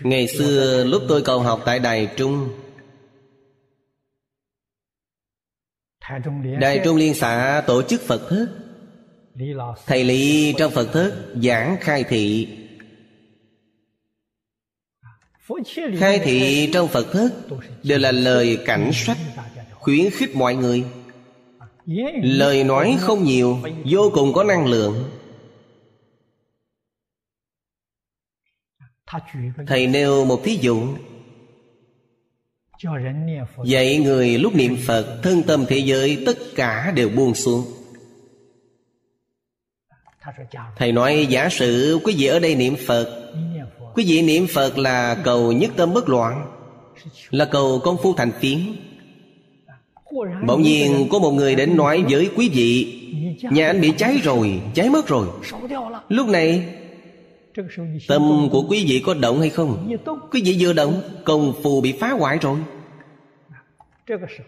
Ngày 0.00 0.28
xưa 0.28 0.84
lúc 0.84 1.02
tôi 1.08 1.22
còn 1.22 1.42
học 1.42 1.62
tại 1.64 1.78
Đài 1.78 2.08
Trung 2.16 2.48
Đài 6.60 6.80
Trung 6.84 6.96
Liên 6.96 7.14
xã 7.14 7.64
tổ 7.66 7.82
chức 7.82 8.00
Phật 8.00 8.26
thất 8.28 8.46
Thầy 9.86 10.04
Lý 10.04 10.54
trong 10.58 10.72
Phật 10.72 10.88
thất 10.92 11.34
giảng 11.42 11.76
khai 11.80 12.04
thị 12.04 12.48
Khai 15.98 16.18
thị 16.18 16.70
trong 16.72 16.88
Phật 16.88 17.12
thức 17.12 17.32
Đều 17.82 17.98
là 17.98 18.12
lời 18.12 18.58
cảnh 18.64 18.90
sách 18.92 19.18
Khuyến 19.72 20.10
khích 20.10 20.36
mọi 20.36 20.54
người 20.54 20.84
Lời 22.22 22.64
nói 22.64 22.96
không 23.00 23.24
nhiều 23.24 23.58
Vô 23.84 24.10
cùng 24.14 24.32
có 24.32 24.44
năng 24.44 24.66
lượng 24.66 25.10
Thầy 29.66 29.86
nêu 29.86 30.24
một 30.24 30.40
thí 30.44 30.58
dụ 30.60 30.88
Dạy 33.64 33.98
người 33.98 34.38
lúc 34.38 34.54
niệm 34.54 34.76
Phật 34.86 35.20
Thân 35.22 35.42
tâm 35.42 35.64
thế 35.68 35.78
giới 35.78 36.22
tất 36.26 36.38
cả 36.56 36.92
đều 36.96 37.08
buông 37.08 37.34
xuống 37.34 37.64
Thầy 40.76 40.92
nói 40.92 41.26
giả 41.30 41.48
sử 41.48 41.98
quý 42.04 42.14
vị 42.18 42.26
ở 42.26 42.38
đây 42.38 42.54
niệm 42.54 42.74
Phật 42.86 43.34
Quý 43.94 44.04
vị 44.06 44.22
niệm 44.22 44.46
Phật 44.46 44.78
là 44.78 45.14
cầu 45.24 45.52
nhất 45.52 45.70
tâm 45.76 45.94
bất 45.94 46.08
loạn 46.08 46.46
Là 47.30 47.44
cầu 47.44 47.80
công 47.84 47.96
phu 48.02 48.14
thành 48.14 48.30
tiến. 48.40 48.76
Bỗng 50.46 50.62
nhiên 50.62 51.08
có 51.10 51.18
một 51.18 51.30
người 51.30 51.54
đến 51.54 51.76
nói 51.76 52.04
với 52.10 52.30
quý 52.36 52.48
vị 52.48 53.00
Nhà 53.50 53.66
anh 53.66 53.80
bị 53.80 53.92
cháy 53.96 54.20
rồi, 54.22 54.60
cháy 54.74 54.90
mất 54.90 55.08
rồi. 55.08 55.26
Lúc 56.08 56.28
này 56.28 56.64
Tâm 58.08 58.48
của 58.52 58.64
quý 58.68 58.84
vị 58.88 59.02
có 59.06 59.14
động 59.14 59.40
hay 59.40 59.50
không? 59.50 59.96
Quý 60.30 60.42
vị 60.44 60.56
vừa 60.60 60.72
động 60.72 61.02
Công 61.24 61.52
phu 61.62 61.80
bị 61.80 61.92
phá 61.92 62.10
hoại 62.10 62.38
rồi. 62.38 62.58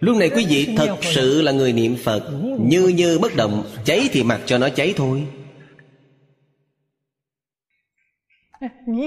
Lúc 0.01 0.17
này 0.17 0.31
quý 0.31 0.47
vị 0.49 0.69
thật 0.77 0.97
sự 1.03 1.43
là 1.43 1.53
người 1.53 1.73
niệm 1.73 1.97
Phật. 2.05 2.31
Như 2.61 2.89
như 2.89 3.19
bất 3.19 3.37
động 3.37 3.65
Cháy 3.85 4.09
thì 4.13 4.23
mặc 4.23 4.41
cho 4.47 4.59
nó 4.59 4.69
cháy 4.69 4.95
thôi. 4.97 5.27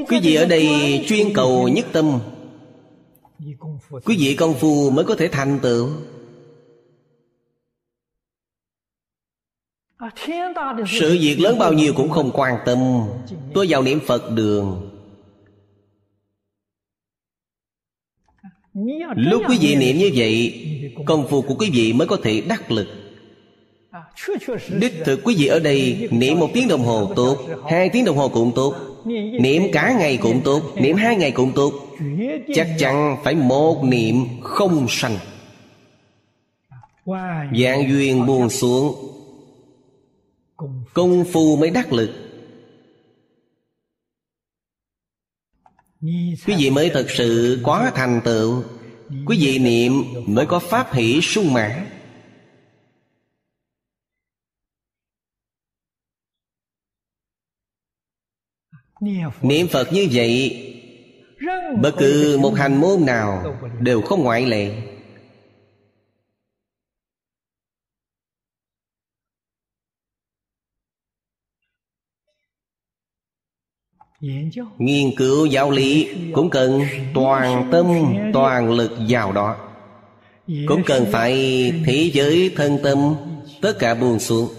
Quý 0.09 0.19
vị 0.23 0.35
ở 0.35 0.45
đây 0.45 0.67
chuyên 1.07 1.33
cầu 1.33 1.67
nhất 1.67 1.85
tâm. 1.91 2.19
Quý 4.05 4.17
vị 4.19 4.35
công 4.35 4.53
phu 4.53 4.89
mới 4.89 5.05
có 5.05 5.15
thể 5.15 5.27
thành 5.27 5.59
tựu. 5.61 5.89
Sự 10.87 11.17
việc 11.21 11.39
lớn 11.39 11.59
bao 11.59 11.73
nhiêu 11.73 11.93
cũng 11.95 12.09
không 12.09 12.31
quan 12.33 12.55
tâm. 12.65 12.79
Tôi 13.53 13.65
vào 13.69 13.81
niệm 13.81 13.99
Phật 14.07 14.31
đường. 14.31 14.89
Lúc 19.15 19.41
quý 19.47 19.57
vị 19.61 19.75
niệm 19.75 19.97
như 19.97 20.11
vậy 20.15 20.65
Công 21.05 21.27
phu 21.27 21.41
của 21.41 21.55
quý 21.55 21.69
vị 21.73 21.93
mới 21.93 22.07
có 22.07 22.17
thể 22.23 22.41
đắc 22.41 22.71
lực. 22.71 22.87
Đích 24.79 24.93
thực 25.05 25.19
quý 25.23 25.35
vị 25.37 25.47
ở 25.47 25.59
đây 25.59 26.09
Niệm 26.11 26.39
một 26.39 26.49
tiếng 26.53 26.67
đồng 26.67 26.81
hồ 26.81 27.13
tốt 27.15 27.37
Hai 27.69 27.89
tiếng 27.89 28.05
đồng 28.05 28.17
hồ 28.17 28.29
cũng 28.29 28.51
tốt 28.55 28.88
Niệm 29.39 29.63
cả 29.73 29.95
ngày 29.99 30.17
cũng 30.17 30.41
tốt, 30.43 30.61
Niệm 30.75 30.95
hai 30.95 31.15
ngày 31.15 31.31
cũng 31.31 31.51
tốt. 31.55 31.73
Chắc 32.55 32.67
chắn 32.79 33.17
phải 33.23 33.35
một 33.35 33.83
niệm 33.83 34.15
không 34.41 34.85
sanh. 34.89 35.17
Dạng 37.51 37.89
duyên 37.89 38.25
buồn 38.25 38.49
xuống, 38.49 39.09
Công 40.93 41.25
phu 41.31 41.55
mới 41.55 41.69
đắc 41.69 41.93
lực. 41.93 42.09
Quý 46.47 46.55
vị 46.57 46.69
mới 46.69 46.89
thật 46.89 47.05
sự 47.09 47.59
quá 47.63 47.91
thành 47.95 48.21
tựu. 48.25 48.63
Quý 49.25 49.37
vị 49.41 49.59
niệm 49.59 50.03
mới 50.25 50.45
có 50.45 50.59
pháp 50.59 50.93
hỷ 50.93 51.21
sung 51.21 51.53
mãn. 51.53 51.71
Niệm 59.41 59.67
Phật 59.67 59.93
như 59.93 60.07
vậy, 60.11 60.65
Bất 61.81 61.91
cứ 61.97 62.37
một 62.41 62.51
hành 62.51 62.75
môn 62.75 63.05
nào 63.05 63.57
Đều 63.79 64.01
không 64.01 64.23
ngoại 64.23 64.45
lệ. 64.45 64.71
Nghiên 74.77 75.15
cứu 75.17 75.45
giáo 75.45 75.71
lý 75.71 76.07
Cũng 76.33 76.49
cần 76.49 76.81
toàn 77.13 77.69
tâm, 77.71 77.85
Toàn 78.33 78.71
lực 78.71 78.91
vào 79.09 79.31
đó. 79.31 79.57
Cũng 80.67 80.83
cần 80.85 81.05
phải 81.11 81.33
thế 81.85 82.11
giới 82.13 82.53
thân 82.55 82.77
tâm, 82.83 83.15
Tất 83.61 83.79
cả 83.79 83.95
buồn 83.95 84.19
xuống. 84.19 84.58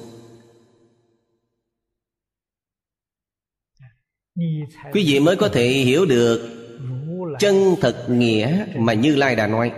Quý 4.93 5.05
vị 5.07 5.21
mới 5.21 5.37
có 5.37 5.49
thể 5.49 5.69
hiểu 5.69 6.07
được 6.07 6.57
chân 7.39 7.75
thật 7.81 8.07
nghĩa 8.09 8.67
mà 8.77 8.93
như 8.93 9.17
lai 9.17 9.37
đã 9.37 9.47
nói. 9.47 9.73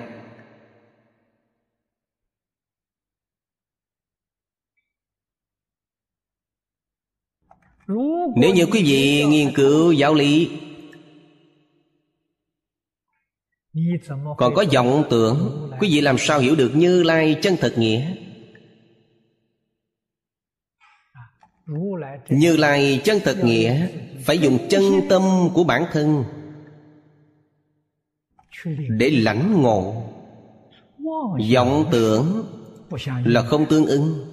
Nếu 8.36 8.54
như 8.54 8.66
quý 8.66 8.82
vị 8.82 9.24
nghiên 9.24 9.54
cứu 9.54 9.92
giáo 9.92 10.14
lý, 10.14 10.50
còn 14.36 14.54
có 14.54 14.64
vọng 14.74 15.04
tưởng, 15.10 15.70
quý 15.80 15.88
vị 15.90 16.00
làm 16.00 16.16
sao 16.18 16.40
hiểu 16.40 16.54
được 16.56 16.72
như 16.74 17.02
lai 17.02 17.36
chân 17.42 17.56
thật 17.60 17.74
nghĩa? 17.76 18.14
Như 22.28 22.56
lai 22.56 23.00
chân 23.04 23.18
thật 23.24 23.36
nghĩa 23.44 23.88
phải 24.24 24.38
dùng 24.38 24.58
chân 24.70 24.82
tâm 25.08 25.22
của 25.54 25.64
bản 25.64 25.84
thân 25.92 26.24
để 28.98 29.10
lãnh 29.10 29.62
ngộ. 29.62 30.08
Vọng 31.54 31.88
tưởng 31.92 32.44
là 33.24 33.42
không 33.42 33.66
tương 33.66 33.86
ứng. 33.86 34.26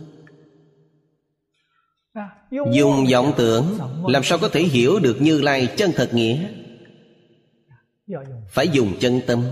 Dùng 2.51 3.05
vọng 3.11 3.33
tưởng 3.37 3.77
làm 4.07 4.23
sao 4.23 4.37
có 4.37 4.49
thể 4.49 4.61
hiểu 4.61 4.99
được 4.99 5.17
như 5.21 5.41
lai 5.41 5.73
chân 5.77 5.91
thật 5.95 6.09
nghĩa? 6.13 6.49
Phải 8.49 8.67
dùng 8.67 8.93
chân 8.99 9.21
tâm. 9.27 9.43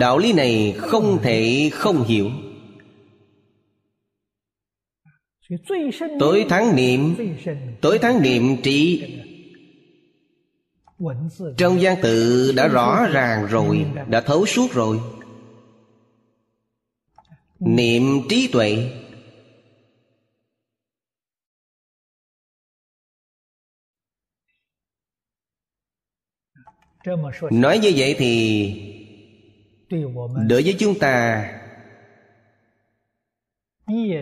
Đạo 0.00 0.18
lý 0.18 0.32
này 0.32 0.74
không 0.78 1.18
thể 1.22 1.70
không 1.72 2.04
hiểu 2.04 2.30
tối 6.18 6.46
thắng 6.48 6.76
niệm 6.76 7.16
tối 7.80 7.98
thắng 7.98 8.22
niệm 8.22 8.62
trí 8.62 9.04
trong 11.58 11.80
gian 11.80 11.96
tự 12.02 12.52
đã 12.56 12.68
rõ 12.68 13.06
ràng 13.12 13.46
rồi 13.46 13.86
đã 14.08 14.20
thấu 14.20 14.46
suốt 14.46 14.72
rồi. 14.72 15.00
Niệm 17.58 18.02
trí 18.28 18.48
tuệ. 18.52 18.90
nói 27.50 27.78
như 27.78 27.92
vậy 27.96 28.14
thì 28.18 28.74
đối 30.48 30.62
với 30.62 30.76
chúng 30.78 30.98
ta 30.98 31.44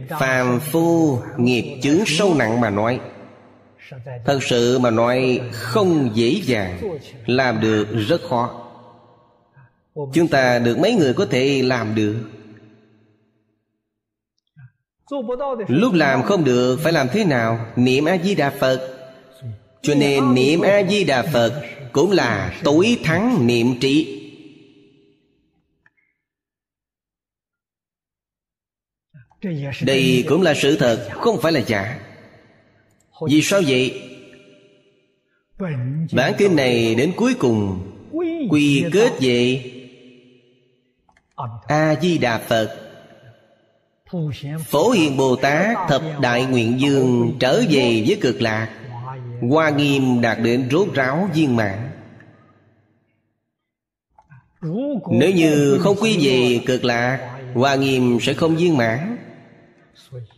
phàm 0.08 0.60
phu 0.60 1.18
nghiệp 1.36 1.80
chướng 1.82 2.06
sâu 2.06 2.34
nặng 2.34 2.60
mà 2.60 2.70
nói. 2.70 3.00
Thật 4.24 4.38
sự 4.42 4.78
mà 4.78 4.90
nói, 4.90 5.40
không 5.52 6.10
dễ 6.14 6.40
dàng, 6.44 6.98
làm 7.26 7.60
được 7.60 7.88
rất 8.08 8.20
khó. 8.28 8.66
Chúng 10.12 10.28
ta 10.28 10.58
được 10.58 10.78
mấy 10.78 10.94
người 10.94 11.14
có 11.14 11.26
thể 11.26 11.62
làm 11.62 11.94
được? 11.94 12.16
Lúc 15.68 15.94
làm 15.94 16.22
không 16.22 16.44
được, 16.44 16.78
phải 16.82 16.92
làm 16.92 17.08
thế 17.12 17.24
nào? 17.24 17.66
Niệm 17.76 18.04
a 18.04 18.18
di 18.24 18.34
đà 18.34 18.50
phật. 18.50 18.96
Cho 19.82 19.94
nên 19.94 20.34
niệm 20.34 20.60
a 20.60 20.82
di 20.82 21.04
đà 21.04 21.22
phật 21.22 21.62
cũng 21.92 22.10
là 22.10 22.60
tối 22.64 22.98
thắng 23.04 23.46
niệm 23.46 23.80
trí. 23.80 24.19
Đây 29.82 30.24
cũng 30.28 30.42
là 30.42 30.54
sự 30.54 30.76
thật, 30.76 31.08
không 31.12 31.40
phải 31.40 31.52
là 31.52 31.60
giả. 31.66 31.98
Vì 33.28 33.42
sao 33.42 33.60
vậy? 33.66 34.02
Bản 36.12 36.32
kinh 36.38 36.56
này 36.56 36.94
đến 36.94 37.12
cuối 37.16 37.34
cùng, 37.34 37.90
quy 38.50 38.84
kết 38.92 39.12
về 39.20 39.62
a 41.66 41.94
di 42.02 42.18
đà 42.18 42.38
phật. 42.38 42.76
Phổ 44.66 44.90
hiền 44.90 45.16
bồ 45.16 45.36
tát 45.36 45.76
thập 45.88 46.02
đại 46.20 46.44
nguyện 46.44 46.80
dương 46.80 47.36
trở 47.40 47.62
về 47.70 48.04
với 48.06 48.18
cực 48.20 48.42
lạc, 48.42 48.70
hoa 49.50 49.70
nghiêm 49.70 50.20
đạt 50.20 50.38
đến 50.42 50.68
rốt 50.70 50.88
ráo 50.94 51.30
viên 51.34 51.56
mãn. 51.56 51.90
Nếu 55.10 55.30
như 55.34 55.78
không 55.80 55.96
quy 56.00 56.18
về 56.20 56.60
cực 56.66 56.84
lạc, 56.84 57.40
hoa 57.54 57.74
nghiêm 57.74 58.18
sẽ 58.20 58.34
không 58.34 58.56
viên 58.56 58.76
mãn 58.76 59.16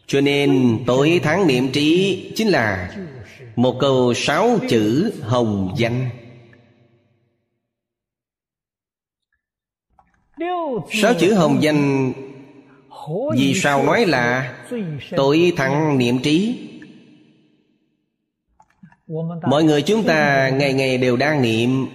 cho 0.07 0.21
nên 0.21 0.79
tối 0.87 1.21
tháng 1.23 1.47
niệm 1.47 1.73
trí 1.73 2.33
chính 2.37 2.49
là 2.49 2.97
một 3.57 3.77
câu 3.81 4.15
sáu 4.15 4.59
chữ 4.69 5.13
hồng 5.23 5.75
danh. 5.77 6.11
Sáu 10.93 11.15
chữ 11.15 11.35
hồng 11.35 11.63
danh 11.63 12.13
vì 13.37 13.55
sao 13.55 13.83
nói 13.83 14.07
là 14.07 14.57
tối 15.17 15.53
thắng 15.57 15.99
niệm 15.99 16.19
trí? 16.19 16.69
Mọi 19.43 19.65
người 19.65 19.83
chúng 19.83 20.05
ta 20.05 20.49
ngày 20.49 20.73
ngày 20.73 20.99
đều 20.99 21.17
đang 21.17 21.43
niệm, 21.43 21.87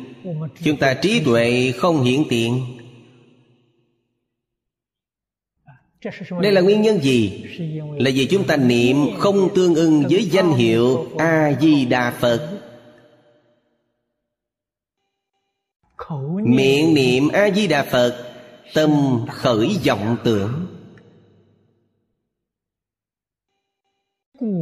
chúng 0.63 0.77
ta 0.77 0.93
trí 0.93 1.21
tuệ 1.25 1.71
không 1.77 2.03
hiện 2.03 2.23
tiện. 2.29 2.76
Đây 6.41 6.51
là 6.51 6.61
nguyên 6.61 6.81
nhân 6.81 6.99
gì? 7.01 7.43
là 7.99 8.11
vì 8.13 8.27
chúng 8.31 8.47
ta 8.47 8.57
niệm 8.57 8.95
không 9.17 9.49
tương 9.55 9.75
ưng 9.75 10.03
với 10.09 10.23
danh 10.23 10.51
hiệu 10.51 11.07
a 11.17 11.51
di 11.61 11.85
đà 11.85 12.11
phật. 12.11 12.59
miệng 16.43 16.93
niệm 16.93 17.27
a 17.33 17.49
di 17.49 17.67
đà 17.67 17.83
phật 17.83 18.33
tâm 18.73 18.91
khởi 19.31 19.77
vọng 19.85 20.17
tưởng. 20.23 20.67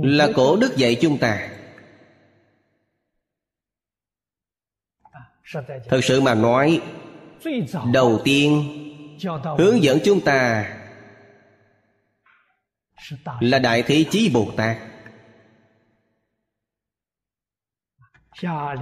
Là 0.03 0.29
cổ 0.35 0.55
đức 0.55 0.77
dạy 0.77 0.97
chúng 1.01 1.17
ta. 1.17 1.49
Thật 5.89 5.99
sự 6.03 6.21
mà 6.21 6.33
nói 6.33 6.81
đầu 7.93 8.21
tiên 8.23 8.63
hướng 9.57 9.83
dẫn 9.83 9.99
chúng 10.03 10.21
ta 10.21 10.65
là 13.39 13.59
đại 13.59 13.83
thế 13.83 14.05
chí 14.11 14.29
bồ 14.33 14.51
tát. 14.57 14.77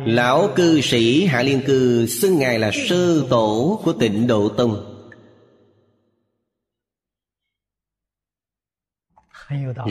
Lão 0.05 0.49
cư 0.55 0.81
sĩ 0.81 1.25
hạ 1.25 1.43
liên 1.43 1.61
cư 1.65 2.05
xưng 2.07 2.39
ngài 2.39 2.59
là 2.59 2.71
sư 2.87 3.27
tổ 3.29 3.81
của 3.83 3.93
tịnh 3.93 4.27
độ 4.27 4.49
tông. 4.49 4.89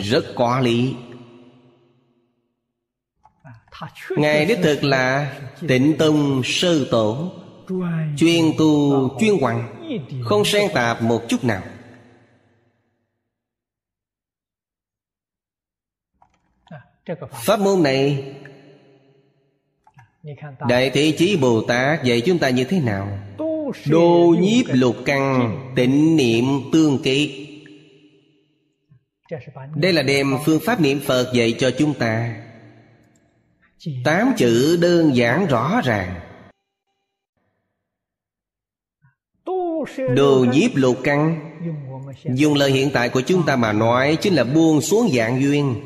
Rất 0.04 0.24
có 0.34 0.60
lý. 0.60 0.94
Ngài 4.16 4.46
đích 4.46 4.58
thực 4.62 4.84
là 4.84 5.40
tịnh 5.68 5.94
tông 5.98 6.42
sư 6.44 6.88
tổ, 6.90 7.32
chuyên 8.16 8.44
tu, 8.58 9.08
chuyên 9.20 9.38
hoàng 9.40 9.82
không 10.24 10.44
xen 10.44 10.70
tạp 10.74 11.02
một 11.02 11.22
chút 11.28 11.44
nào. 11.44 11.62
Pháp 17.32 17.60
môn 17.60 17.82
này 17.82 18.34
đại 20.68 20.90
thế 20.90 21.14
chí 21.18 21.36
bồ 21.36 21.62
tát 21.62 22.04
dạy 22.04 22.20
chúng 22.20 22.38
ta 22.38 22.50
như 22.50 22.64
thế 22.64 22.80
nào? 22.80 23.18
Đô 23.86 24.34
nhiếp 24.40 24.66
lục 24.68 24.96
căn 25.04 25.56
tịnh 25.76 26.16
niệm 26.16 26.44
tương 26.72 27.02
kế 27.02 27.28
đây 29.74 29.92
là 29.92 30.02
đem 30.02 30.26
phương 30.44 30.60
pháp 30.64 30.80
niệm 30.80 31.00
phật 31.00 31.32
dạy 31.34 31.54
cho 31.58 31.70
chúng 31.78 31.94
ta. 31.94 32.36
Tám 34.04 34.32
chữ 34.36 34.78
đơn 34.80 35.16
giản 35.16 35.46
rõ 35.46 35.80
ràng. 35.84 36.20
Đồ 40.14 40.46
nhiếp 40.52 40.70
lục 40.74 40.96
căn. 41.04 41.50
dùng 42.24 42.54
lời 42.54 42.70
hiện 42.70 42.90
tại 42.92 43.08
của 43.08 43.20
chúng 43.20 43.46
ta 43.46 43.56
mà 43.56 43.72
nói 43.72 44.18
chính 44.20 44.34
là 44.34 44.44
buông 44.44 44.80
xuống 44.80 45.08
dạng 45.12 45.42
duyên 45.42 45.84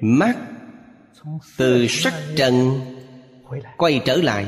mắt 0.00 0.38
từ 1.56 1.86
sắc 1.86 2.14
trần 2.36 2.80
quay 3.76 4.00
trở 4.04 4.16
lại. 4.16 4.46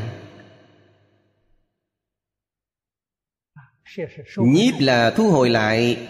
Nhiếp 4.37 4.75
là 4.81 5.11
thu 5.11 5.31
hồi 5.31 5.51
lại. 5.51 6.09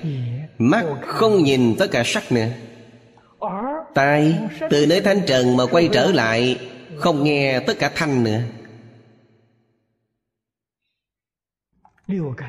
Mắt 0.59 0.85
không 1.03 1.43
nhìn 1.43 1.75
tất 1.79 1.87
cả 1.91 2.03
sắc 2.07 2.33
nữa. 2.33 2.49
Tai 3.95 4.39
từ 4.71 4.87
nơi 4.87 5.01
thanh 5.01 5.21
trần 5.27 5.57
mà 5.57 5.65
quay 5.71 5.89
trở 5.93 6.13
lại, 6.13 6.69
không 6.97 7.25
nghe 7.25 7.61
tất 7.61 7.75
cả 7.79 7.93
thanh 7.95 8.25
nữa. 8.25 8.41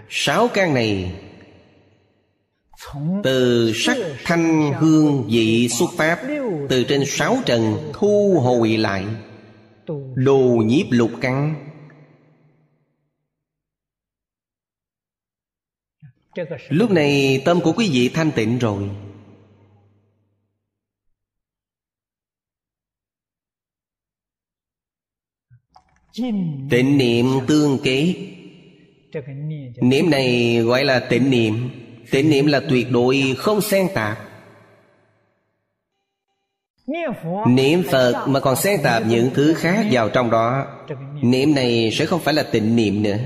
Sáu 0.10 0.48
căn 0.54 0.74
này 0.74 1.12
từ 3.24 3.72
sắc 3.76 3.98
thanh 4.24 4.74
hương 4.74 5.28
vị 5.30 5.70
xuất 5.70 5.90
pháp 5.98 6.20
từ 6.70 6.84
trên 6.90 7.04
sáu 7.06 7.38
trần 7.46 7.92
thu 7.94 8.40
hồi 8.44 8.78
lại. 8.78 9.06
Đồ 10.16 10.64
nhiếp 10.66 10.86
lục 10.90 11.12
căn. 11.22 11.72
Lúc 16.70 16.92
này 16.92 17.42
tâm 17.46 17.60
của 17.64 17.74
quý 17.78 17.90
vị 17.92 18.10
thanh 18.14 18.32
tịnh 18.36 18.60
rồi. 18.60 18.90
Tịnh 26.70 26.98
niệm 26.98 27.26
tương 27.48 27.80
kế. 27.84 28.16
Niệm 29.82 30.10
này 30.10 30.58
gọi 30.58 30.86
là 30.86 31.00
tịnh 31.00 31.30
niệm. 31.30 31.70
Tịnh 32.12 32.30
niệm 32.30 32.46
là 32.46 32.62
tuyệt 32.70 32.88
đối 32.92 33.36
không 33.38 33.62
xen 33.62 33.88
tạp. 33.94 34.18
Niệm 37.48 37.84
Phật 37.92 38.26
mà 38.28 38.40
còn 38.40 38.56
xen 38.56 38.80
tạp 38.84 39.04
những 39.06 39.30
thứ 39.34 39.54
khác 39.54 39.86
vào 39.92 40.10
trong 40.10 40.30
đó. 40.30 40.66
Niệm 41.22 41.56
này 41.56 41.90
sẽ 41.94 42.06
không 42.06 42.22
phải 42.22 42.34
là 42.34 42.44
tịnh 42.44 42.76
niệm 42.76 43.04
nữa. 43.04 43.18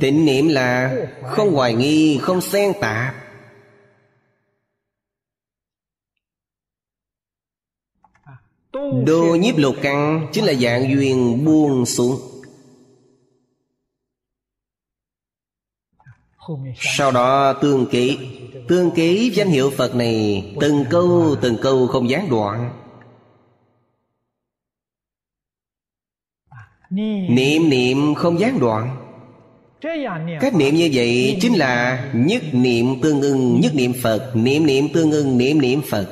Tịnh 0.00 0.24
niệm 0.24 0.48
là 0.48 0.96
không 1.26 1.54
hoài 1.54 1.74
nghi, 1.74 2.18
không 2.22 2.40
xen 2.40 2.72
tạp. 2.80 3.14
Đô 9.06 9.36
nhiếp 9.40 9.56
lục 9.56 9.74
căn 9.82 10.28
chính 10.32 10.44
là 10.44 10.54
dạng 10.54 10.90
duyên 10.90 11.44
buông 11.44 11.86
xuống. 11.86 12.31
Sau 16.76 17.12
đó 17.12 17.52
tương 17.52 17.86
ký. 17.86 18.18
Tương 18.68 18.90
ký 18.90 19.30
danh 19.34 19.48
hiệu 19.48 19.70
Phật 19.70 19.94
này 19.94 20.44
Từng 20.60 20.84
câu 20.90 21.36
từng 21.42 21.56
câu 21.62 21.86
không 21.86 22.10
gián 22.10 22.30
đoạn. 22.30 22.78
Niệm 27.28 27.70
niệm 27.70 28.14
không 28.14 28.40
gián 28.40 28.60
đoạn. 28.60 28.98
Cách 30.40 30.54
niệm 30.54 30.74
như 30.74 30.90
vậy 30.92 31.38
chính 31.40 31.54
là 31.54 32.04
Nhất 32.14 32.42
niệm 32.52 33.00
tương 33.02 33.20
ưng, 33.20 33.60
nhất 33.60 33.72
niệm 33.74 33.92
Phật. 34.02 34.32
Niệm 34.34 34.66
niệm 34.66 34.88
tương 34.94 35.10
ưng, 35.10 35.38
niệm 35.38 35.60
niệm 35.60 35.82
Phật. 35.90 36.08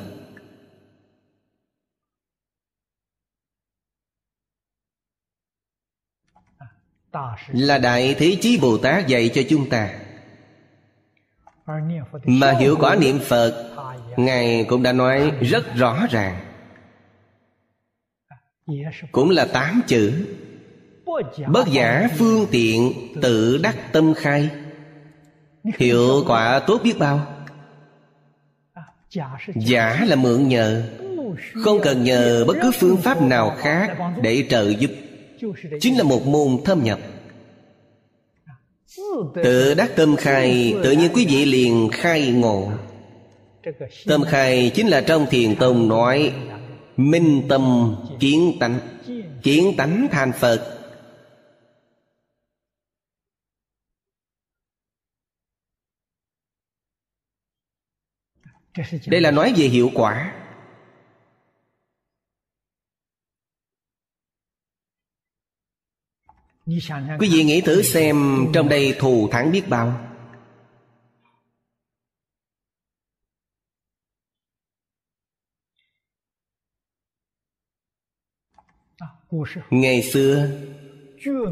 Là 7.49 7.79
Đại 7.79 8.15
Thế 8.19 8.37
Chí 8.41 8.59
Bồ 8.63 8.77
Tát 8.79 9.07
dạy 9.07 9.31
cho 9.35 9.43
chúng 9.49 9.69
ta. 9.69 9.91
Mà 12.25 12.53
hiệu 12.53 12.77
quả 12.81 12.97
niệm 12.97 13.19
Phật 13.19 13.71
Ngài 14.17 14.65
cũng 14.69 14.83
đã 14.83 14.93
nói 14.93 15.33
rất 15.41 15.75
rõ 15.75 16.07
ràng. 16.11 16.41
Cũng 19.13 19.31
là 19.31 19.47
tám 19.53 19.83
chữ. 19.87 20.13
Bất 21.49 21.69
giả 21.73 22.09
phương 22.19 22.47
tiện 22.51 22.93
tự 23.23 23.59
đắc 23.63 23.77
tâm 23.93 24.15
khai. 24.15 24.51
Hiệu 25.79 26.25
quả 26.27 26.61
tốt 26.67 26.81
biết 26.85 26.99
bao. 26.99 27.27
Giả 29.55 30.05
là 30.07 30.17
mượn 30.17 30.49
nhờ. 30.49 30.83
Không 31.55 31.79
cần 31.83 32.05
nhờ 32.05 32.45
bất 32.47 32.57
cứ 32.63 32.71
phương 32.81 32.97
pháp 32.97 33.23
nào 33.23 33.57
khác 33.59 33.99
Để 34.23 34.47
trợ 34.51 34.69
giúp. 34.69 34.91
Chính 35.81 35.99
là 35.99 36.05
một 36.05 36.27
môn 36.27 36.49
thâm 36.65 36.85
nhập 36.85 36.99
Tự 39.35 39.75
đắc 39.75 39.91
tâm 39.97 40.17
khai, 40.17 40.75
Tự 40.83 40.93
nhiên 40.93 41.11
quý 41.15 41.27
vị 41.27 41.45
liền 41.45 41.89
khai 41.93 42.33
ngộ. 42.33 42.73
Tâm 44.07 44.25
khai 44.25 44.71
chính 44.75 44.89
là 44.89 45.01
trong 45.01 45.27
thiền 45.31 45.57
tông 45.57 45.89
nói, 45.89 46.33
Minh 46.97 47.43
tâm 47.49 47.97
kiến 48.21 48.57
tánh 48.61 48.79
Kiến 49.43 49.75
tánh 49.77 50.07
thành 50.11 50.33
Phật. 50.33 50.77
Đây 59.07 59.21
là 59.21 59.31
nói 59.31 59.55
về 59.57 59.67
hiệu 59.67 59.91
quả. 59.95 60.40
Quý 67.19 67.29
vị 67.33 67.45
nghĩ 67.45 67.61
thử 67.61 67.83
xem 67.83 68.47
Trong 68.55 68.69
đây 68.69 68.97
thù 68.99 69.29
thắng 69.33 69.53
biết 69.53 69.69
bao. 69.69 70.07
Ngày 79.71 80.03
xưa, 80.03 80.49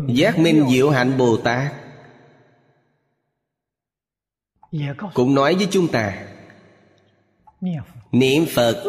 Giác 0.09 0.39
Minh 0.39 0.67
Diệu 0.71 0.91
Hạnh 0.91 1.19
Bồ 1.19 1.37
Tát 1.37 1.73
Cũng 5.15 5.35
nói 5.35 5.55
với 5.55 5.69
chúng 5.71 5.89
ta, 5.89 6.27
Niệm 8.13 8.47
Phật 8.47 8.85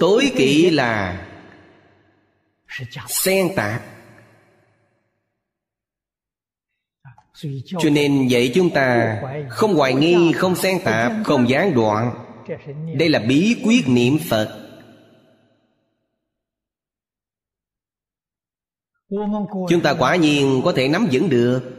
Tối 0.00 0.32
kỵ 0.36 0.70
là 0.70 1.26
Xen 3.08 3.48
tạp. 3.56 3.95
Cho 7.78 7.90
nên 7.92 8.28
vậy 8.30 8.52
chúng 8.54 8.70
ta 8.70 9.20
Không 9.48 9.74
hoài 9.74 9.94
nghi, 9.94 10.32
không 10.32 10.56
xen 10.56 10.78
tạp 10.84 11.12
Không 11.24 11.48
gián 11.48 11.74
đoạn. 11.74 12.14
Đây 12.98 13.08
là 13.08 13.18
bí 13.18 13.56
quyết 13.64 13.88
niệm 13.88 14.18
Phật. 14.28 14.62
Chúng 19.68 19.80
ta 19.82 19.94
quả 19.94 20.16
nhiên 20.16 20.60
có 20.64 20.72
thể 20.72 20.88
nắm 20.88 21.08
vững 21.12 21.28
được. 21.28 21.72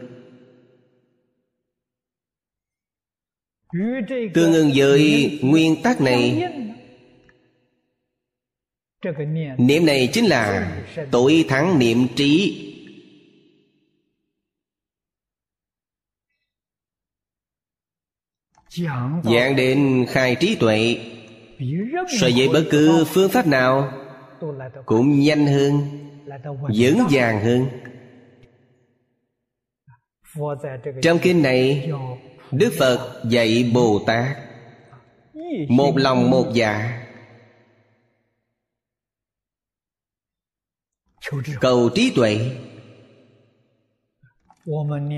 Tương 4.34 4.52
ứng 4.52 4.70
với 4.74 5.30
nguyên 5.42 5.82
tắc 5.82 6.00
này 6.00 6.42
Niệm 9.58 9.86
này 9.86 10.08
chính 10.12 10.24
là 10.24 10.72
Tội 11.10 11.44
thắng 11.48 11.78
niệm 11.78 12.06
trí. 12.16 12.64
Dạng 19.22 19.56
đến 19.56 20.06
khai 20.08 20.36
trí 20.40 20.56
tuệ. 20.56 20.98
So 22.20 22.26
với 22.36 22.48
bất 22.48 22.64
cứ 22.70 23.04
phương 23.08 23.30
pháp 23.30 23.46
nào 23.46 23.92
Cũng 24.86 25.20
nhanh 25.20 25.46
hơn 25.46 25.80
Vững 26.76 27.06
vàng 27.10 27.44
hơn. 27.44 27.66
Trong 31.02 31.18
kinh 31.22 31.42
này 31.42 31.90
Đức 32.50 32.72
Phật 32.78 33.22
dạy 33.24 33.70
Bồ 33.74 34.04
Tát. 34.06 34.36
Một 35.68 35.96
lòng 35.96 36.30
một 36.30 36.46
dạ. 36.54 37.04
Cầu 41.60 41.90
trí 41.94 42.12
tuệ 42.16 42.50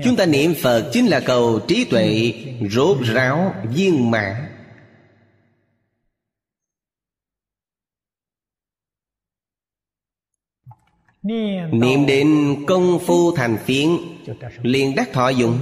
Chúng 0.03 0.15
ta 0.17 0.25
niệm 0.25 0.53
Phật 0.61 0.89
chính 0.93 1.07
là 1.07 1.19
cầu 1.19 1.59
trí 1.67 1.85
tuệ 1.85 2.33
Rốt 2.69 2.97
ráo 3.01 3.53
viên 3.63 4.11
mãn. 4.11 4.35
Niệm 11.71 12.05
đến 12.07 12.55
công 12.67 12.99
phu 12.99 13.35
thành 13.35 13.57
phiến 13.65 13.89
liền 14.61 14.95
đắc 14.95 15.13
thọ 15.13 15.29
dụng. 15.29 15.59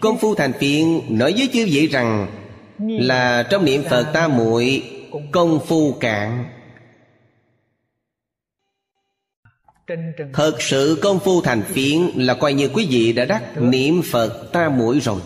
Công 0.00 0.18
phu 0.18 0.34
thành 0.34 0.52
phiến 0.52 0.84
nói 1.18 1.34
với 1.36 1.48
chư 1.52 1.66
vị 1.66 1.86
rằng 1.86 2.26
Là 2.78 3.46
trong 3.50 3.64
niệm 3.64 3.82
Phật 3.90 4.10
ta 4.12 4.28
muội 4.28 4.82
Công 5.32 5.60
phu 5.66 5.92
cạn 5.92 6.44
Thật 10.32 10.56
sự 10.60 10.98
công 11.02 11.18
phu 11.18 11.40
thành 11.40 11.62
phiến 11.62 12.00
Là 12.16 12.34
coi 12.34 12.54
như 12.54 12.70
quý 12.74 12.86
vị 12.90 13.12
đã 13.12 13.24
đắc 13.24 13.52
niệm 13.56 14.02
Phật 14.10 14.48
ta 14.52 14.68
muội 14.68 15.00
rồi. 15.00 15.20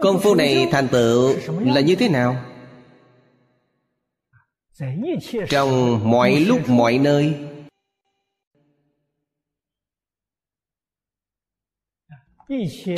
Công 0.00 0.20
phu 0.22 0.34
này 0.34 0.68
thành 0.70 0.88
tựu 0.88 1.34
là 1.60 1.80
như 1.80 1.94
thế 1.94 2.08
nào? 2.08 2.44
Trong 5.48 6.00
mọi 6.10 6.40
lúc 6.40 6.68
mọi 6.68 6.98
nơi. 6.98 7.34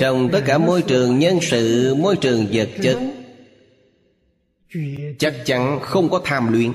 Trong 0.01 0.29
tất 0.33 0.43
cả 0.47 0.59
môi 0.59 0.83
trường 0.83 1.19
nhân 1.19 1.39
sự 1.43 1.95
môi 1.95 2.17
trường 2.17 2.47
vật 2.53 2.69
chất 2.83 2.99
chắc 5.19 5.35
chắn 5.45 5.79
không 5.83 6.09
có 6.11 6.21
tham 6.25 6.53
luyện, 6.53 6.73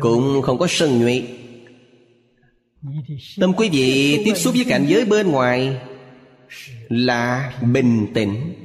cũng 0.00 0.42
không 0.42 0.58
có 0.58 0.66
sân 0.70 1.00
nhuệ. 1.00 1.22
Tâm 3.40 3.52
quý 3.56 3.68
vị 3.72 4.22
tiếp 4.24 4.34
xúc 4.34 4.54
với 4.54 4.64
cảnh 4.68 4.84
giới 4.88 5.04
bên 5.04 5.30
ngoài 5.30 5.80
là 6.88 7.52
bình 7.72 8.06
tĩnh. 8.14 8.64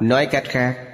Nói 0.00 0.28
cách 0.30 0.44
khác, 0.46 0.88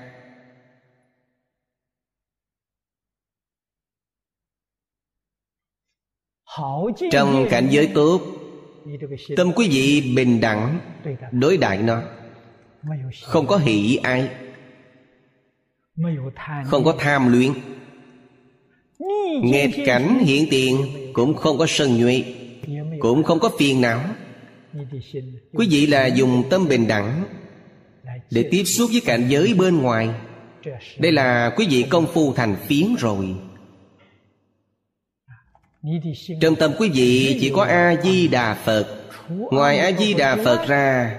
trong 7.11 7.47
cảnh 7.51 7.69
giới 7.71 7.91
tốt, 7.95 8.21
tâm 9.37 9.53
quý 9.57 9.69
vị 9.69 10.13
bình 10.17 10.41
đẳng 10.41 10.81
đối 11.33 11.57
đại 11.57 11.83
nó. 11.83 12.03
Không 13.23 13.47
có 13.47 13.57
hỷ 13.57 13.97
ai. 14.03 14.29
Không 16.65 16.85
có 16.85 16.95
tham 16.99 17.33
luyện 17.33 17.53
nghe 19.43 19.71
cảnh 19.87 20.19
hiện 20.19 20.47
tiền 20.51 20.87
Cũng 21.13 21.35
không 21.35 21.59
có 21.59 21.67
sân 21.69 22.01
nhuệ, 22.01 22.25
Cũng 23.01 23.23
không 23.23 23.39
có 23.39 23.51
phiền 23.59 23.81
não. 23.81 24.01
Quý 25.53 25.69
vị 25.71 25.87
là 25.87 26.07
dùng 26.07 26.43
tâm 26.51 26.69
bình 26.69 26.89
đẳng 26.89 27.25
Để 28.31 28.49
tiếp 28.51 28.65
xúc 28.65 28.91
với 28.93 29.01
cảnh 29.05 29.27
giới 29.29 29.55
bên 29.55 29.79
ngoài. 29.79 30.09
Đây 30.99 31.13
là 31.13 31.55
quý 31.57 31.67
vị 31.71 31.83
công 31.83 32.07
phu 32.07 32.33
thành 32.33 32.57
phiến 32.67 32.95
rồi. 32.99 33.35
Trong 36.41 36.57
tâm 36.57 36.73
quý 36.79 36.89
vị 36.89 37.39
chỉ 37.41 37.53
có 37.55 37.65
A-di-đà 37.65 38.55
Phật. 38.55 38.87
Ngoài 39.29 39.79
A-di-đà 39.79 40.37
Phật 40.37 40.69
ra 40.69 41.19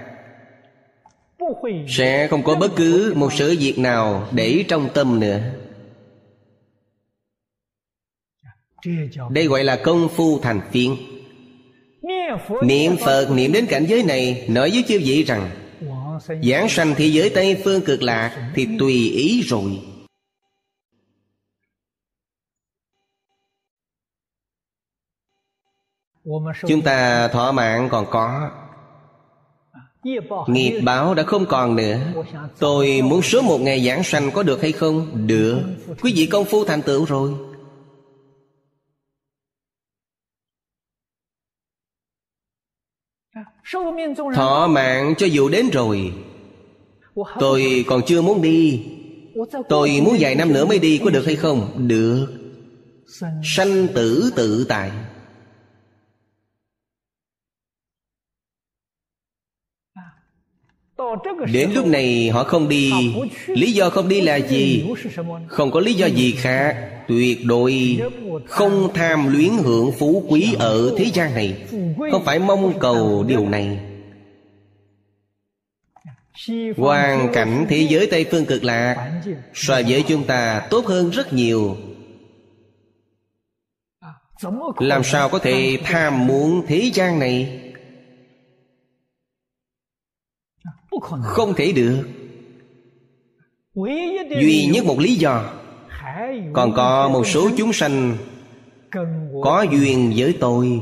sẽ 1.88 2.26
không 2.28 2.42
có 2.42 2.56
bất 2.56 2.70
cứ 2.76 3.12
một 3.16 3.32
sự 3.32 3.56
việc 3.60 3.78
nào 3.78 4.28
để 4.32 4.64
trong 4.68 4.88
tâm 4.94 5.20
nữa. 5.20 5.40
Đây 9.30 9.46
gọi 9.46 9.64
là 9.64 9.80
công 9.84 10.08
phu 10.08 10.40
thành 10.40 10.60
phiến 10.72 10.90
Niệm 12.62 12.96
Phật, 12.96 13.30
niệm 13.30 13.52
đến 13.52 13.66
cảnh 13.66 13.86
giới 13.88 14.02
này, 14.02 14.46
Nói 14.48 14.70
với 14.70 14.84
chư 14.88 14.98
vị 14.98 15.24
rằng, 15.24 15.50
Giảng 16.42 16.68
sanh 16.68 16.94
thế 16.96 17.06
giới 17.06 17.30
Tây 17.30 17.60
Phương 17.64 17.80
cực 17.80 18.02
lạc 18.02 18.52
Thì 18.54 18.68
tùy 18.78 19.10
ý 19.10 19.42
rồi. 19.42 19.80
Chúng 26.66 26.82
ta 26.82 27.28
thọ 27.28 27.52
mạng 27.52 27.88
còn 27.90 28.06
có. 28.10 28.50
Nghiệp 30.46 30.80
báo 30.84 31.14
đã 31.14 31.22
không 31.22 31.46
còn 31.46 31.76
nữa. 31.76 31.98
Tôi 32.58 33.02
muốn 33.02 33.22
sớm 33.22 33.46
một 33.46 33.60
ngày 33.60 33.86
giảng 33.86 34.02
sanh 34.04 34.30
có 34.30 34.42
được 34.42 34.62
hay 34.62 34.72
không? 34.72 35.26
Được. 35.26 35.60
Quý 36.02 36.12
vị 36.16 36.26
công 36.26 36.44
phu 36.44 36.64
thành 36.64 36.82
tựu 36.82 37.04
rồi. 37.04 37.30
Thọ 44.34 44.66
mạng 44.66 45.14
cho 45.18 45.26
dù 45.26 45.48
đến 45.48 45.70
rồi. 45.72 46.12
Tôi 47.40 47.84
còn 47.86 48.02
chưa 48.06 48.22
muốn 48.22 48.42
đi. 48.42 48.84
Tôi 49.68 50.00
muốn 50.04 50.16
vài 50.20 50.34
năm 50.34 50.52
nữa 50.52 50.66
mới 50.66 50.78
đi 50.78 51.00
có 51.04 51.10
được 51.10 51.26
hay 51.26 51.36
không? 51.36 51.88
Được. 51.88 52.26
Sanh 53.44 53.88
tử 53.94 54.32
tự 54.36 54.66
tại. 54.68 54.90
Đến 61.52 61.70
lúc 61.72 61.86
này 61.86 62.30
họ 62.30 62.44
không 62.44 62.68
đi. 62.68 62.92
Lý 63.46 63.72
do 63.72 63.90
không 63.90 64.08
đi 64.08 64.20
là 64.20 64.36
gì? 64.36 64.84
Không 65.48 65.70
có 65.70 65.80
lý 65.80 65.94
do 65.94 66.06
gì 66.06 66.32
khác. 66.32 66.76
Tuyệt 67.08 67.38
đối 67.44 68.00
không 68.46 68.90
tham 68.94 69.32
luyến 69.32 69.50
hưởng 69.64 69.92
phú 69.92 70.24
quý 70.28 70.54
ở 70.58 70.94
thế 70.98 71.04
gian 71.14 71.34
này. 71.34 71.56
Không 72.12 72.24
phải 72.24 72.38
mong 72.38 72.78
cầu 72.80 73.24
điều 73.28 73.48
này. 73.48 73.78
Hoàn 76.76 77.32
cảnh 77.32 77.66
thế 77.68 77.86
giới 77.90 78.06
Tây 78.06 78.26
Phương 78.30 78.46
cực 78.46 78.64
lạc 78.64 79.20
So 79.54 79.80
với 79.88 80.04
chúng 80.08 80.24
ta 80.24 80.66
tốt 80.70 80.86
hơn 80.86 81.10
rất 81.10 81.32
nhiều. 81.32 81.76
Làm 84.78 85.04
sao 85.04 85.28
có 85.28 85.38
thể 85.38 85.78
tham 85.84 86.26
muốn 86.26 86.66
thế 86.66 86.90
gian 86.94 87.18
này? 87.18 87.69
Không? 91.00 91.54
Thể 91.56 91.72
được. 91.72 92.08
Duy 94.40 94.66
nhất 94.72 94.84
một 94.84 94.98
lý 94.98 95.14
do. 95.14 95.52
Còn 96.52 96.72
có 96.76 97.08
một 97.08 97.26
số 97.26 97.50
chúng 97.56 97.72
sanh 97.72 98.16
Có 99.42 99.66
duyên 99.70 100.12
với 100.16 100.36
tôi. 100.40 100.80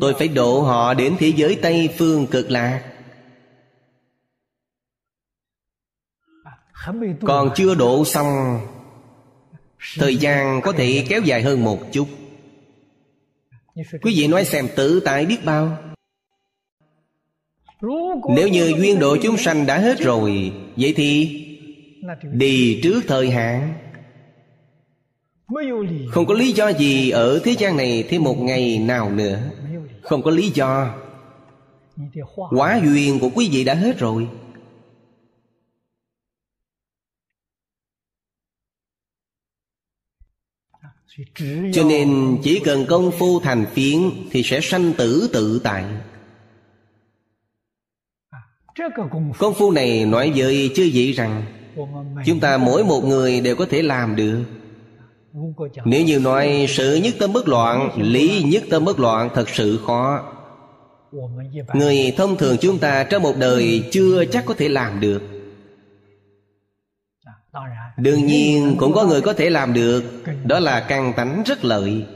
Tôi 0.00 0.14
phải 0.14 0.28
độ 0.28 0.62
họ 0.62 0.94
đến 0.94 1.16
thế 1.18 1.32
giới 1.36 1.58
Tây 1.62 1.90
Phương 1.98 2.26
cực 2.26 2.50
lạc. 2.50 2.82
Còn 7.26 7.50
chưa 7.56 7.74
độ 7.74 8.04
xong 8.04 8.60
Thời 9.94 10.16
gian 10.16 10.60
có 10.60 10.72
thể 10.72 11.06
kéo 11.08 11.20
dài 11.24 11.42
hơn 11.42 11.64
một 11.64 11.78
chút. 11.92 12.08
Quý 14.02 14.14
vị 14.16 14.28
nói 14.28 14.44
xem 14.44 14.68
tự 14.76 15.00
tại 15.00 15.26
biết 15.26 15.44
bao 15.44 15.89
nếu 18.36 18.48
như 18.48 18.72
duyên 18.78 18.98
độ 18.98 19.16
chúng 19.22 19.36
sanh 19.36 19.66
đã 19.66 19.78
hết 19.78 19.98
rồi 20.00 20.52
Vậy 20.76 20.92
thì 20.96 21.36
Đi 22.32 22.80
trước 22.82 23.00
thời 23.08 23.30
hạn. 23.30 23.74
Không 26.10 26.26
có 26.26 26.34
lý 26.34 26.52
do 26.52 26.68
gì 26.68 27.10
Ở 27.10 27.40
thế 27.44 27.52
gian 27.52 27.76
này 27.76 28.04
thêm 28.08 28.22
một 28.22 28.38
ngày 28.38 28.78
nào 28.78 29.10
nữa. 29.10 29.40
Không 30.02 30.22
có 30.22 30.30
lý 30.30 30.50
do. 30.54 30.94
Quá 32.50 32.80
duyên 32.84 33.18
của 33.18 33.30
quý 33.34 33.48
vị 33.52 33.64
đã 33.64 33.74
hết 33.74 33.98
rồi. 33.98 34.28
Cho 41.72 41.84
nên 41.84 42.38
chỉ 42.42 42.60
cần 42.64 42.86
công 42.88 43.10
phu 43.18 43.40
thành 43.40 43.66
phiến 43.74 44.10
Thì 44.30 44.42
sẽ 44.42 44.60
sanh 44.62 44.92
tử 44.98 45.30
tự 45.32 45.60
tại 45.64 45.84
Công 49.38 49.54
phu 49.54 49.70
này 49.70 50.06
nói 50.06 50.32
với 50.36 50.70
chư 50.76 50.90
vị 50.92 51.12
rằng, 51.12 51.44
Chúng 52.26 52.40
ta 52.40 52.58
mỗi 52.58 52.84
một 52.84 53.04
người 53.04 53.40
đều 53.40 53.56
có 53.56 53.66
thể 53.70 53.82
làm 53.82 54.16
được. 54.16 54.44
Nếu 55.84 56.04
như 56.04 56.18
nói 56.18 56.66
sự 56.68 56.94
nhất 56.94 57.14
tâm 57.18 57.32
bất 57.32 57.48
loạn, 57.48 57.90
Lý 57.96 58.42
nhất 58.42 58.62
tâm 58.70 58.84
bất 58.84 58.98
loạn 58.98 59.28
thật 59.34 59.48
sự 59.48 59.78
khó. 59.86 60.32
Người 61.74 62.14
thông 62.16 62.36
thường 62.36 62.56
chúng 62.60 62.78
ta 62.78 63.04
trong 63.04 63.22
một 63.22 63.34
đời 63.38 63.88
Chưa 63.90 64.24
chắc 64.24 64.44
có 64.46 64.54
thể 64.54 64.68
làm 64.68 65.00
được. 65.00 65.22
Đương 67.96 68.26
nhiên 68.26 68.76
cũng 68.78 68.92
có 68.92 69.04
người 69.04 69.20
có 69.20 69.32
thể 69.32 69.50
làm 69.50 69.72
được, 69.72 70.04
Đó 70.44 70.60
là 70.60 70.80
căn 70.88 71.12
tánh 71.16 71.42
rất 71.46 71.64
lợi. 71.64 72.06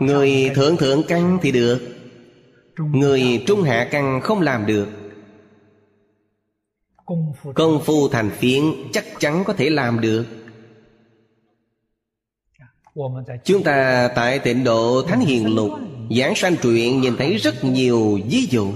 Người 0.00 0.50
thượng 0.54 0.76
thượng 0.76 1.02
căn 1.08 1.38
thì 1.42 1.52
được. 1.52 2.01
Người 2.76 3.44
trung 3.46 3.62
hạ 3.62 3.88
căn 3.90 4.20
không 4.20 4.40
làm 4.40 4.66
được. 4.66 4.88
Công 7.54 7.80
phu 7.84 8.08
thành 8.08 8.30
phiến 8.30 8.62
chắc 8.92 9.04
chắn 9.18 9.44
có 9.46 9.52
thể 9.52 9.70
làm 9.70 10.00
được. 10.00 10.26
Chúng 13.44 13.62
ta 13.62 14.08
tại 14.14 14.38
tịnh 14.38 14.64
độ 14.64 15.02
Thánh 15.08 15.20
Hiền 15.20 15.54
Lục 15.54 15.70
Giảng 16.18 16.34
sanh 16.34 16.56
truyện 16.62 17.00
nhìn 17.00 17.16
thấy 17.16 17.36
rất 17.36 17.64
nhiều 17.64 18.20
ví 18.28 18.46
dụ. 18.50 18.72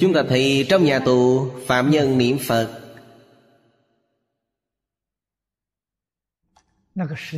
Chúng 0.00 0.12
ta 0.14 0.22
thấy 0.28 0.66
trong 0.68 0.84
nhà 0.84 0.98
tù 0.98 1.50
Phạm 1.66 1.90
nhân 1.90 2.18
niệm 2.18 2.38
Phật 2.48 2.89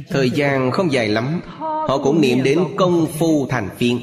Thời 0.09 0.31
gian 0.31 0.71
không 0.71 0.93
dài 0.93 1.09
lắm 1.09 1.41
Họ 1.59 1.99
cũng 1.99 2.21
niệm 2.21 2.43
đến 2.43 2.65
công 2.77 3.07
phu 3.19 3.47
thành 3.47 3.69
phiên 3.77 4.01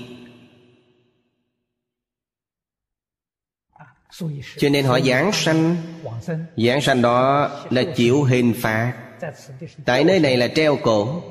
Cho 4.57 4.69
nên 4.69 4.85
họ 4.85 4.99
giảng 4.99 5.31
sanh. 5.31 5.75
Giảng 6.57 6.81
sanh 6.81 7.01
đó 7.01 7.49
là 7.69 7.83
chịu 7.95 8.23
hình 8.23 8.53
phạt. 8.57 8.93
Tại 9.85 10.03
nơi 10.03 10.19
này 10.19 10.37
là 10.37 10.47
treo 10.47 10.77
cổ. 10.83 11.23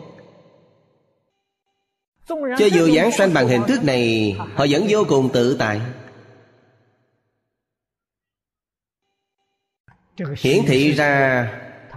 Cho 2.28 2.66
dù 2.72 2.94
giảng 2.96 3.12
sanh 3.12 3.34
bằng 3.34 3.48
hình 3.48 3.62
thức 3.68 3.84
này 3.84 4.36
Họ 4.54 4.66
vẫn 4.70 4.86
vô 4.88 5.04
cùng 5.08 5.30
tự 5.32 5.56
tại. 5.58 5.80
Hiển 10.36 10.58
thị 10.66 10.92
ra 10.92 11.48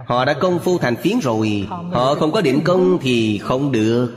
Họ 0.06 0.24
đã 0.24 0.34
công 0.40 0.58
phu 0.58 0.78
thành 0.78 0.96
phiến 0.96 1.18
rồi. 1.18 1.66
Họ 1.68 2.14
không 2.14 2.32
có 2.32 2.40
định 2.40 2.60
công 2.64 2.98
thì 3.02 3.38
không 3.38 3.72
được. 3.72 4.12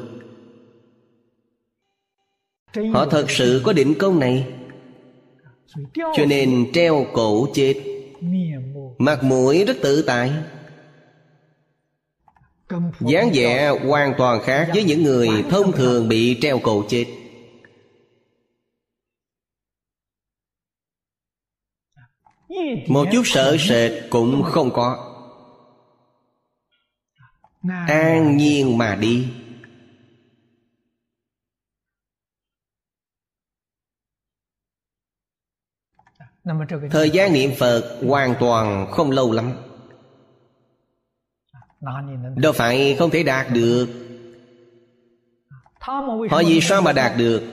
Họ 2.94 3.06
thật 3.06 3.26
sự 3.32 3.62
có 3.66 3.74
định 3.74 3.94
công 4.00 4.20
này. 4.20 4.48
Cho 5.96 6.26
nên 6.28 6.72
treo 6.74 7.06
cổ 7.14 7.48
chết. 7.54 7.76
Mặt 8.98 9.24
mũi 9.24 9.66
rất 9.66 9.78
tự 9.82 10.02
tại. 10.02 10.32
dáng 13.00 13.30
vẻ 13.34 13.70
hoàn 13.88 14.14
toàn 14.18 14.42
khác 14.44 14.70
với 14.74 14.84
những 14.84 15.04
người 15.04 15.30
thông 15.50 15.72
thường 15.72 16.10
bị 16.10 16.38
treo 16.42 16.60
cổ 16.60 16.84
chết. 16.90 17.06
Một 22.88 23.08
chút 23.12 23.22
sợ 23.26 23.58
sệt 23.60 23.92
cũng 24.10 24.44
không 24.44 24.72
có 24.74 25.05
an 27.88 28.38
nhiên 28.38 28.78
mà 28.78 28.96
đi. 28.96 29.28
Thời 36.92 37.10
gian 37.10 37.34
niệm 37.34 37.52
phật 37.60 38.00
hoàn 38.08 38.36
toàn 38.40 38.92
không 38.92 39.12
lâu 39.12 39.32
lắm. 39.32 39.54
Đâu 42.36 42.54
phải 42.54 42.96
không 43.00 43.10
thể 43.10 43.24
đạt 43.24 43.48
được. 43.54 43.88
Họ 46.30 46.42
vì 46.48 46.62
sao 46.62 46.82
mà 46.82 46.94
đạt 46.94 47.18
được? 47.18 47.44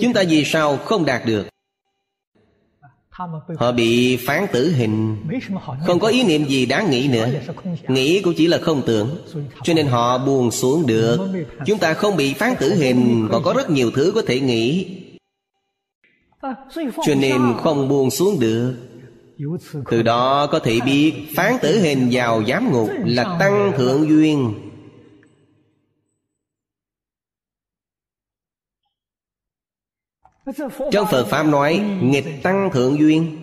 Chúng 0.00 0.12
ta 0.14 0.22
vì 0.28 0.44
sao 0.44 0.76
không 0.76 1.04
đạt 1.04 1.22
được? 1.26 1.48
Họ 3.58 3.72
bị 3.72 4.16
phán 4.16 4.46
tử 4.52 4.70
hình. 4.70 5.16
Không 5.86 5.98
có 5.98 6.08
ý 6.08 6.22
niệm 6.24 6.44
gì 6.44 6.66
đáng 6.66 6.90
nghĩ 6.90 7.08
nữa. 7.12 7.28
Nghĩ 7.88 8.22
cũng 8.22 8.34
chỉ 8.36 8.46
là 8.46 8.58
không 8.58 8.82
tưởng. 8.86 9.16
Cho 9.62 9.74
nên 9.74 9.86
họ 9.86 10.18
buồn 10.18 10.50
xuống 10.50 10.86
được. 10.86 11.18
Chúng 11.66 11.78
ta 11.78 11.94
không 11.94 12.16
bị 12.16 12.34
phán 12.34 12.54
tử 12.60 12.74
hình, 12.74 13.28
Còn 13.32 13.42
có 13.42 13.52
rất 13.56 13.70
nhiều 13.70 13.90
thứ 13.90 14.12
có 14.14 14.22
thể 14.26 14.40
nghĩ. 14.40 14.86
Cho 17.06 17.14
nên 17.18 17.40
không 17.62 17.88
buồn 17.88 18.10
xuống 18.10 18.40
được. 18.40 18.74
Từ 19.90 20.02
đó 20.02 20.46
có 20.46 20.58
thể 20.58 20.80
biết 20.84 21.12
Phán 21.36 21.54
tử 21.62 21.80
hình 21.80 22.08
vào 22.12 22.42
giám 22.48 22.72
ngục 22.72 22.88
Là 23.04 23.36
tăng 23.40 23.72
thượng 23.76 24.08
duyên. 24.08 24.54
Trong 30.92 31.06
Phật 31.10 31.24
Pháp 31.24 31.42
nói, 31.42 31.82
Nghịch 32.02 32.42
tăng 32.42 32.70
thượng 32.72 32.98
duyên. 32.98 33.36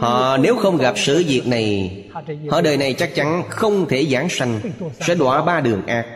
Họ 0.00 0.36
nếu 0.36 0.56
không 0.56 0.76
gặp 0.76 0.94
sự 0.98 1.24
việc 1.28 1.46
này, 1.46 2.04
Họ 2.50 2.60
đời 2.60 2.76
này 2.76 2.94
chắc 2.94 3.14
chắn 3.14 3.42
không 3.48 3.88
thể 3.88 4.06
giảng 4.06 4.28
sanh, 4.28 4.60
Sẽ 5.00 5.14
đọa 5.14 5.44
ba 5.44 5.60
đường 5.60 5.86
ác. 5.86 6.06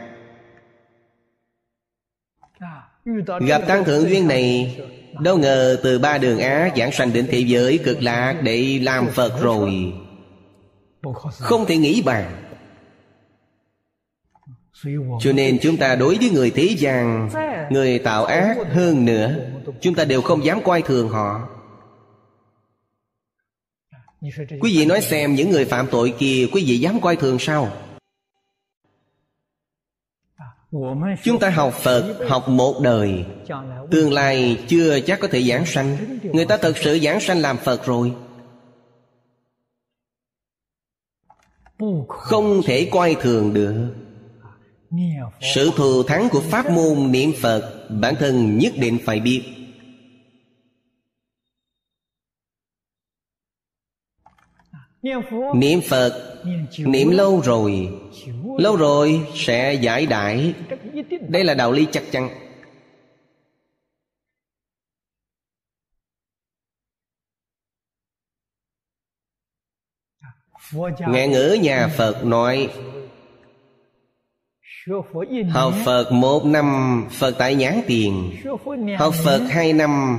Gặp 3.41 3.63
tăng 3.67 3.85
thượng 3.85 4.11
duyên 4.11 4.29
này, 4.29 4.77
Đâu 5.21 5.39
ngờ 5.39 5.81
từ 5.83 5.99
ba 5.99 6.19
đường 6.19 6.39
ác 6.39 6.73
giảng 6.77 6.93
sanh 6.93 7.13
đến 7.13 7.27
thế 7.31 7.39
giới 7.39 7.79
cực 7.85 8.03
lạc 8.03 8.41
Để 8.43 8.79
làm 8.83 9.09
Phật 9.09 9.41
rồi. 9.41 9.93
Không 11.31 11.67
thể 11.67 11.77
nghĩ 11.77 12.03
bàn 12.03 12.52
cho 15.21 15.33
nên 15.33 15.59
chúng 15.63 15.77
ta 15.77 15.95
đối 15.95 16.17
với 16.17 16.31
người 16.31 16.51
thế 16.51 16.75
gian, 16.79 17.29
Người 17.71 17.99
tạo 17.99 18.25
ác 18.25 18.57
hơn 18.73 19.05
nữa, 19.05 19.37
Chúng 19.81 19.95
ta 19.95 20.05
đều 20.05 20.23
không 20.23 20.45
dám 20.45 20.63
coi 20.65 20.83
thường 20.83 21.09
họ. 21.09 21.49
Quý 24.61 24.77
vị 24.77 24.85
nói 24.85 25.01
xem 25.01 25.35
những 25.35 25.51
người 25.51 25.65
phạm 25.65 25.87
tội 25.91 26.15
kia, 26.19 26.47
Quý 26.53 26.65
vị 26.67 26.79
dám 26.79 27.01
coi 27.01 27.17
thường 27.17 27.39
sao? 27.39 27.73
Chúng 31.23 31.39
ta 31.41 31.51
học 31.51 31.75
Phật, 31.75 32.19
Học 32.29 32.49
một 32.49 32.81
đời. 32.83 33.25
Tương 33.91 34.13
lai 34.13 34.65
chưa 34.69 35.01
chắc 35.01 35.21
có 35.21 35.29
thể 35.29 35.43
giảng 35.43 35.67
sanh. 35.67 36.19
Người 36.23 36.45
ta 36.45 36.57
thật 36.57 36.77
sự 36.77 36.99
giảng 36.99 37.21
sanh 37.21 37.39
làm 37.39 37.57
Phật 37.57 37.87
rồi. 37.87 38.13
Không 42.09 42.63
thể 42.65 42.89
coi 42.93 43.17
thường 43.21 43.55
được 43.55 43.75
sự 45.41 45.71
thù 45.77 46.03
thắng 46.03 46.29
của 46.31 46.41
pháp 46.41 46.71
môn 46.71 47.13
niệm 47.13 47.33
Phật, 47.41 47.89
Bản 47.91 48.15
thân 48.19 48.59
nhất 48.59 48.73
định 48.77 48.99
phải 49.05 49.21
biết. 49.21 49.43
Niệm 55.55 55.81
Phật, 55.89 56.43
Niệm 56.79 57.11
lâu 57.11 57.41
rồi 57.41 57.89
Lâu 58.59 58.77
rồi 58.77 59.27
sẽ 59.35 59.75
giải 59.75 60.07
đại 60.07 60.55
Đây 61.29 61.45
là 61.45 61.55
đạo 61.55 61.73
lý 61.73 61.87
chắc 61.93 62.05
chắn. 62.11 62.29
Ngạn 70.99 71.31
ngữ 71.31 71.59
nhà 71.63 71.89
Phật 71.97 72.25
nói 72.25 72.69
Học 75.51 75.75
Phật 75.85 76.13
một 76.13 76.45
năm 76.45 77.05
Phật 77.11 77.35
tại 77.39 77.55
nhãn 77.55 77.81
tiền. 77.87 78.33
Học 78.99 79.15
Phật 79.25 79.39
hai 79.51 79.73
năm 79.73 80.19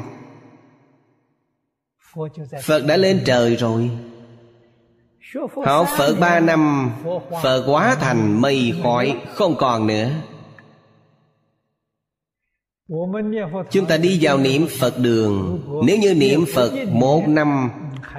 Phật 2.63 2.85
đã 2.87 2.97
lên 2.97 3.21
trời 3.25 3.55
rồi. 3.55 3.89
Học 5.65 5.87
Phật 5.97 6.15
ba 6.19 6.39
năm 6.39 6.91
Phật 7.43 7.63
quá 7.67 7.95
thành 7.95 8.41
mây 8.41 8.73
khói 8.83 9.21
Không 9.33 9.55
còn 9.57 9.87
nữa. 9.87 10.09
Chúng 13.71 13.85
ta 13.85 13.97
đi 13.97 14.19
vào 14.21 14.37
niệm 14.37 14.67
Phật 14.79 14.99
đường. 14.99 15.61
Nếu 15.85 15.97
như 15.97 16.13
niệm 16.13 16.45
Phật 16.53 16.71
một 16.91 17.23
năm 17.27 17.69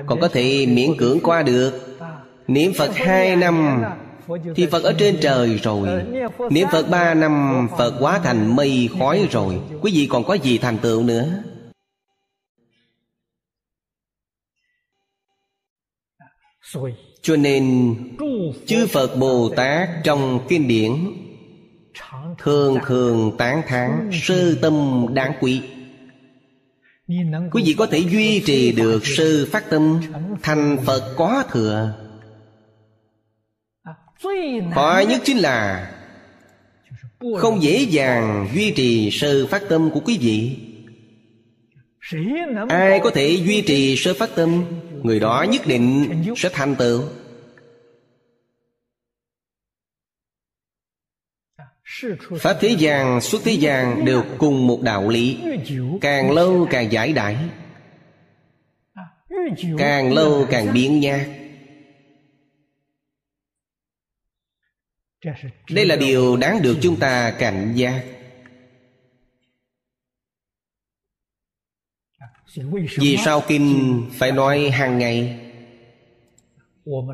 Còn 0.06 0.20
có 0.20 0.28
thể 0.28 0.66
miễn 0.66 0.96
cưỡng 0.98 1.20
qua 1.22 1.42
được. 1.42 1.98
Niệm 2.48 2.72
Phật 2.78 2.96
hai 2.96 3.36
năm 3.36 3.82
thì 4.56 4.66
Phật 4.66 4.82
ở 4.82 4.92
trên 4.98 5.18
trời 5.20 5.58
rồi. 5.62 5.88
Niệm 6.50 6.68
Phật 6.72 6.88
ba 6.90 7.14
năm, 7.14 7.68
Phật 7.78 7.94
hóa 8.00 8.18
thành 8.18 8.56
mây, 8.56 8.88
khói 8.98 9.28
rồi. 9.30 9.60
Quý 9.80 9.92
vị 9.94 10.06
còn 10.10 10.24
có 10.24 10.34
gì 10.34 10.58
thành 10.58 10.78
tựu 10.78 11.02
nữa? 11.02 11.42
Cho 17.22 17.36
nên, 17.36 17.94
Chư 18.66 18.86
Phật 18.86 19.16
Bồ 19.16 19.48
Tát 19.56 19.88
trong 20.04 20.46
kinh 20.48 20.68
điển, 20.68 20.92
Thường 22.38 22.78
thường 22.86 23.36
tán 23.38 23.62
thán 23.66 24.10
Sơ 24.12 24.54
tâm 24.54 25.06
đáng 25.14 25.32
quý. 25.40 25.62
Quý 27.52 27.62
vị 27.66 27.74
có 27.78 27.86
thể 27.86 27.98
duy 27.98 28.40
trì 28.40 28.72
được 28.72 29.06
sư 29.06 29.48
phát 29.52 29.70
tâm, 29.70 30.00
Thành 30.42 30.78
Phật 30.86 31.14
có 31.16 31.44
thừa 31.50 32.03
khó 34.74 35.02
nhất 35.08 35.20
chính 35.24 35.36
là 35.36 35.90
không 37.38 37.62
dễ 37.62 37.78
dàng 37.78 38.48
duy 38.54 38.70
trì 38.70 39.10
sơ 39.10 39.46
phát 39.46 39.62
tâm 39.68 39.90
của 39.94 40.00
quý 40.00 40.18
vị. 40.20 40.56
Ai 42.68 43.00
có 43.00 43.10
thể 43.10 43.28
duy 43.28 43.62
trì 43.62 43.96
sơ 43.96 44.14
phát 44.14 44.30
tâm 44.34 44.64
người 45.02 45.20
đó 45.20 45.46
nhất 45.50 45.66
định 45.66 46.08
sẽ 46.36 46.48
thành 46.52 46.74
tựu. 46.76 47.02
Pháp 52.40 52.56
thế 52.60 52.76
gian, 52.78 53.20
xuất 53.20 53.42
thế 53.44 53.52
gian 53.52 54.04
đều 54.04 54.24
cùng 54.38 54.66
một 54.66 54.82
đạo 54.82 55.08
lý. 55.08 55.38
Càng 56.00 56.30
lâu 56.30 56.66
càng 56.70 56.92
giải 56.92 57.12
đãi 57.12 57.36
Càng 59.78 60.12
lâu 60.12 60.46
càng 60.50 60.72
biến 60.74 61.00
nhát 61.00 61.20
đây 65.70 65.86
là 65.86 65.96
điều 65.96 66.36
đáng 66.36 66.62
được 66.62 66.78
chúng 66.82 66.96
ta 66.96 67.30
cảnh 67.38 67.72
giác. 67.76 68.04
Vì 72.98 73.16
sao 73.24 73.42
kinh 73.48 74.02
phải 74.12 74.32
nói 74.32 74.70
hàng 74.70 74.98
ngày? 74.98 75.40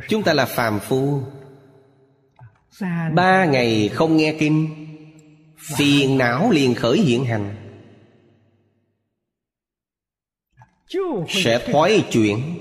Chúng 0.09 0.23
ta 0.23 0.35
là 0.35 0.47
phàm 0.47 0.81
phu. 0.81 1.23
Ba 3.15 3.45
ngày 3.45 3.89
không 3.89 4.17
nghe 4.17 4.37
kinh, 4.39 4.87
phiền 5.77 6.19
não 6.19 6.51
liền 6.51 6.75
khởi 6.75 6.99
hiện 6.99 7.25
hành. 7.25 7.57
Sẽ 11.29 11.67
thoái 11.73 12.05
chuyển. 12.11 12.60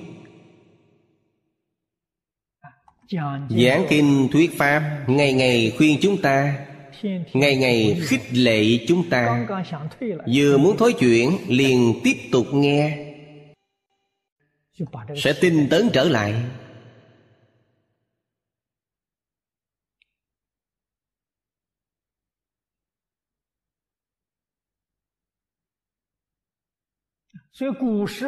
Giảng 3.49 3.85
kinh 3.89 4.27
thuyết 4.31 4.57
Pháp 4.57 5.03
Ngày 5.07 5.33
ngày 5.33 5.73
khuyên 5.77 5.97
chúng 6.01 6.21
ta 6.21 6.65
Ngày 7.33 7.55
ngày 7.57 8.01
khích 8.01 8.21
lệ 8.33 8.85
chúng 8.87 9.09
ta. 9.09 9.47
Vừa 10.33 10.57
muốn 10.57 10.77
thối 10.77 10.93
chuyển 10.93 11.37
Liền 11.47 11.93
tiếp 12.03 12.15
tục 12.31 12.45
nghe. 12.53 13.05
Sẽ 15.15 15.33
tinh 15.41 15.67
tấn 15.69 15.89
trở 15.93 16.03
lại. 16.03 16.33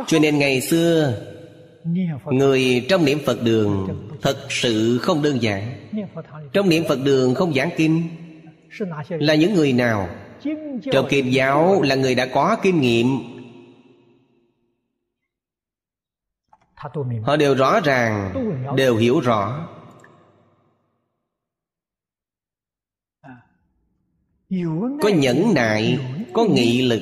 Cho 0.08 0.20
nên 0.22 0.40
ngày 0.40 0.62
xưa 0.62 1.32
Người 2.26 2.86
trong 2.90 3.06
niệm 3.06 3.20
Phật 3.26 3.44
đường 3.44 3.88
Thật 4.22 4.48
sự 4.50 4.98
không 4.98 5.22
đơn 5.22 5.42
giản. 5.42 5.90
Trong 6.54 6.70
niệm 6.70 6.84
Phật 6.88 7.00
đường 7.04 7.36
không 7.36 7.54
giảng 7.54 7.70
kinh. 7.78 8.04
Là 9.10 9.36
những 9.36 9.54
người 9.54 9.74
nào? 9.74 10.10
Trong 10.92 11.08
kiếp 11.10 11.26
giáo 11.26 11.82
là 11.82 11.96
người 11.96 12.16
đã 12.16 12.26
có 12.26 12.58
kinh 12.64 12.82
nghiệm. 12.82 13.08
Họ 17.24 17.36
đều 17.36 17.56
rõ 17.56 17.80
ràng 17.80 18.34
Đều 18.78 18.96
hiểu 18.96 19.20
rõ. 19.20 19.68
Có 25.02 25.10
nhẫn 25.16 25.54
nại 25.54 26.00
Có 26.34 26.46
nghị 26.46 26.82
lực 26.82 27.02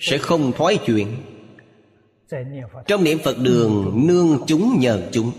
Sẽ 0.00 0.18
không 0.18 0.52
thoái 0.52 0.78
chuyện 0.86 1.16
Trong 2.86 3.04
niệm 3.04 3.18
Phật 3.24 3.36
đường 3.38 3.92
nương 4.06 4.44
chúng 4.46 4.80
nhờ 4.80 5.08
chúng. 5.12 5.32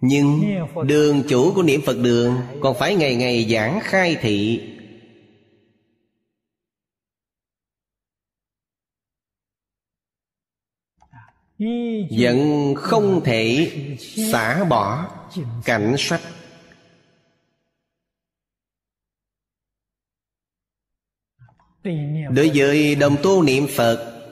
Nhưng 0.00 0.40
đường 0.86 1.22
chủ 1.28 1.52
của 1.54 1.62
niệm 1.62 1.80
Phật 1.86 1.96
đường 2.02 2.36
Còn 2.60 2.76
phải 2.78 2.94
ngày 2.94 3.16
ngày 3.16 3.48
giảng 3.50 3.80
khai 3.82 4.16
thị. 4.20 4.66
Vẫn 12.18 12.74
không 12.76 13.20
thể 13.24 13.72
xả 14.32 14.64
bỏ 14.64 15.08
cảnh 15.64 15.94
sách 15.98 16.20
Đối 22.30 22.50
với 22.54 22.94
đồng 22.94 23.16
tu 23.22 23.42
niệm 23.42 23.66
Phật 23.76 24.22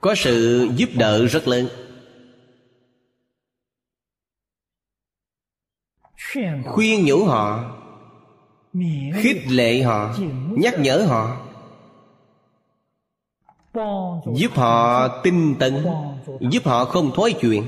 Có 0.00 0.14
sự 0.14 0.68
giúp 0.76 0.88
đỡ 0.94 1.26
rất 1.26 1.48
lớn. 1.48 1.68
Khuyên 6.64 7.04
nhủ 7.04 7.24
họ 7.24 7.74
Khích 9.14 9.42
lệ 9.48 9.82
họ 9.82 10.14
Nhắc 10.56 10.74
nhở 10.78 11.04
họ 11.08 11.44
Giúp 14.36 14.52
họ 14.54 15.08
tinh 15.22 15.54
tấn 15.58 15.86
Giúp 16.40 16.64
họ 16.64 16.84
không 16.84 17.10
thói 17.14 17.34
chuyện. 17.40 17.64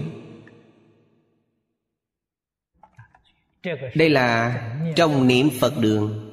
Đây 3.94 4.10
là 4.10 4.60
trong 4.96 5.26
niệm 5.26 5.50
Phật 5.60 5.72
đường 5.80 6.29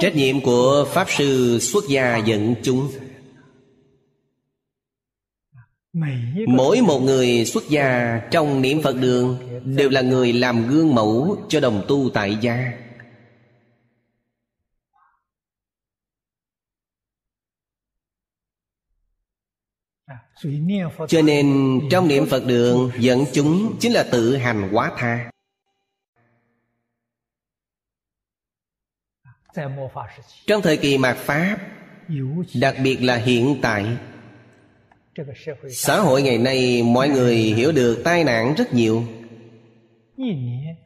Trách 0.00 0.16
nhiệm 0.16 0.40
của 0.40 0.86
Pháp 0.92 1.06
Sư 1.10 1.58
xuất 1.60 1.84
gia 1.88 2.16
dẫn 2.16 2.54
chúng. 2.62 2.90
Mỗi 6.48 6.80
một 6.80 7.00
người 7.00 7.44
xuất 7.44 7.68
gia 7.68 8.18
trong 8.30 8.62
niệm 8.62 8.82
Phật 8.82 8.96
đường 8.96 9.38
Đều 9.64 9.90
là 9.90 10.00
người 10.00 10.32
làm 10.32 10.68
gương 10.68 10.94
mẫu 10.94 11.36
cho 11.48 11.60
đồng 11.60 11.84
tu 11.88 12.10
tại 12.14 12.38
gia. 12.40 12.72
Cho 21.08 21.22
nên 21.22 21.80
trong 21.90 22.08
niệm 22.08 22.26
Phật 22.26 22.46
đường 22.46 22.90
Dẫn 22.98 23.24
chúng 23.32 23.76
chính 23.80 23.92
là 23.92 24.02
tự 24.12 24.36
hành 24.36 24.68
quá 24.72 24.92
tha 24.96 25.30
Trong 30.46 30.62
thời 30.62 30.76
kỳ 30.76 30.98
mạt 30.98 31.16
Pháp 31.16 31.58
Đặc 32.54 32.76
biệt 32.82 33.02
là 33.02 33.16
hiện 33.16 33.56
tại 33.62 33.86
Xã 35.70 36.00
hội 36.00 36.22
ngày 36.22 36.38
nay 36.38 36.82
mọi 36.82 37.08
người 37.08 37.36
hiểu 37.36 37.72
được 37.72 38.04
tai 38.04 38.24
nạn 38.24 38.54
rất 38.56 38.74
nhiều. 38.74 39.02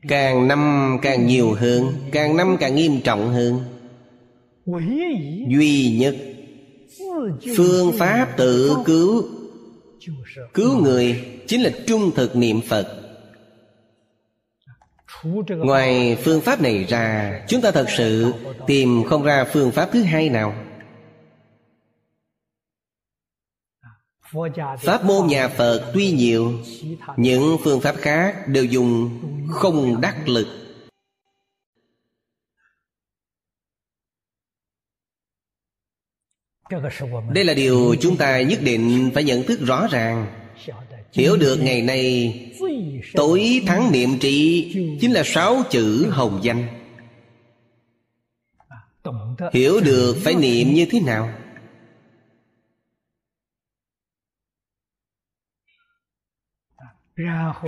Càng 0.09 0.49
năm 0.49 0.97
càng 1.03 1.27
nhiều 1.27 1.53
hơn 1.53 1.93
Càng 2.13 2.37
năm 2.37 2.57
càng 2.61 2.75
nghiêm 2.75 3.01
trọng 3.01 3.33
hơn. 3.33 3.61
Duy 5.49 5.99
nhất 6.01 6.17
Phương 7.57 7.93
pháp 7.99 8.37
tự 8.37 8.77
cứu 8.85 9.25
Cứu 10.55 10.77
người 10.83 11.25
chính 11.47 11.63
là 11.63 11.71
trung 11.87 12.11
thực 12.15 12.37
niệm 12.37 12.61
Phật 12.69 13.00
Ngoài 15.49 16.17
phương 16.25 16.41
pháp 16.41 16.61
này 16.61 16.85
ra 16.85 17.41
Chúng 17.49 17.61
ta 17.61 17.71
thật 17.71 17.87
sự 17.89 18.33
tìm 18.67 19.05
không 19.05 19.23
ra 19.23 19.45
phương 19.45 19.71
pháp 19.71 19.89
thứ 19.93 20.03
hai 20.03 20.29
nào. 20.29 20.55
Pháp 24.81 25.05
môn 25.05 25.27
nhà 25.27 25.49
Phật 25.49 25.91
tuy 25.95 26.13
nhiều 26.13 26.53
Những 27.17 27.57
phương 27.65 27.81
pháp 27.81 27.97
khác 27.97 28.49
đều 28.49 28.65
dùng 28.65 29.21
không 29.51 30.01
đắc 30.01 30.29
lực. 30.29 30.47
Đây 37.33 37.45
là 37.45 37.55
điều 37.55 37.95
chúng 38.01 38.17
ta 38.17 38.41
nhất 38.41 38.59
định 38.63 39.11
phải 39.15 39.25
nhận 39.25 39.43
thức 39.43 39.61
rõ 39.61 39.87
ràng 39.91 40.27
Hiểu 41.13 41.37
được 41.37 41.57
ngày 41.57 41.83
nay, 41.83 42.35
Tối 43.15 43.63
thắng 43.67 43.93
niệm 43.93 44.19
trị 44.19 44.71
Chính 45.01 45.13
là 45.13 45.23
sáu 45.25 45.63
chữ 45.71 46.11
hồng 46.11 46.41
danh. 46.43 46.67
Hiểu 49.53 49.81
được 49.81 50.17
phải 50.25 50.35
niệm 50.35 50.75
như 50.75 50.87
thế 50.91 51.01
nào? 51.01 51.33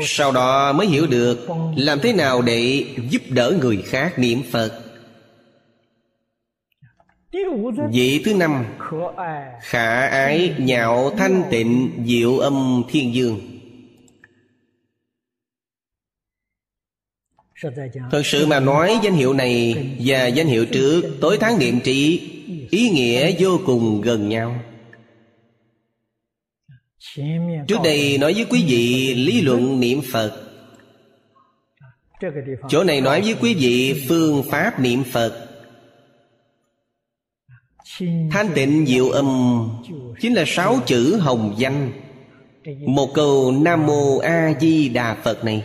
Sau 0.06 0.32
đó 0.32 0.72
mới 0.72 0.86
hiểu 0.86 1.06
được 1.06 1.48
Làm 1.76 2.00
thế 2.00 2.12
nào 2.12 2.42
để 2.42 2.86
giúp 3.10 3.22
đỡ 3.28 3.58
người 3.60 3.82
khác 3.86 4.18
niệm 4.18 4.42
Phật. 4.52 4.91
Vị 7.92 8.22
thứ 8.24 8.34
năm 8.34 8.64
Khả 9.60 10.06
ái 10.06 10.54
nhạo 10.58 11.10
thanh 11.18 11.42
tịnh 11.50 11.90
diệu 12.06 12.38
âm 12.38 12.82
thiên 12.88 13.14
dương. 13.14 13.40
Thật 18.10 18.22
sự 18.24 18.46
mà 18.46 18.60
nói 18.60 18.98
danh 19.02 19.12
hiệu 19.12 19.32
này 19.32 19.74
Và 19.98 20.26
danh 20.26 20.46
hiệu 20.46 20.66
trước 20.66 21.02
Tối 21.20 21.38
tháng 21.40 21.58
niệm 21.58 21.80
trị 21.84 22.28
Ý 22.70 22.90
nghĩa 22.90 23.34
vô 23.38 23.60
cùng 23.66 24.00
gần 24.00 24.28
nhau. 24.28 24.60
Trước 27.68 27.78
đây 27.84 28.18
nói 28.18 28.34
với 28.34 28.46
quý 28.50 28.64
vị 28.68 29.14
lý 29.14 29.40
luận 29.40 29.80
niệm 29.80 30.00
Phật. 30.12 30.42
Chỗ 32.68 32.84
này 32.84 33.00
nói 33.00 33.20
với 33.20 33.34
quý 33.40 33.54
vị 33.54 34.04
phương 34.08 34.42
pháp 34.50 34.80
niệm 34.80 35.04
Phật 35.04 35.51
Thanh 38.30 38.50
tịnh 38.54 38.86
diệu 38.86 39.10
âm, 39.10 39.68
Chính 40.20 40.34
là 40.34 40.44
sáu 40.46 40.80
chữ 40.86 41.16
hồng 41.16 41.54
danh. 41.58 41.92
Một 42.86 43.10
câu 43.14 43.52
Nam 43.52 43.86
Mô 43.86 44.18
A 44.18 44.52
Di 44.60 44.88
Đà 44.88 45.14
Phật 45.14 45.44
này. 45.44 45.64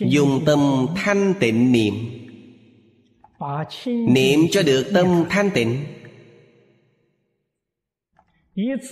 Dùng 0.00 0.42
tâm 0.46 0.86
thanh 0.96 1.34
tịnh 1.40 1.72
niệm. 1.72 1.94
Niệm 3.86 4.40
cho 4.50 4.62
được 4.62 4.90
tâm 4.94 5.24
thanh 5.30 5.50
tịnh. 5.54 5.84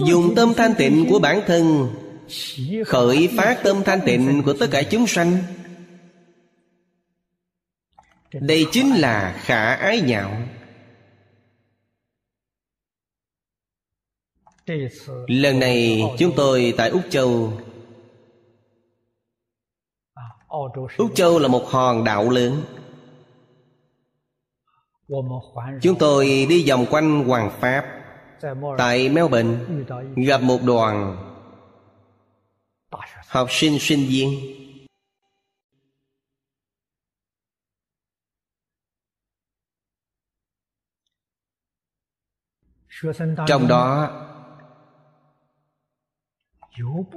Dùng 0.06 0.34
tâm 0.36 0.52
thanh 0.56 0.74
tịnh 0.78 1.06
của 1.10 1.18
bản 1.18 1.40
thân, 1.46 1.88
Khởi 2.86 3.28
phát 3.36 3.60
tâm 3.64 3.82
thanh 3.84 4.00
tịnh 4.06 4.42
của 4.44 4.52
tất 4.52 4.66
cả 4.70 4.82
chúng 4.82 5.06
sanh. 5.06 5.38
Đây 8.40 8.66
chính 8.72 8.94
là 8.94 9.40
khả 9.44 9.74
ái 9.74 10.00
nhạo. 10.00 10.36
Lần 15.26 15.60
này 15.60 16.02
chúng 16.18 16.32
tôi 16.36 16.74
tại 16.76 16.90
Úc 16.90 17.02
Châu. 17.10 17.52
Úc 20.96 21.14
Châu 21.14 21.38
là 21.38 21.48
một 21.48 21.66
hòn 21.66 22.04
đảo 22.04 22.30
lớn. 22.30 22.62
Chúng 25.82 25.98
tôi 25.98 26.46
đi 26.48 26.68
vòng 26.68 26.86
quanh 26.90 27.24
Hoàng 27.24 27.50
Pháp. 27.60 27.84
Tại 28.78 29.08
Melbourne 29.08 29.58
Gặp 30.16 30.42
một 30.42 30.62
đoàn 30.62 31.16
Học 33.28 33.48
sinh 33.50 33.78
sinh 33.80 34.06
viên 34.08 34.30
Trong 43.46 43.68
đó 43.68 44.10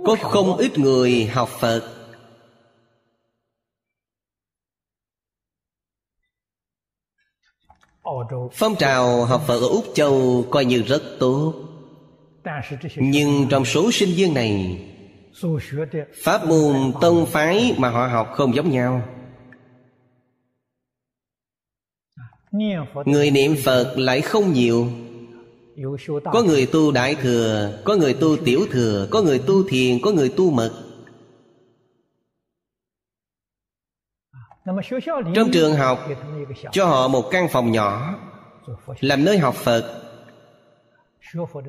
Có 0.06 0.16
không 0.22 0.58
ít 0.58 0.78
người 0.78 1.26
học 1.26 1.50
Phật. 1.50 1.94
Phong 8.54 8.76
trào 8.80 9.26
học 9.26 9.44
Phật 9.48 9.60
ở 9.60 9.68
Úc 9.68 9.86
Châu 9.94 10.46
coi 10.52 10.66
như 10.66 10.82
rất 10.82 11.02
tốt. 11.20 11.54
Nhưng 12.96 13.48
trong 13.50 13.66
số 13.66 13.92
sinh 13.92 14.10
viên 14.16 14.34
này 14.34 14.84
Pháp 16.24 16.46
môn 16.46 16.94
tông 17.02 17.26
phái 17.26 17.76
mà 17.78 17.90
họ 17.90 18.08
học 18.08 18.28
không 18.34 18.56
giống 18.56 18.72
nhau. 18.72 19.02
Người 23.06 23.32
niệm 23.32 23.56
Phật 23.66 23.94
lại 23.98 24.22
không 24.22 24.54
nhiều 24.54 24.90
có 26.34 26.44
người 26.44 26.66
tu 26.66 26.92
đại 26.92 27.16
thừa, 27.16 27.80
Có 27.84 27.96
người 27.96 28.14
tu 28.14 28.38
tiểu 28.46 28.66
thừa, 28.72 29.08
Có 29.12 29.22
người 29.22 29.40
tu 29.40 29.64
thiền, 29.70 30.02
Có 30.02 30.12
người 30.12 30.30
tu 30.30 30.52
mật. 30.52 30.72
Trong 35.36 35.52
trường 35.54 35.76
học, 35.76 36.08
Cho 36.72 36.86
họ 36.86 37.08
một 37.08 37.32
căn 37.32 37.48
phòng 37.52 37.72
nhỏ, 37.72 38.16
Làm 39.00 39.26
nơi 39.26 39.38
học 39.38 39.56
Phật. 39.56 40.04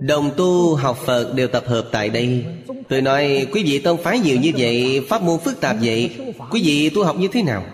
Đồng 0.00 0.30
tu, 0.36 0.74
học 0.74 0.96
Phật 0.96 1.32
đều 1.34 1.48
tập 1.48 1.64
hợp 1.66 1.88
tại 1.92 2.08
đây. 2.08 2.46
Tôi 2.88 3.00
nói, 3.00 3.46
quý 3.52 3.62
vị 3.64 3.78
tông 3.78 3.96
phái 3.96 4.18
nhiều 4.18 4.36
như 4.40 4.52
vậy, 4.58 5.06
Pháp 5.08 5.22
môn 5.22 5.38
phức 5.40 5.60
tạp 5.60 5.76
vậy, 5.82 6.16
Quý 6.50 6.62
vị 6.64 6.90
tu 6.90 7.04
học 7.04 7.16
như 7.16 7.28
thế 7.32 7.42
nào? 7.42 7.64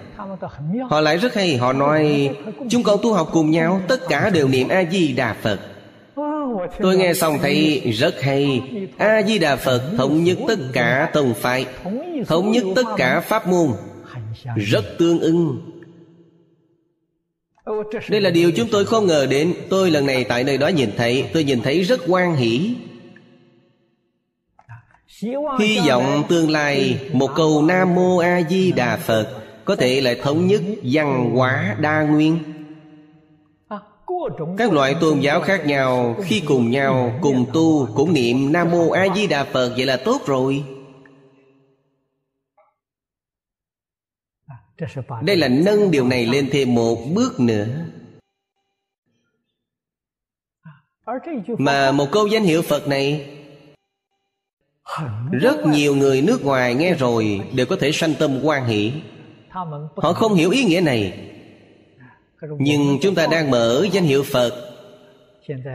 Họ 0.91 1.01
lại 1.01 1.17
rất 1.17 1.35
hay, 1.35 1.57
Họ 1.57 1.73
nói, 1.73 2.31
Chúng 2.71 2.83
con 2.83 2.99
tu 3.03 3.13
học 3.13 3.29
cùng 3.33 3.51
nhau, 3.51 3.81
Tất 3.89 4.01
cả 4.09 4.31
đều 4.31 4.49
niệm 4.49 4.69
A-di-đà 4.69 5.37
Phật. 5.43 5.74
Tôi 6.81 6.97
nghe 6.97 7.15
xong 7.15 7.39
thấy 7.43 7.81
rất 7.95 8.21
hay. 8.23 8.63
A-di-đà 8.99 9.57
Phật 9.57 9.83
thống 9.97 10.25
nhất 10.25 10.39
tất 10.49 10.59
cả 10.73 11.11
tông 11.13 11.35
phái, 11.35 11.67
Thống 12.27 12.53
nhất 12.53 12.65
tất 12.77 12.87
cả 12.97 13.21
pháp 13.21 13.47
môn, 13.47 13.69
Rất 14.57 14.85
tương 14.99 15.21
ưng. 15.21 15.71
Đây 18.09 18.21
là 18.21 18.31
điều 18.31 18.53
chúng 18.53 18.69
tôi 18.73 18.85
không 18.85 19.07
ngờ 19.07 19.27
đến. 19.27 19.55
Tôi 19.71 19.91
lần 19.91 20.07
này 20.07 20.25
tại 20.25 20.45
nơi 20.45 20.59
đó 20.59 20.69
nhìn 20.69 20.91
thấy, 20.97 21.25
Tôi 21.33 21.45
nhìn 21.45 21.61
thấy 21.61 21.83
rất 21.83 22.01
quan 22.09 22.37
hỷ. 22.37 22.75
Hy 25.61 25.79
vọng 25.89 26.23
tương 26.29 26.51
lai 26.51 26.99
Một 27.13 27.31
câu 27.37 27.63
Nam 27.63 27.95
Mô 27.95 28.19
A 28.19 28.43
Di 28.51 28.73
Đà 28.73 28.97
Phật 28.97 29.27
Có 29.65 29.77
thể 29.77 30.01
lại 30.01 30.17
thống 30.23 30.47
nhất 30.47 30.63
văn 30.83 31.31
hóa 31.35 31.77
đa 31.81 32.03
nguyên 32.03 32.54
các 34.59 34.73
loại 34.73 34.97
tôn 35.01 35.21
giáo 35.21 35.41
khác 35.41 35.67
nhau, 35.67 36.17
Khi 36.25 36.43
cùng 36.47 36.71
nhau, 36.71 37.19
cùng 37.23 37.47
tu, 37.53 37.89
Cũng 37.95 38.13
niệm 38.13 38.53
Nam 38.53 38.71
Mô 38.71 38.91
A 38.91 39.07
Di 39.15 39.27
Đà 39.27 39.45
Phật, 39.45 39.75
Vậy 39.77 39.87
là 39.87 39.97
tốt 39.97 40.21
rồi. 40.27 40.65
Đây 45.23 45.37
là 45.37 45.49
nâng 45.49 45.91
điều 45.91 46.09
này 46.09 46.27
lên 46.27 46.49
thêm 46.53 46.75
một 46.75 46.99
bước 47.15 47.41
nữa. 47.41 47.67
Mà 51.59 51.93
một 51.93 52.07
câu 52.13 52.27
danh 52.27 52.43
hiệu 52.43 52.63
phật 52.63 52.89
này, 52.89 53.37
rất 55.33 55.67
nhiều 55.67 55.97
người 55.97 56.23
nước 56.23 56.45
ngoài 56.45 56.75
nghe 56.75 56.95
rồi 56.95 57.41
đều 57.55 57.67
có 57.67 57.77
thể 57.81 57.93
sanh 57.93 58.15
tâm 58.19 58.41
quan 58.43 58.67
hỷ. 58.67 58.93
Họ 59.97 60.13
không 60.13 60.35
hiểu 60.35 60.51
ý 60.51 60.65
nghĩa 60.65 60.81
này 60.81 61.31
nhưng 62.59 62.99
chúng 63.03 63.15
ta 63.15 63.27
đang 63.27 63.51
mở 63.51 63.87
danh 63.93 64.05
hiệu 64.05 64.23
phật. 64.23 64.71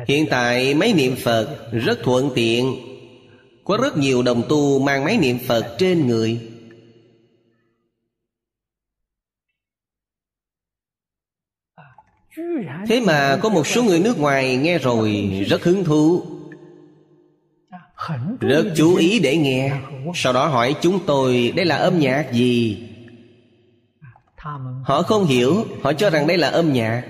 Hiện 0.08 0.26
tại 0.30 0.74
máy 0.74 0.94
niệm 0.94 1.16
phật 1.16 1.72
rất 1.72 2.00
thuận 2.04 2.30
tiện. 2.36 2.76
Có 3.64 3.78
rất 3.78 3.98
nhiều 3.98 4.22
đồng 4.22 4.44
tu 4.50 4.80
mang 4.80 5.04
máy 5.04 5.18
niệm 5.18 5.38
phật 5.48 5.76
trên 5.78 6.08
người. 6.08 6.40
Thế 12.88 13.02
mà 13.06 13.40
có 13.42 13.50
một 13.50 13.68
số 13.68 13.84
người 13.84 14.00
nước 14.00 14.20
ngoài 14.20 14.58
nghe 14.58 14.78
rồi 14.78 15.32
rất 15.48 15.64
hứng 15.64 15.84
thú. 15.84 16.24
Rất 18.40 18.66
chú 18.76 18.96
ý 18.96 19.20
để 19.20 19.38
nghe. 19.38 19.72
Sau 20.16 20.34
đó 20.34 20.48
hỏi 20.48 20.76
chúng 20.82 21.00
tôi, 21.06 21.54
đây 21.56 21.66
là 21.66 21.76
âm 21.76 22.00
nhạc 22.00 22.34
gì? 22.34 22.89
Họ 24.84 25.02
không 25.02 25.26
hiểu 25.26 25.66
Họ 25.84 25.94
cho 25.94 26.10
rằng 26.10 26.28
đây 26.28 26.38
là 26.38 26.50
âm 26.50 26.74
nhạc. 26.74 27.04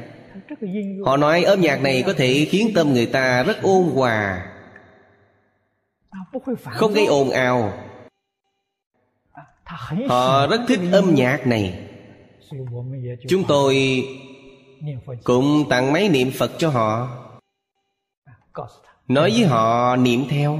Họ 1.05 1.17
nói 1.17 1.43
âm 1.43 1.61
nhạc 1.61 1.81
này 1.81 2.03
có 2.05 2.13
thể 2.13 2.47
khiến 2.49 2.71
tâm 2.75 2.93
người 2.93 3.05
ta 3.05 3.43
rất 3.43 3.61
ôn 3.61 3.83
hòa. 3.83 4.45
Không 6.71 6.93
gây 6.93 7.05
ồn 7.05 7.29
ào. 7.29 7.73
Họ 10.09 10.47
rất 10.47 10.61
thích 10.67 10.79
âm 10.91 11.15
nhạc 11.15 11.47
này. 11.47 11.89
Chúng 13.27 13.43
tôi 13.47 14.03
cũng 15.23 15.69
tặng 15.69 15.93
máy 15.93 16.09
niệm 16.09 16.31
phật 16.37 16.51
cho 16.57 16.69
họ. 16.69 17.09
Nói 19.07 19.31
với 19.35 19.45
họ 19.45 19.95
niệm 19.95 20.23
theo 20.29 20.59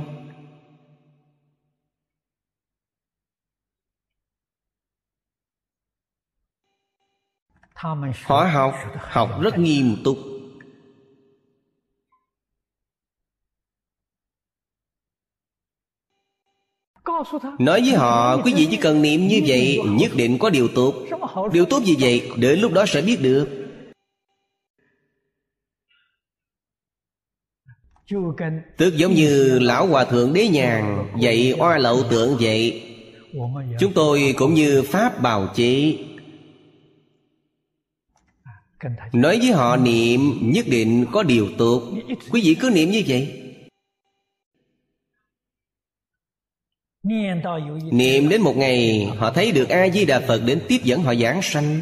họ 8.26 8.46
học 8.54 8.76
học 9.10 9.30
rất 9.42 9.58
nghiêm 9.58 9.98
túc. 10.04 10.18
Nói 17.60 17.82
với 17.82 17.94
họ, 17.94 18.42
Quý 18.44 18.54
vị 18.56 18.68
chỉ 18.72 18.78
cần 18.78 19.02
niệm 19.02 19.28
như 19.28 19.42
vậy, 19.48 19.80
Nhất 19.86 20.12
định 20.16 20.38
có 20.40 20.50
điều 20.50 20.68
tốt. 20.76 20.94
Điều 21.54 21.66
tốt 21.66 21.84
gì 21.84 21.96
vậy? 22.00 22.32
Đến 22.38 22.60
lúc 22.60 22.74
đó 22.74 22.86
sẽ 22.88 23.02
biết 23.02 23.22
được. 23.22 23.48
Tức 28.78 28.96
giống 28.96 29.14
như 29.14 29.60
Lão 29.60 29.88
Hòa 29.88 30.06
Thượng 30.06 30.34
Đế 30.34 30.48
Nhàn 30.48 31.08
Dạy 31.20 31.54
oa 31.60 31.78
lậu 31.78 32.04
tượng 32.10 32.38
vậy. 32.40 32.84
Chúng 33.80 33.94
tôi 33.94 34.34
cũng 34.38 34.54
như 34.54 34.84
Pháp 34.88 35.22
bào 35.22 35.48
chế. 35.56 35.98
Nói 39.14 39.38
với 39.38 39.52
họ 39.52 39.78
niệm 39.78 40.20
nhất 40.42 40.66
định 40.70 41.06
có 41.12 41.24
điều 41.24 41.50
tốt. 41.58 41.92
Quý 42.32 42.42
vị 42.44 42.56
cứ 42.60 42.70
niệm 42.70 42.92
như 42.92 43.04
vậy. 43.08 43.36
Niệm 47.92 48.30
đến 48.30 48.42
một 48.42 48.58
ngày 48.58 49.06
Họ 49.18 49.32
thấy 49.32 49.52
được 49.52 49.70
A-di-đà 49.70 50.20
Phật 50.20 50.42
đến 50.46 50.62
tiếp 50.68 50.80
dẫn 50.84 51.04
họ 51.04 51.16
giảng 51.16 51.42
sanh. 51.42 51.82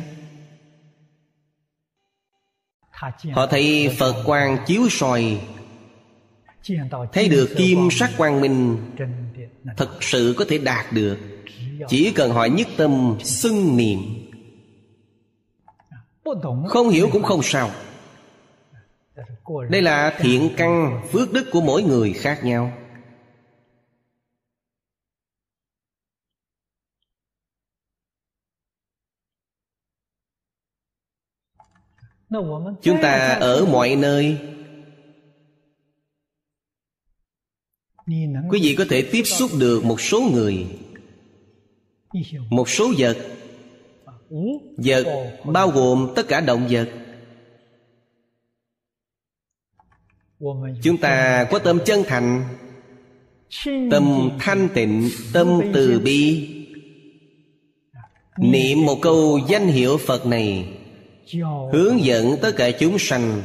Họ 3.31 3.47
thấy 3.47 3.95
Phật 3.97 4.23
quang 4.25 4.57
chiếu 4.67 4.89
soi. 4.89 5.41
Thấy 7.13 7.29
được 7.29 7.53
kim 7.57 7.89
sắc 7.91 8.11
quang 8.17 8.41
minh. 8.41 8.77
thật 9.77 10.03
sự 10.03 10.35
có 10.37 10.45
thể 10.49 10.57
đạt 10.57 10.93
được. 10.93 11.17
Chỉ 11.87 12.11
cần 12.15 12.31
hỏi 12.31 12.49
nhất 12.49 12.67
tâm 12.77 13.15
xưng 13.23 13.77
niệm 13.77 14.26
không 16.67 16.89
hiểu 16.89 17.09
cũng 17.11 17.23
không 17.23 17.43
sao. 17.43 17.71
Đây 19.69 19.81
là 19.81 20.17
thiện 20.19 20.49
căn 20.57 21.01
phước 21.11 21.33
đức 21.33 21.45
của 21.51 21.61
mỗi 21.61 21.83
người 21.83 22.13
khác 22.13 22.43
nhau. 22.43 22.71
Chúng 32.81 32.97
ta 33.01 33.37
ở 33.41 33.65
mọi 33.65 33.95
nơi. 33.95 34.37
Quý 38.49 38.59
vị 38.61 38.75
có 38.77 38.85
thể 38.89 39.09
tiếp 39.11 39.23
xúc 39.23 39.51
được 39.59 39.85
một 39.85 40.01
số 40.01 40.21
người 40.33 40.67
một 42.49 42.69
số 42.69 42.93
vật 42.97 43.36
vật 44.77 45.05
bao 45.45 45.69
gồm 45.69 46.13
tất 46.15 46.27
cả 46.27 46.41
động 46.41 46.67
vật. 46.69 46.89
Chúng 50.83 50.97
ta 50.97 51.47
có 51.51 51.59
tâm 51.59 51.79
chân 51.85 52.03
thành, 52.07 52.43
tâm 53.91 54.29
thanh 54.39 54.69
tịnh, 54.73 55.09
tâm 55.33 55.61
từ 55.73 55.99
bi. 55.99 56.53
Niệm 58.37 58.85
một 58.85 58.97
câu 59.01 59.39
danh 59.47 59.67
hiệu 59.67 59.97
phật 59.97 60.25
này, 60.25 60.77
hướng 61.71 62.03
dẫn 62.03 62.35
tất 62.41 62.51
cả 62.57 62.71
chúng 62.71 62.99
sanh 62.99 63.41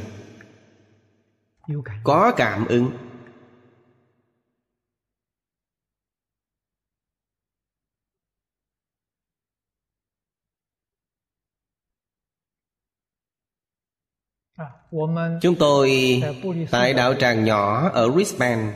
có 2.03 2.33
cảm 2.37 2.67
ứng. 2.67 2.91
Chúng 15.41 15.55
tôi 15.59 16.21
tại 16.71 16.93
đạo 16.93 17.13
tràng 17.13 17.43
nhỏ 17.43 17.89
ở 17.89 18.11
Brisbane. 18.11 18.73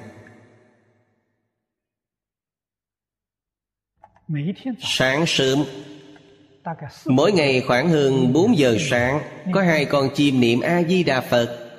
Sáng 4.80 5.26
sớm, 5.28 5.64
Mỗi 7.06 7.32
ngày 7.32 7.62
khoảng 7.68 7.90
hơn 7.90 8.34
4 8.34 8.58
giờ 8.58 8.78
sáng, 8.80 9.22
Có 9.54 9.62
hai 9.62 9.86
con 9.86 10.10
chim 10.16 10.40
niệm 10.40 10.62
A-di-đà 10.62 11.22
Phật. 11.22 11.70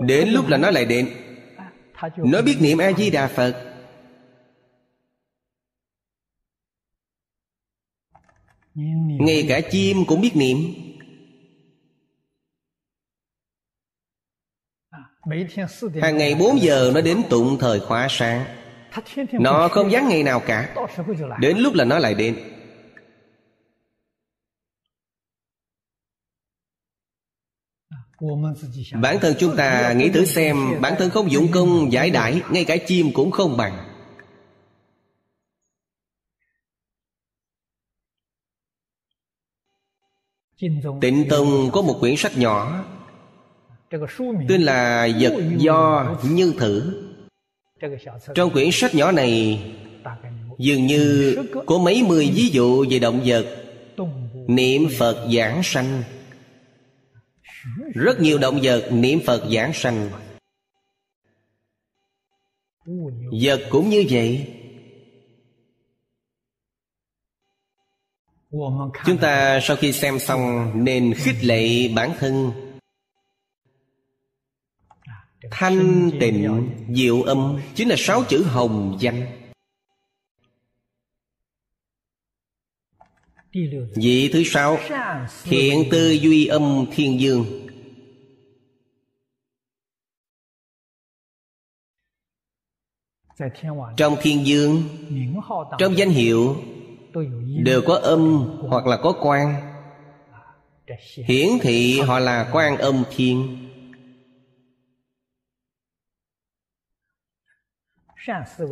Đến 0.00 0.28
lúc 0.28 0.48
là 0.48 0.56
nó 0.56 0.70
lại 0.70 0.84
đến. 0.84 1.10
Nó 2.16 2.42
biết 2.42 2.56
niệm 2.60 2.78
A-di-đà 2.78 3.26
Phật. 3.26 3.75
Ngay 8.76 9.46
cả 9.48 9.60
chim 9.70 10.04
cũng 10.06 10.20
biết 10.20 10.36
niệm. 10.36 10.56
Hàng 16.02 16.16
ngày 16.16 16.34
4 16.34 16.62
giờ 16.62 16.90
nó 16.94 17.00
đến 17.00 17.22
tụng 17.30 17.58
thời 17.60 17.80
khóa 17.80 18.06
sáng. 18.10 18.44
Nó 19.32 19.68
không 19.68 19.88
vắng 19.90 20.08
ngày 20.08 20.22
nào 20.22 20.40
cả. 20.46 20.74
Đến 21.40 21.58
lúc 21.58 21.74
là 21.74 21.84
nó 21.84 21.98
lại 21.98 22.14
đến. 22.14 22.36
Bản 29.02 29.18
thân 29.20 29.34
chúng 29.38 29.56
ta 29.56 29.92
nghĩ 29.92 30.10
thử 30.10 30.24
xem 30.24 30.56
Bản 30.80 30.94
thân 30.98 31.10
không 31.10 31.30
dụng 31.30 31.48
công 31.52 31.92
giải 31.92 32.10
đãi 32.10 32.42
Ngay 32.50 32.64
cả 32.64 32.76
chim 32.86 33.12
cũng 33.14 33.30
không 33.30 33.56
bằng 33.56 33.85
Tịnh 41.00 41.28
Tông 41.30 41.70
có 41.72 41.82
một 41.82 41.96
quyển 42.00 42.16
sách 42.16 42.38
nhỏ 42.38 42.84
Tên 44.48 44.62
là 44.62 45.08
Vật 45.20 45.34
Do 45.56 46.06
Như 46.30 46.54
Thử. 46.58 47.02
Trong 48.34 48.50
quyển 48.50 48.68
sách 48.72 48.94
nhỏ 48.94 49.12
này 49.12 49.60
Dường 50.58 50.86
như 50.86 51.36
có 51.66 51.78
mấy 51.78 52.02
mươi 52.02 52.32
ví 52.34 52.48
dụ 52.48 52.86
về 52.90 52.98
động 52.98 53.20
vật 53.24 53.46
Niệm 54.48 54.88
Phật 54.98 55.28
giảng 55.32 55.60
sanh. 55.64 56.02
Rất 57.94 58.20
nhiều 58.20 58.38
động 58.38 58.60
vật 58.62 58.88
niệm 58.92 59.20
Phật 59.26 59.44
giảng 59.52 59.72
sanh. 59.72 60.10
Vật 63.42 63.60
cũng 63.70 63.88
như 63.88 64.04
vậy 64.10 64.46
Chúng 69.06 69.18
ta 69.18 69.60
sau 69.62 69.76
khi 69.76 69.92
xem 69.92 70.18
xong 70.18 70.72
Nên 70.84 71.14
khích 71.14 71.44
lệ 71.44 71.88
bản 71.88 72.12
thân. 72.18 72.52
Thanh 75.50 76.10
tịnh 76.20 76.70
diệu 76.88 77.22
âm, 77.22 77.60
Chính 77.74 77.88
là 77.88 77.96
sáu 77.98 78.24
chữ 78.28 78.42
hồng 78.42 78.96
danh. 79.00 79.26
Vị 83.94 84.30
thứ 84.32 84.42
sáu 84.44 84.78
Thiện 85.44 85.84
tư 85.90 86.10
duy 86.10 86.46
âm 86.46 86.86
thiên 86.92 87.20
dương. 87.20 87.66
Trong 93.96 94.16
thiên 94.22 94.46
dương, 94.46 94.82
Trong 95.78 95.96
danh 95.96 96.10
hiệu 96.10 96.56
Đều 97.62 97.82
có 97.86 97.94
âm 97.94 98.48
hoặc 98.68 98.86
là 98.86 98.96
có 98.96 99.14
quan. 99.20 99.54
Hiển 101.26 101.48
thị 101.62 102.00
họ 102.00 102.18
là 102.18 102.50
quan 102.52 102.76
âm 102.76 103.04
thiên. 103.16 103.58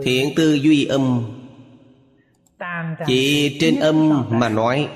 Thiện 0.03 0.33
tư 0.37 0.55
duy 0.55 0.85
âm. 0.85 1.25
Chỉ 3.07 3.57
trên 3.61 3.81
âm 3.81 4.25
mà 4.31 4.49
nói. 4.49 4.89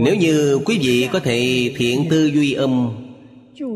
Nếu 0.00 0.14
như 0.16 0.60
quý 0.66 0.78
vị 0.82 1.08
có 1.12 1.20
thể 1.20 1.72
thiện 1.76 2.06
tư 2.10 2.26
duy 2.26 2.52
âm, 2.52 2.96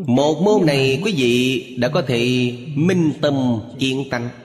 Một 0.06 0.42
môn 0.42 0.66
này 0.66 1.00
quý 1.04 1.14
vị 1.16 1.76
đã 1.80 1.88
có 1.88 2.02
thể 2.02 2.52
minh 2.74 3.12
tâm 3.20 3.60
kiên 3.78 4.10
tánh. 4.10 4.43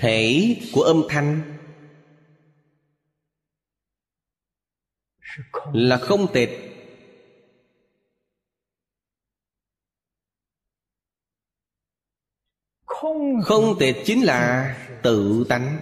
Thể 0.00 0.56
của 0.72 0.82
âm 0.82 1.02
thanh 1.08 1.58
là 5.72 5.96
không 5.96 6.26
tịch 6.32 6.72
không 13.44 13.76
tịch 13.78 13.96
chính 14.04 14.24
là 14.24 14.74
tự 15.02 15.46
tánh. 15.48 15.80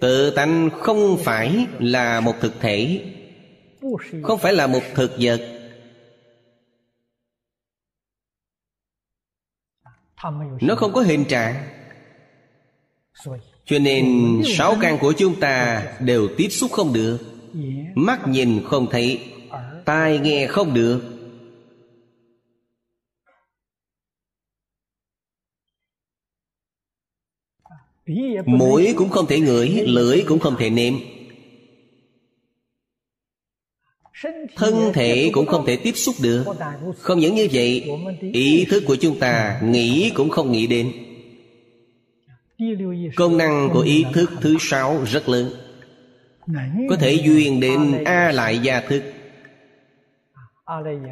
Tự 0.00 0.30
tánh 0.36 0.70
không 0.80 1.18
phải 1.24 1.66
là 1.78 2.20
một 2.20 2.34
thực 2.40 2.52
thể, 2.60 3.04
không 4.22 4.38
phải 4.38 4.52
là 4.52 4.66
một 4.66 4.82
thực 4.94 5.10
vật. 5.20 5.55
Nó 10.60 10.74
không 10.74 10.92
có 10.92 11.00
hình 11.00 11.24
trạng. 11.24 11.68
Cho 13.64 13.78
nên 13.78 14.42
sáu 14.44 14.76
căn 14.80 14.98
của 14.98 15.12
chúng 15.12 15.40
ta 15.40 15.86
đều 16.00 16.28
tiếp 16.36 16.48
xúc 16.48 16.72
không 16.72 16.92
được. 16.92 17.18
Mắt 17.94 18.28
nhìn 18.28 18.64
không 18.64 18.86
thấy, 18.90 19.32
tai 19.84 20.18
nghe 20.18 20.46
không 20.46 20.74
được. 20.74 21.02
Mũi 28.46 28.94
cũng 28.96 29.08
không 29.08 29.26
thể 29.26 29.40
ngửi, 29.40 29.68
lưỡi 29.68 30.24
cũng 30.28 30.38
không 30.38 30.56
thể 30.58 30.70
nếm 30.70 30.94
thân 34.56 34.92
thể 34.94 35.30
cũng 35.32 35.46
không 35.46 35.66
thể 35.66 35.76
tiếp 35.76 35.92
xúc 35.92 36.14
được. 36.22 36.44
Không 36.98 37.18
những 37.18 37.34
như 37.34 37.48
vậy, 37.52 37.90
ý 38.32 38.64
thức 38.70 38.82
của 38.86 38.96
chúng 38.96 39.18
ta 39.18 39.60
nghĩ 39.62 40.10
cũng 40.14 40.30
không 40.30 40.52
nghĩ 40.52 40.66
đến. 40.66 40.92
Công 43.16 43.36
năng 43.36 43.70
của 43.72 43.80
ý 43.80 44.04
thức 44.12 44.30
thứ 44.40 44.56
sáu 44.60 45.04
rất 45.06 45.28
lớn. 45.28 45.50
Có 46.90 46.96
thể 46.96 47.12
duyên 47.12 47.60
đến 47.60 48.04
a 48.04 48.32
lại 48.32 48.58
gia 48.58 48.80
thức. 48.80 49.02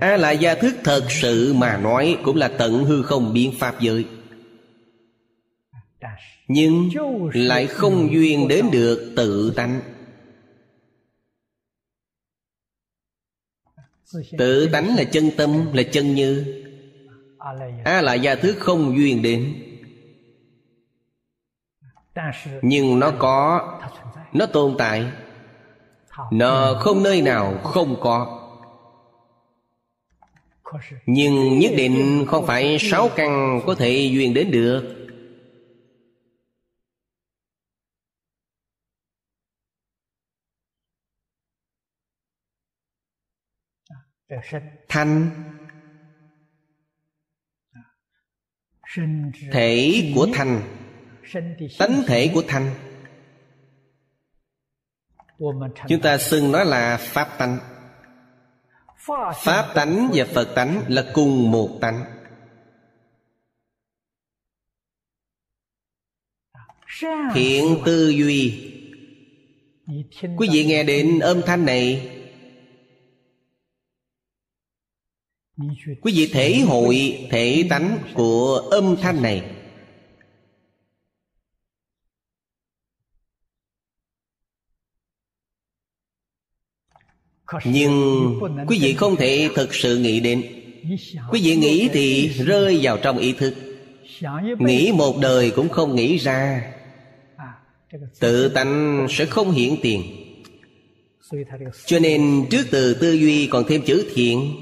A 0.01 0.16
lại 0.16 0.39
gia 0.39 0.55
thức 0.55 0.74
thật 0.85 1.05
sự 1.09 1.52
mà 1.52 1.76
nói 1.76 2.16
cũng 2.22 2.36
là 2.36 2.48
tận 2.48 2.85
hư 2.85 3.02
không 3.02 3.35
biến 3.35 3.52
pháp 3.59 3.81
giới. 3.81 4.05
Nhưng 6.48 6.90
lại 7.35 7.66
không 7.66 8.12
duyên 8.12 8.48
đến 8.48 8.66
được 8.72 9.12
tự 9.16 9.52
tánh. 9.56 9.81
Tự 14.39 14.69
tánh 14.73 14.97
là 14.97 15.05
chân 15.05 15.31
tâm 15.36 15.73
Là 15.73 15.82
chân 15.82 16.15
như. 16.15 16.61
A 17.85 18.03
lại 18.03 18.20
gia 18.20 18.35
thức 18.35 18.57
không 18.59 18.97
duyên 18.97 19.23
đến. 19.23 19.55
Nhưng 22.62 23.01
nó 23.01 23.11
có 23.19 23.69
Nó 24.32 24.47
tồn 24.47 24.74
tại. 24.78 25.05
Nó 26.32 26.74
không 26.81 27.03
nơi 27.03 27.23
nào 27.23 27.59
không 27.65 27.97
có. 28.01 28.41
Nhưng 31.07 31.59
nhất 31.59 31.73
định 31.77 32.24
không 32.28 32.47
phải 32.47 32.78
sáu 32.81 33.09
căn 33.16 33.61
có 33.66 33.74
thể 33.74 33.91
duyên 34.12 34.35
đến 34.35 34.51
được 34.51 35.03
thanh. 44.89 45.31
Thể 49.52 50.12
của 50.15 50.28
thanh. 50.35 50.62
Tánh 51.78 52.02
thể 52.06 52.31
của 52.35 52.43
thanh. 52.48 52.74
Chúng 55.89 56.01
ta 56.02 56.19
xưng 56.19 56.52
nó 56.52 56.65
là 56.65 56.97
pháp 56.97 57.28
tánh. 57.39 57.59
Pháp 59.35 59.73
tánh 59.74 60.11
và 60.15 60.24
phật 60.35 60.52
tánh 60.55 60.82
là 60.89 61.11
cùng 61.15 61.51
một 61.51 61.78
tánh. 61.81 62.05
Thiện 67.35 67.65
tư 67.85 68.09
duy. 68.09 68.70
Quý 70.36 70.48
vị 70.52 70.65
nghe 70.65 70.85
đến 70.85 71.19
âm 71.19 71.43
thanh 71.47 71.65
này 71.65 72.14
quý 76.02 76.12
vị 76.14 76.31
thể 76.32 76.59
hội, 76.59 77.26
thể 77.31 77.66
tánh 77.70 77.98
của 78.14 78.56
âm 78.70 78.97
thanh 79.02 79.22
này. 79.22 79.43
Nhưng 87.64 88.24
quý 88.68 88.78
vị 88.81 88.94
không 88.94 89.16
thể 89.16 89.48
thực 89.55 89.74
sự 89.74 89.98
nghĩ 89.98 90.20
đến. 90.20 90.43
Quý 91.31 91.40
vị 91.44 91.56
nghĩ 91.56 91.89
thì 91.93 92.28
rơi 92.28 92.78
vào 92.82 92.98
trong 92.98 93.18
ý 93.18 93.32
thức. 93.32 93.55
Nghĩ 94.59 94.93
một 94.93 95.18
đời 95.22 95.51
cũng 95.51 95.68
không 95.68 95.97
nghĩ 95.97 96.16
ra. 96.16 96.72
Tự 98.20 98.48
tánh 98.48 99.06
sẽ 99.10 99.24
không 99.24 99.51
hiển 99.51 99.74
tiền. 99.82 100.02
Cho 101.86 101.98
nên 101.98 102.47
trước 102.51 102.66
từ 102.70 102.94
tư 102.94 103.12
duy 103.12 103.47
còn 103.47 103.64
thêm 103.68 103.82
chữ 103.82 104.10
thiện. 104.14 104.55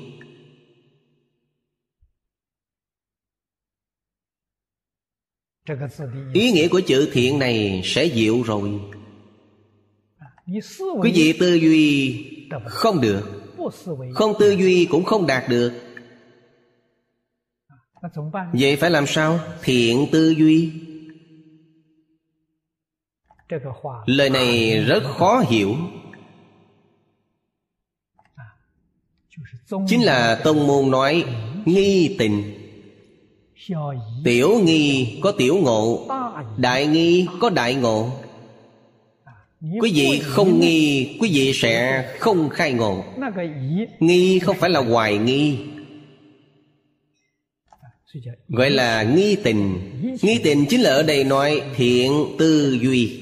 Ý 6.33 6.51
nghĩa 6.53 6.69
của 6.69 6.81
chữ 6.87 7.11
thiện 7.13 7.39
này 7.39 7.83
sẽ 7.85 8.09
diệu 8.09 8.43
rồi. 8.43 8.81
Quý 11.03 11.13
vị 11.15 11.33
tư 11.41 11.55
duy 11.55 12.49
không 12.67 13.01
được 13.01 13.43
Không 14.15 14.33
tư 14.39 14.51
duy 14.51 14.85
cũng 14.91 15.05
không 15.05 15.27
đạt 15.27 15.49
được. 15.49 15.73
Vậy 18.53 18.77
phải 18.77 18.91
làm 18.91 19.07
sao? 19.07 19.41
Thiện 19.63 20.07
tư 20.13 20.31
duy. 20.31 20.73
Lời 24.07 24.31
này 24.31 24.79
rất 24.85 25.03
khó 25.19 25.45
hiểu. 25.49 25.77
Chính 29.87 30.03
là 30.05 30.41
Tông 30.45 30.67
Môn 30.67 30.91
nói 30.91 31.25
Nghi 31.65 32.17
tình 32.19 32.62
Tiểu 34.25 34.61
nghi 34.65 35.19
có 35.23 35.33
tiểu 35.33 35.57
ngộ, 35.57 36.09
Đại 36.57 36.87
nghi 36.87 37.27
có 37.41 37.51
đại 37.51 37.75
ngộ. 37.75 38.11
Quý 39.81 39.93
vị 39.95 40.21
không 40.25 40.61
nghi, 40.61 41.17
Quý 41.21 41.31
vị 41.33 41.53
sẽ 41.55 42.05
không 42.19 42.49
khai 42.49 42.73
ngộ. 42.73 43.05
Nghi 44.01 44.39
không 44.39 44.57
phải 44.57 44.71
là 44.71 44.81
hoài 44.81 45.19
nghi. 45.19 45.59
Gọi 48.49 48.71
là 48.71 49.03
nghi 49.03 49.37
tình. 49.37 49.79
Nghi 50.23 50.41
tình 50.45 50.67
chính 50.69 50.81
là 50.81 50.91
ở 50.91 51.03
đây 51.03 51.25
nói 51.25 51.63
thiện 51.77 52.27
tư 52.39 52.79
duy. 52.83 53.22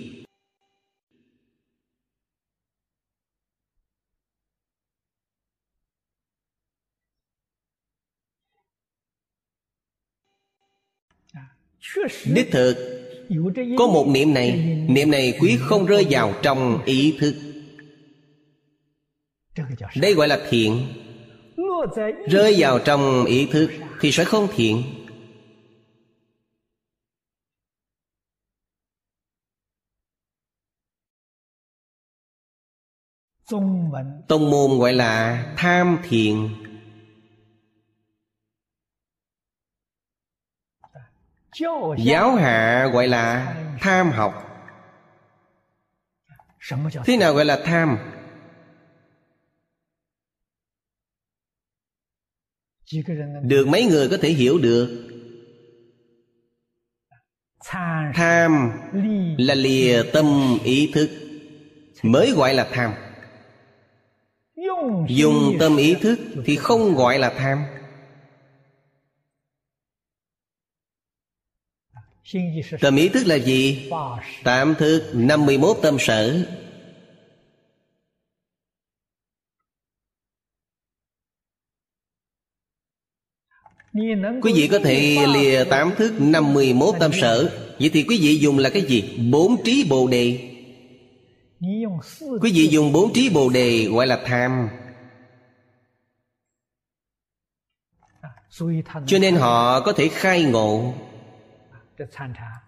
Đích 12.34 12.50
thực 12.50 12.76
Có 13.78 13.86
một 13.86 14.06
niệm 14.08 14.34
này. 14.34 14.50
Niệm 14.88 15.10
này 15.10 15.38
quý 15.40 15.58
không 15.60 15.86
rơi 15.86 16.06
vào 16.10 16.34
trong 16.42 16.84
ý 16.84 17.16
thức. 17.20 17.34
Đây 19.96 20.14
gọi 20.14 20.28
là 20.28 20.40
thiện. 20.48 20.86
Rơi 22.28 22.54
vào 22.58 22.78
trong 22.78 23.24
ý 23.24 23.46
thức 23.46 23.70
Thì 24.00 24.12
sẽ 24.12 24.24
không 24.24 24.48
thiện. 24.54 24.82
Tông 34.28 34.50
môn 34.50 34.78
gọi 34.78 34.92
là 34.92 35.44
tham 35.56 35.98
thiện 36.08 36.48
Giáo 41.98 42.34
hạ 42.34 42.86
gọi 42.92 43.08
là 43.08 43.54
tham 43.80 44.10
học. 44.10 44.46
Thế 47.04 47.16
nào 47.16 47.34
gọi 47.34 47.44
là 47.44 47.60
tham? 47.64 47.98
Được 53.42 53.68
mấy 53.68 53.84
người 53.84 54.08
có 54.08 54.16
thể 54.22 54.28
hiểu 54.28 54.58
được? 54.58 55.06
Tham 58.14 58.72
là 59.38 59.54
lìa 59.54 60.02
tâm 60.12 60.58
ý 60.64 60.90
thức, 60.94 61.10
Mới 62.02 62.32
gọi 62.32 62.54
là 62.54 62.68
tham. 62.72 62.94
Dùng 65.08 65.56
tâm 65.60 65.76
ý 65.76 65.94
thức 65.94 66.18
thì 66.44 66.56
không 66.56 66.94
gọi 66.94 67.18
là 67.18 67.30
tham. 67.30 67.64
Tâm 72.80 72.96
ý 72.96 73.08
thức 73.08 73.26
là 73.26 73.34
gì? 73.34 73.90
Tạm 74.44 74.74
thức 74.78 75.10
51 75.14 75.76
tâm 75.82 75.96
sở. 75.98 76.46
Quý 84.42 84.52
vị 84.54 84.68
có 84.72 84.78
thể 84.78 85.26
lìa 85.34 85.64
tám 85.64 85.92
thức 85.96 86.14
51 86.18 86.94
tâm 87.00 87.10
sở. 87.20 87.64
Vậy 87.80 87.90
thì 87.92 88.04
quý 88.08 88.18
vị 88.22 88.38
dùng 88.38 88.58
là 88.58 88.70
cái 88.70 88.82
gì? 88.82 89.18
Bốn 89.30 89.64
trí 89.64 89.86
bồ 89.90 90.08
đề. 90.08 90.50
Quý 92.40 92.52
vị 92.54 92.68
dùng 92.70 92.92
bốn 92.92 93.12
trí 93.12 93.30
bồ 93.30 93.48
đề 93.48 93.84
gọi 93.84 94.06
là 94.06 94.22
tham. 94.24 94.68
Cho 99.06 99.18
nên 99.20 99.34
họ 99.36 99.80
có 99.80 99.92
thể 99.92 100.08
khai 100.08 100.42
ngộ 100.42 100.94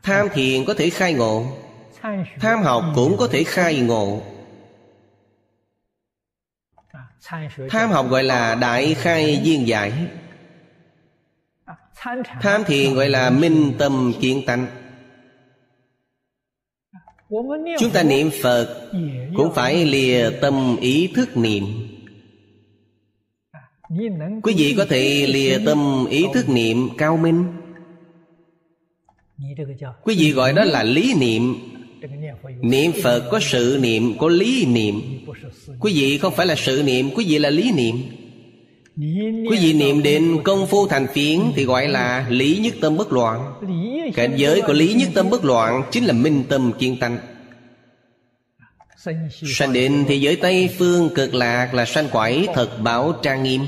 Tham 0.02 0.28
thiền 0.32 0.64
có 0.64 0.74
thể 0.74 0.90
khai 0.90 1.14
ngộ. 1.14 1.46
Tham 2.40 2.62
học 2.62 2.84
cũng 2.94 3.16
có 3.18 3.28
thể 3.32 3.44
khai 3.44 3.80
ngộ. 3.80 4.22
Tham 7.70 7.90
học 7.90 8.06
gọi 8.10 8.24
là 8.24 8.54
đại 8.54 8.94
khai 8.94 9.40
viên 9.44 9.68
giải. 9.68 9.92
Tham 12.40 12.64
thiền 12.64 12.94
gọi 12.94 13.08
là 13.08 13.30
minh 13.30 13.72
tâm 13.78 14.12
kiến 14.20 14.42
tánh. 14.46 14.66
Chúng 17.78 17.90
ta 17.92 18.02
niệm 18.02 18.30
Phật 18.42 18.90
Cũng 19.36 19.54
phải 19.54 19.84
lìa 19.84 20.30
tâm 20.40 20.76
ý 20.80 21.12
thức 21.14 21.36
niệm. 21.36 21.64
Quý 24.42 24.54
vị 24.56 24.74
có 24.78 24.84
thể 24.88 25.26
lìa 25.28 25.58
tâm 25.66 26.06
ý 26.10 26.26
thức 26.34 26.48
niệm 26.48 26.88
cao 26.98 27.16
minh 27.16 27.61
Quý 30.04 30.14
vị 30.18 30.32
gọi 30.32 30.52
đó 30.52 30.64
là 30.64 30.82
lý 30.82 31.14
niệm. 31.14 31.56
Niệm 32.60 32.92
Phật 33.02 33.28
có 33.30 33.40
sự 33.42 33.78
niệm, 33.80 34.18
có 34.18 34.28
lý 34.28 34.66
niệm. 34.66 35.24
Quý 35.80 35.92
vị 35.94 36.18
không 36.18 36.34
phải 36.36 36.46
là 36.46 36.54
sự 36.54 36.82
niệm, 36.84 37.10
quý 37.14 37.24
vị 37.28 37.38
là 37.38 37.50
lý 37.50 37.72
niệm. 37.72 37.96
Quý 39.50 39.58
vị 39.62 39.72
niệm 39.72 40.02
đến 40.02 40.38
công 40.44 40.66
phu 40.66 40.86
thành 40.86 41.06
phiến 41.14 41.40
Thì 41.54 41.64
gọi 41.64 41.88
là 41.88 42.26
lý 42.28 42.58
nhất 42.62 42.74
tâm 42.80 42.96
bất 42.96 43.12
loạn. 43.12 43.54
Cảnh 44.14 44.34
giới 44.36 44.60
của 44.60 44.72
lý 44.72 44.94
nhất 44.94 45.08
tâm 45.14 45.30
bất 45.30 45.44
loạn 45.44 45.82
Chính 45.90 46.04
là 46.04 46.12
minh 46.12 46.44
tâm 46.48 46.72
kiên 46.78 46.96
tánh. 46.96 47.18
Sanh 49.56 49.72
định 49.72 50.04
thế 50.08 50.14
giới 50.14 50.36
Tây 50.36 50.70
Phương 50.78 51.10
cực 51.14 51.34
lạc 51.34 51.74
Là 51.74 51.84
sanh 51.84 52.08
quải 52.08 52.46
thật 52.54 52.78
bảo 52.82 53.12
trang 53.22 53.42
nghiêm. 53.42 53.60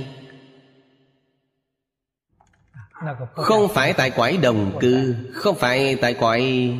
Không 3.35 3.69
phải 3.69 3.93
tại 3.93 4.11
quải 4.11 4.37
đồng 4.37 4.79
cư, 4.81 5.15
Không 5.33 5.57
phải 5.57 5.97
tại 5.97 6.15
quải 6.15 6.75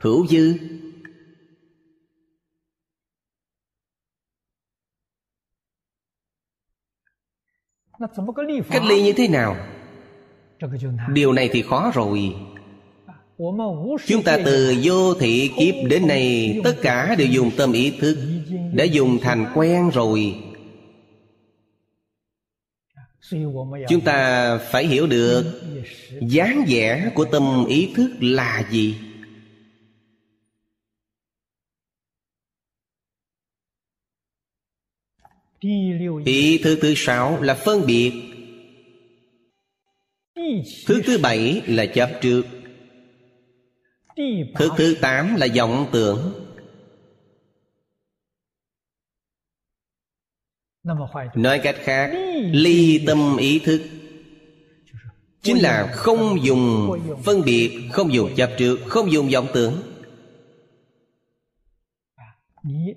hữu 0.00 0.26
dư. 0.26 0.54
Cách 8.70 8.82
ly 8.84 9.02
như 9.02 9.12
thế 9.12 9.28
nào? 9.28 9.56
Điều 11.12 11.32
này 11.32 11.48
thì 11.52 11.62
khó 11.62 11.90
rồi. 11.94 12.34
Chúng 14.06 14.22
ta 14.24 14.38
từ 14.44 14.74
vô 14.82 15.14
thị 15.14 15.52
kiếp 15.58 15.74
đến 15.88 16.06
nay, 16.06 16.60
Tất 16.64 16.74
cả 16.82 17.14
đều 17.18 17.28
dùng 17.28 17.50
tâm 17.56 17.72
ý 17.72 17.90
thức, 18.00 18.16
Đã 18.72 18.84
dùng 18.84 19.18
thành 19.22 19.52
quen 19.54 19.90
rồi. 19.90 20.45
Chúng 23.88 24.00
ta 24.04 24.58
phải 24.58 24.86
hiểu 24.86 25.06
được 25.06 25.60
dáng 26.20 26.64
vẻ 26.68 27.10
của 27.14 27.24
tâm 27.24 27.66
ý 27.68 27.92
thức 27.94 28.10
là 28.20 28.68
gì. 28.70 28.96
Ý 36.24 36.58
thứ 36.58 36.78
thứ 36.82 36.94
sáu 36.96 37.42
là 37.42 37.54
phân 37.54 37.86
biệt. 37.86 38.12
Thứ 40.86 41.02
thứ 41.04 41.18
bảy 41.18 41.62
là 41.66 41.86
chấp 41.86 42.10
trước. 42.20 42.42
Thứ 44.54 44.68
thứ 44.76 44.96
tám 45.00 45.36
là 45.36 45.46
vọng 45.56 45.86
tưởng. 45.92 46.45
Nói 51.34 51.60
cách 51.62 51.76
khác 51.78 52.10
Ly 52.52 53.04
tâm 53.06 53.36
ý 53.36 53.58
thức. 53.58 53.82
Chính 55.42 55.58
là 55.58 55.92
không 55.92 56.44
dùng 56.44 56.90
phân 57.24 57.42
biệt 57.44 57.88
Không 57.92 58.14
dùng 58.14 58.34
chấp 58.36 58.50
trước 58.58 58.78
Không 58.86 59.12
dùng 59.12 59.28
vọng 59.32 59.46
tưởng. 59.54 59.82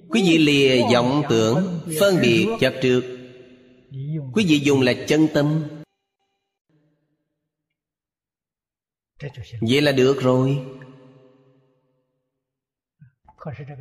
Quý 0.10 0.22
vị 0.26 0.38
lìa 0.38 0.82
vọng 0.94 1.24
tưởng 1.30 1.80
Phân 1.99 2.18
biệt 2.22 2.48
chấp 2.60 2.74
trước. 2.82 3.03
Quý 4.34 4.45
vị 4.48 4.60
dùng 4.60 4.82
là 4.82 4.94
chân 5.07 5.28
tâm. 5.34 5.64
Vậy 9.61 9.82
là 9.82 9.91
được 9.91 10.22
rồi 10.22 10.66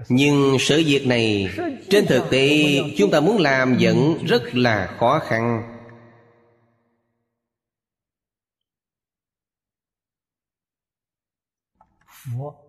Nhưng 0.09 0.57
sự 0.61 0.83
việc 0.87 1.07
này 1.07 1.49
Trên 1.91 2.07
thực 2.07 2.25
tế 2.31 2.77
Chúng 2.99 3.11
ta 3.11 3.21
muốn 3.21 3.39
làm 3.39 3.77
vẫn 3.81 4.19
rất 4.27 4.43
là 4.55 4.97
khó 4.99 5.19
khăn. 5.19 5.75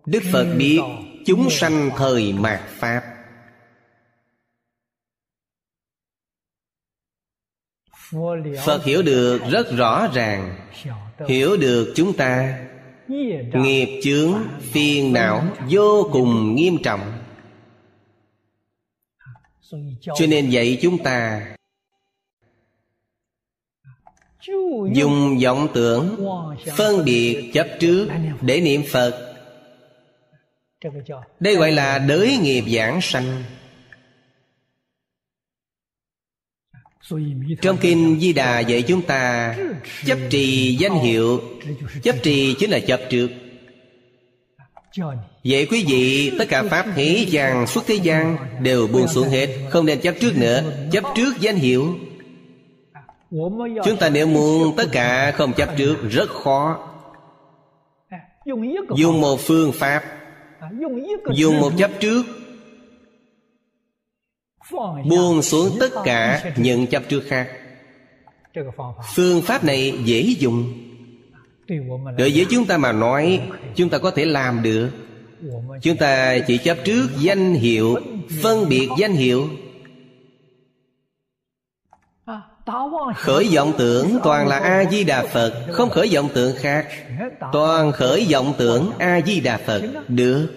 Đức 0.06 0.22
Phật 0.32 0.54
biết 0.58 0.80
chúng 1.26 1.50
sanh 1.50 1.90
thời 1.96 2.32
mạt 2.32 2.60
Pháp. 2.68 3.02
Phật 8.64 8.84
hiểu 8.84 9.02
được 9.02 9.40
rất 9.50 9.66
rõ 9.76 10.08
ràng. 10.14 10.68
Hiểu 11.28 11.56
được 11.56 11.92
chúng 11.96 12.16
ta 12.16 12.64
Nghiệp 13.54 14.00
chướng, 14.02 14.34
phiền 14.60 15.12
não 15.12 15.42
vô 15.70 16.08
cùng 16.12 16.54
nghiêm 16.54 16.78
trọng. 16.82 17.12
Cho 20.00 20.26
nên 20.28 20.50
dạy 20.50 20.78
chúng 20.82 21.02
ta 21.02 21.46
Dùng 24.92 25.38
vọng 25.44 25.68
tưởng 25.74 26.16
Phân 26.76 27.04
biệt 27.04 27.50
chấp 27.54 27.66
trước 27.80 28.08
Để 28.40 28.60
niệm 28.60 28.82
Phật. 28.92 29.36
Đây 31.40 31.56
gọi 31.56 31.72
là 31.72 31.98
đới 31.98 32.38
nghiệp 32.42 32.64
giảng 32.76 33.00
sanh. 33.00 33.42
Trong 37.62 37.76
Kinh 37.76 38.20
Di 38.20 38.32
Đà 38.32 38.60
dạy 38.60 38.82
chúng 38.82 39.02
ta, 39.02 39.54
Chấp 40.06 40.18
trì 40.30 40.76
danh 40.76 40.94
hiệu, 40.94 41.40
Chấp 42.02 42.16
trì 42.22 42.54
chính 42.58 42.70
là 42.70 42.78
chập 42.78 43.00
trước. 43.10 43.28
Vậy 45.44 45.66
quý 45.70 45.84
vị, 45.88 46.32
Tất 46.38 46.44
cả 46.48 46.62
Pháp 46.62 46.86
hỷ 46.94 47.24
gian 47.24 47.66
xuất 47.66 47.84
thế 47.86 47.94
gian 47.94 48.36
Đều 48.62 48.86
buông 48.86 49.08
xuống 49.08 49.28
hết, 49.28 49.48
Không 49.70 49.86
nên 49.86 50.00
chấp 50.00 50.14
trước 50.20 50.32
nữa. 50.36 50.62
Chấp 50.92 51.04
trước 51.14 51.40
danh 51.40 51.56
hiệu. 51.56 51.94
Chúng 53.84 53.96
ta 54.00 54.08
nếu 54.08 54.26
muốn 54.26 54.76
tất 54.76 54.86
cả 54.92 55.32
không 55.36 55.52
chấp 55.52 55.76
trước, 55.76 55.96
Rất 56.10 56.30
khó. 56.30 56.78
Dùng 58.96 59.20
một 59.20 59.40
phương 59.40 59.72
pháp, 59.72 60.02
Dùng 61.34 61.60
một 61.60 61.72
chấp 61.78 61.90
trước 62.00 62.22
buông 65.04 65.42
xuống 65.42 65.76
tất 65.80 65.90
cả 66.04 66.52
những 66.56 66.86
chấp 66.86 67.02
trước 67.08 67.22
khác. 67.28 67.48
Phương 69.14 69.42
pháp 69.42 69.64
này 69.64 69.94
dễ 70.04 70.20
dùng. 70.20 70.72
Đối 72.18 72.32
với 72.34 72.46
chúng 72.50 72.66
ta 72.66 72.76
mà 72.76 72.92
nói, 72.92 73.40
chúng 73.74 73.88
ta 73.88 73.98
có 73.98 74.10
thể 74.10 74.24
làm 74.24 74.62
được. 74.62 74.90
Chúng 75.82 75.96
ta 75.96 76.38
chỉ 76.46 76.58
chấp 76.58 76.76
trước 76.84 77.08
danh 77.18 77.54
hiệu, 77.54 77.96
phân 78.42 78.68
biệt 78.68 78.88
danh 78.98 79.12
hiệu. 79.12 79.48
Khởi 83.16 83.48
vọng 83.54 83.72
tưởng 83.78 84.18
toàn 84.22 84.48
là 84.48 84.58
a 84.58 84.84
di 84.90 85.04
đà 85.04 85.22
phật, 85.22 85.66
không 85.72 85.90
khởi 85.90 86.10
vọng 86.14 86.28
tưởng 86.34 86.56
khác. 86.56 86.86
Toàn 87.52 87.92
khởi 87.92 88.26
vọng 88.32 88.54
tưởng 88.58 88.90
a 88.98 89.20
di 89.26 89.40
đà 89.40 89.56
phật, 89.56 89.82
được. 90.08 90.48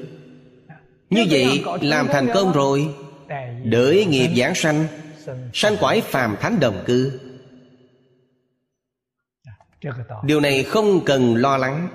Như 1.10 1.26
vậy, 1.30 1.64
làm 1.81 2.07
thành 2.07 2.27
công 2.34 2.52
rồi. 2.52 2.94
Đợi 3.64 4.05
nghiệp 4.05 4.30
giảng 4.38 4.55
sanh 4.55 4.88
Sanh 5.53 5.77
quải 5.77 6.01
phàm 6.01 6.35
thánh 6.39 6.60
đồng 6.60 6.84
cư. 6.85 7.19
Điều 10.23 10.39
này 10.39 10.64
không 10.64 11.05
cần 11.05 11.35
lo 11.35 11.57
lắng. 11.57 11.88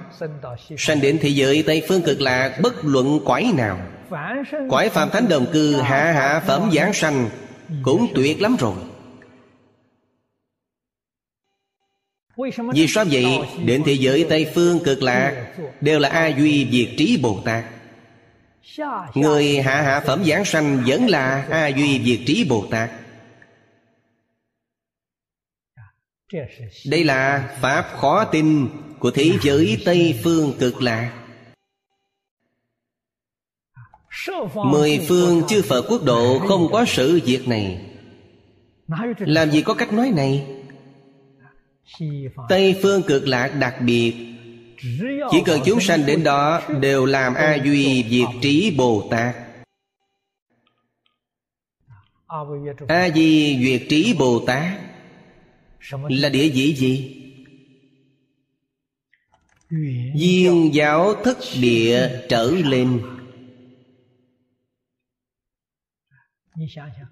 Sanh 0.79 1.01
đến 1.01 1.19
thế 1.21 1.29
giới 1.29 1.63
Tây 1.67 1.83
Phương 1.89 2.03
cực 2.03 2.21
lạc, 2.21 2.59
Bất 2.63 2.75
luận 2.85 3.21
quải 3.25 3.53
nào. 3.57 3.81
Quải 4.69 4.89
phàm 4.89 5.11
thánh 5.11 5.29
đồng 5.29 5.47
cư, 5.53 5.81
Hạ 5.81 6.13
hạ 6.13 6.43
phẩm 6.47 6.71
giảng 6.75 6.93
sanh, 6.93 7.31
Cũng 7.83 8.07
tuyệt 8.15 8.43
lắm 8.43 8.57
rồi. 8.61 8.75
Vì 12.73 12.87
sao 12.89 13.05
vậy? 13.11 13.25
Đến 13.65 13.83
thế 13.87 13.93
giới 13.93 14.27
Tây 14.29 14.51
Phương 14.55 14.79
cực 14.85 15.03
lạc, 15.03 15.55
Đều 15.81 15.99
là 15.99 16.09
A 16.09 16.27
Duy 16.27 16.65
việt 16.65 16.95
Trí 16.99 17.19
Bồ 17.23 17.41
Tát. 17.45 17.65
Người 19.15 19.63
hạ 19.63 19.83
hạ 19.83 20.03
phẩm 20.07 20.25
giảng 20.25 20.45
sanh 20.45 20.83
Vẫn 20.87 21.07
là 21.07 21.47
A 21.51 21.67
Duy 21.67 21.99
Việt 21.99 22.25
Trí 22.27 22.47
Bồ 22.49 22.67
Tát. 22.71 22.91
Đây 26.87 27.05
là 27.05 27.51
Pháp 27.61 27.89
khó 27.97 28.25
tin 28.25 28.69
Của 28.99 29.11
thế 29.11 29.31
giới 29.43 29.83
Tây 29.85 30.21
Phương 30.25 30.53
cực 30.59 30.83
lạc 30.83 31.25
Mười 34.55 35.05
phương 35.09 35.43
chư 35.49 35.63
Phật 35.63 35.83
quốc 35.89 36.05
độ 36.05 36.39
Không 36.49 36.69
có 36.73 36.85
sự 36.89 37.21
việc 37.25 37.49
này. 37.49 37.85
Làm 39.19 39.51
gì 39.51 39.63
có 39.63 39.75
cách 39.75 39.93
nói 39.93 40.11
này? 40.11 40.47
Tây 42.49 42.79
phương 42.83 43.03
cực 43.03 43.29
lạc 43.29 43.49
đặc 43.49 43.75
biệt 43.81 44.38
chỉ 45.31 45.43
cần 45.45 45.61
chúng 45.65 45.81
sanh 45.81 46.07
đến 46.07 46.25
đó, 46.25 46.63
Đều 46.81 47.05
làm 47.05 47.35
A 47.35 47.55
Duy 47.65 48.05
Diệt 48.11 48.29
Trí 48.43 48.75
Bồ 48.79 49.09
Tát 49.11 49.37
A 52.89 53.11
Di 53.15 53.59
Duyệt 53.63 53.83
Trí 53.89 54.15
Bồ 54.19 54.45
Tát 54.47 54.81
Là 55.91 56.29
địa 56.29 56.49
vị 56.49 56.75
gì? 56.75 57.15
Duyên 60.15 60.71
giáo 60.75 61.15
thất 61.25 61.39
địa 61.61 62.21
trở 62.29 62.51
lên 62.51 63.01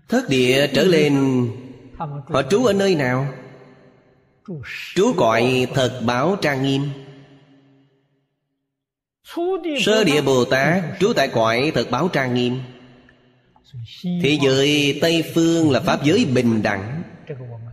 Thất 0.09 0.29
địa 0.29 0.67
trở 0.75 0.85
lên, 0.85 1.47
Họ 2.29 2.43
trú 2.51 2.65
ở 2.65 2.73
nơi 2.73 2.95
nào? 2.95 3.35
Trú 4.95 5.15
cõi 5.17 5.67
thật 5.75 6.03
báo 6.07 6.37
trang 6.43 6.63
nghiêm 6.63 6.83
Sơ 9.85 10.05
địa 10.05 10.21
Bồ 10.21 10.45
Tát, 10.45 10.83
trú 11.01 11.13
tại 11.13 11.29
cõi 11.29 11.73
thật 11.75 11.91
báo 11.91 12.09
trang 12.09 12.35
nghiêm. 12.35 12.61
Thế 14.23 14.39
giới 14.43 14.99
Tây 15.01 15.25
Phương 15.35 15.71
là 15.71 15.81
Pháp 15.81 16.05
giới 16.05 16.25
bình 16.25 16.63
đẳng. 16.63 17.03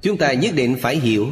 Chúng 0.02 0.18
ta 0.18 0.34
nhất 0.34 0.56
định 0.56 0.76
phải 0.82 0.96
hiểu, 0.96 1.28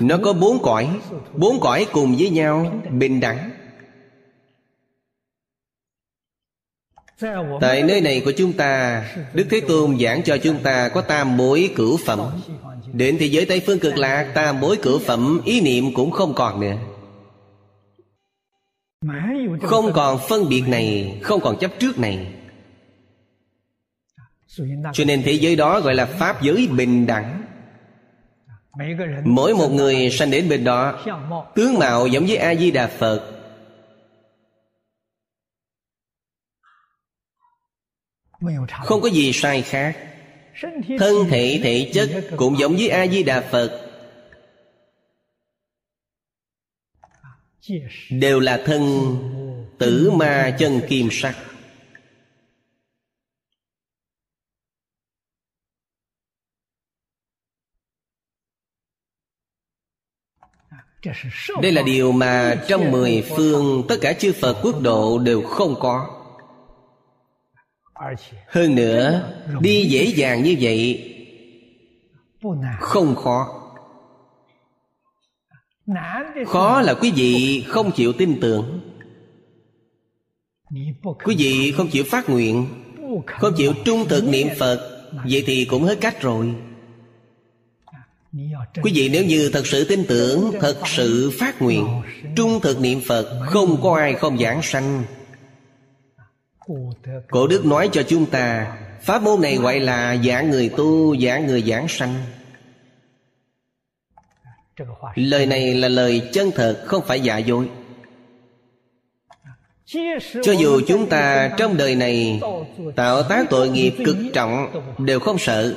Nó 0.00 0.18
có 0.22 0.32
bốn 0.32 0.62
cõi 0.62 0.88
Bốn 1.32 1.60
cõi 1.60 1.86
cùng 1.92 2.16
với 2.18 2.30
nhau 2.30 2.82
Bình 2.90 3.20
đẳng. 3.20 3.50
Tại 7.60 7.82
nơi 7.82 8.00
này 8.00 8.22
của 8.24 8.32
chúng 8.36 8.52
ta, 8.52 9.04
Đức 9.34 9.46
Thế 9.50 9.60
Tôn 9.60 9.98
giảng 10.00 10.22
cho 10.22 10.36
chúng 10.38 10.58
ta 10.62 10.88
Có 10.88 11.00
tam 11.00 11.36
mối 11.36 11.70
cửu 11.76 11.96
phẩm. 12.06 12.20
Đến 12.92 13.16
thế 13.20 13.26
giới 13.26 13.46
Tây 13.46 13.62
Phương 13.66 13.78
cực 13.78 13.96
lạc, 13.96 14.32
Tam 14.34 14.60
mối 14.60 14.76
cửu 14.76 14.98
phẩm 14.98 15.40
Ý 15.44 15.60
niệm 15.60 15.94
cũng 15.94 16.10
không 16.10 16.34
còn 16.34 16.60
nữa 16.60 16.76
không 19.62 19.92
còn 19.92 20.18
phân 20.28 20.48
biệt 20.48 20.62
này 20.68 21.18
Không 21.22 21.40
còn 21.40 21.58
chấp 21.58 21.70
trước 21.78 21.98
này. 21.98 22.32
Cho 24.92 25.04
nên 25.06 25.22
thế 25.22 25.32
giới 25.32 25.56
đó 25.56 25.80
gọi 25.80 25.94
là 25.94 26.06
Pháp 26.06 26.42
giới 26.42 26.68
bình 26.76 27.06
đẳng. 27.06 27.44
Mỗi 29.24 29.54
một 29.54 29.68
người 29.68 30.10
sanh 30.10 30.30
đến 30.30 30.48
bên 30.48 30.64
đó 30.64 31.04
Tướng 31.54 31.78
mạo 31.78 32.06
giống 32.06 32.26
với 32.26 32.36
A-di-đà 32.36 32.86
Phật. 32.86 33.30
Không 38.84 39.00
có 39.00 39.08
gì 39.08 39.32
sai 39.32 39.62
khác. 39.62 39.96
Thân 40.98 41.14
thể 41.30 41.60
thể 41.62 41.90
chất 41.94 42.10
cũng 42.36 42.58
giống 42.58 42.72
với 42.76 42.88
A-di-đà 42.88 43.40
Phật 43.40 43.83
đều 48.10 48.40
là 48.40 48.62
thân 48.64 48.82
tử 49.78 50.10
ma 50.10 50.56
chân 50.58 50.80
kim 50.88 51.08
sắc. 51.10 51.36
Đây 61.62 61.72
là 61.72 61.82
điều 61.82 62.12
mà 62.12 62.62
trong 62.68 62.90
mười 62.90 63.24
phương 63.36 63.84
tất 63.88 63.96
cả 64.00 64.12
chư 64.12 64.32
phật 64.32 64.60
quốc 64.62 64.80
độ 64.80 65.18
đều 65.18 65.42
không 65.42 65.74
có. 65.80 66.20
Hơn 68.48 68.74
nữa, 68.74 69.32
đi 69.60 69.84
dễ 69.84 70.04
dàng 70.04 70.42
như 70.42 70.56
vậy 70.60 71.10
không 72.80 73.16
khó 73.16 73.63
khó 76.46 76.80
là 76.80 76.94
quý 76.94 77.12
vị 77.16 77.64
không 77.68 77.90
chịu 77.92 78.12
tin 78.12 78.40
tưởng. 78.40 78.80
Quý 81.24 81.36
vị 81.38 81.72
không 81.76 81.88
chịu 81.88 82.04
phát 82.10 82.30
nguyện 82.30 82.66
không 83.26 83.52
chịu 83.56 83.72
trung 83.84 84.08
thực 84.08 84.24
niệm 84.24 84.48
phật 84.58 85.08
vậy 85.30 85.44
thì 85.46 85.64
cũng 85.64 85.84
hết 85.84 86.00
cách 86.00 86.22
rồi. 86.22 86.54
Quý 88.82 88.92
vị 88.94 89.08
nếu 89.12 89.24
như 89.24 89.50
thật 89.52 89.66
sự 89.66 89.84
tin 89.84 90.04
tưởng 90.08 90.52
thật 90.60 90.76
sự 90.86 91.32
phát 91.38 91.62
nguyện 91.62 91.86
trung 92.36 92.60
thực 92.62 92.80
niệm 92.80 93.00
phật 93.06 93.46
không 93.46 93.82
có 93.82 93.96
ai 93.96 94.14
không 94.14 94.38
giảng 94.38 94.62
sanh. 94.62 95.04
Cổ 97.30 97.46
đức 97.46 97.66
nói 97.66 97.88
cho 97.92 98.02
chúng 98.02 98.26
ta 98.26 98.76
pháp 99.02 99.22
môn 99.22 99.40
này 99.40 99.56
gọi 99.56 99.80
là 99.80 100.16
giảng 100.16 100.50
người 100.50 100.68
tu 100.68 101.16
giảng 101.20 101.46
người 101.46 101.62
giảng 101.62 101.88
sanh 101.88 102.14
Lời 105.14 105.46
này 105.46 105.74
là 105.74 105.88
lời 105.88 106.30
chân 106.32 106.50
thật, 106.54 106.84
Không 106.86 107.02
phải 107.06 107.20
giả 107.20 107.38
dối. 107.38 107.68
Cho 110.42 110.52
dù 110.52 110.80
chúng 110.86 111.08
ta 111.08 111.50
trong 111.56 111.76
đời 111.76 111.94
này 111.94 112.40
tạo 112.96 113.22
tác 113.22 113.46
tội 113.50 113.68
nghiệp 113.68 113.94
cực 114.04 114.16
trọng, 114.32 114.66
đều 114.98 115.20
không 115.20 115.38
sợ. 115.38 115.76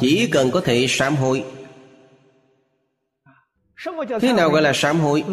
Chỉ 0.00 0.28
cần 0.32 0.50
có 0.50 0.60
thể 0.60 0.86
sám 0.88 1.16
hối. 1.16 1.44
Thế 4.20 4.32
nào 4.32 4.50
gọi 4.50 4.62
là 4.62 4.72
sám 4.74 5.00
hối? 5.00 5.24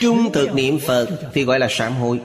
Trung 0.00 0.32
thực 0.32 0.54
niệm 0.54 0.78
phật 0.78 1.08
thì 1.32 1.44
gọi 1.44 1.58
là 1.58 1.66
sám 1.70 1.92
hối. 1.92 2.20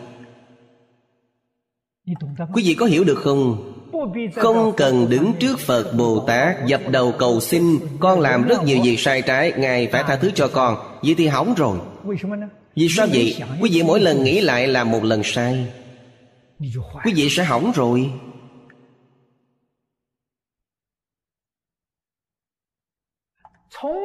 Quý 2.53 2.63
vị 2.65 2.75
có 2.79 2.85
hiểu 2.85 3.03
được 3.03 3.17
không? 3.23 3.74
Không 4.35 4.73
cần 4.77 5.09
đứng 5.09 5.33
trước 5.39 5.59
phật 5.59 5.93
bồ 5.97 6.19
tát 6.19 6.65
dập 6.65 6.81
đầu 6.91 7.13
cầu 7.19 7.39
xin, 7.39 7.79
con 7.99 8.19
làm 8.19 8.43
rất 8.43 8.63
nhiều 8.63 8.77
việc 8.83 8.99
sai 8.99 9.21
trái, 9.21 9.53
ngài 9.57 9.87
phải 9.87 10.03
tha 10.07 10.15
thứ 10.15 10.31
cho 10.35 10.47
con. 10.47 10.77
Vậy 11.03 11.15
thì 11.17 11.27
hỏng 11.27 11.53
rồi. 11.57 11.77
Vì 12.75 12.87
sao 12.89 13.07
vậy? 13.13 13.35
Quý 13.61 13.69
vị 13.73 13.83
mỗi 13.83 13.99
lần 13.99 14.23
nghĩ 14.23 14.41
lại 14.41 14.67
là 14.67 14.83
một 14.83 15.03
lần 15.03 15.21
sai. 15.23 15.67
Quý 17.05 17.13
vị 17.15 17.29
sẽ 17.29 17.43
hỏng 17.43 17.71
rồi. 17.75 18.11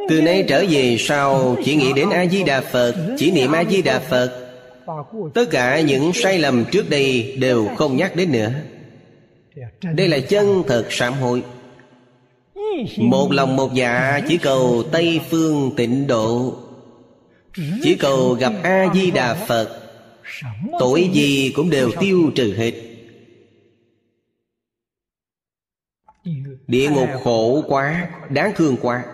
Từ 0.09 0.23
nay 0.23 0.45
trở 0.49 0.65
về 0.71 0.97
sau, 0.99 1.57
chỉ 1.65 1.75
nghĩ 1.75 1.93
đến 1.93 2.11
a 2.11 2.27
di 2.27 2.45
đà 2.45 2.61
phật, 2.61 2.95
chỉ 3.19 3.31
niệm 3.31 3.53
a 3.53 3.65
di 3.65 3.83
đà 3.83 3.99
phật. 3.99 4.47
Tất 5.35 5.45
cả 5.51 5.81
những 5.81 6.13
sai 6.15 6.39
lầm 6.39 6.65
trước 6.73 6.91
đây 6.91 7.37
đều 7.41 7.69
không 7.77 7.97
nhắc 7.97 8.17
đến 8.17 8.33
nữa 8.33 8.51
đây 9.83 10.09
là 10.09 10.19
chân 10.21 10.63
thật 10.67 10.87
sám 10.91 11.13
hối. 11.13 11.43
Một 12.99 13.33
lòng 13.33 13.57
một 13.57 13.75
dạ 13.75 14.21
chỉ 14.29 14.39
cầu 14.39 14.83
tây 14.93 15.21
phương 15.31 15.73
tịnh 15.77 16.07
độ. 16.07 16.57
Chỉ 17.83 17.95
cầu 17.95 18.35
gặp 18.35 18.53
a 18.63 18.87
di 18.95 19.11
đà 19.11 19.35
phật 19.35 19.81
tội 20.79 21.11
gì 21.13 21.53
cũng 21.57 21.71
đều 21.71 21.91
tiêu 22.01 22.31
trừ 22.35 22.55
hết. 22.57 22.73
Địa 26.67 26.91
ngục 26.91 27.09
khổ 27.25 27.65
quá, 27.69 28.11
đáng 28.31 28.53
thương 28.57 28.77
quá. 28.83 29.05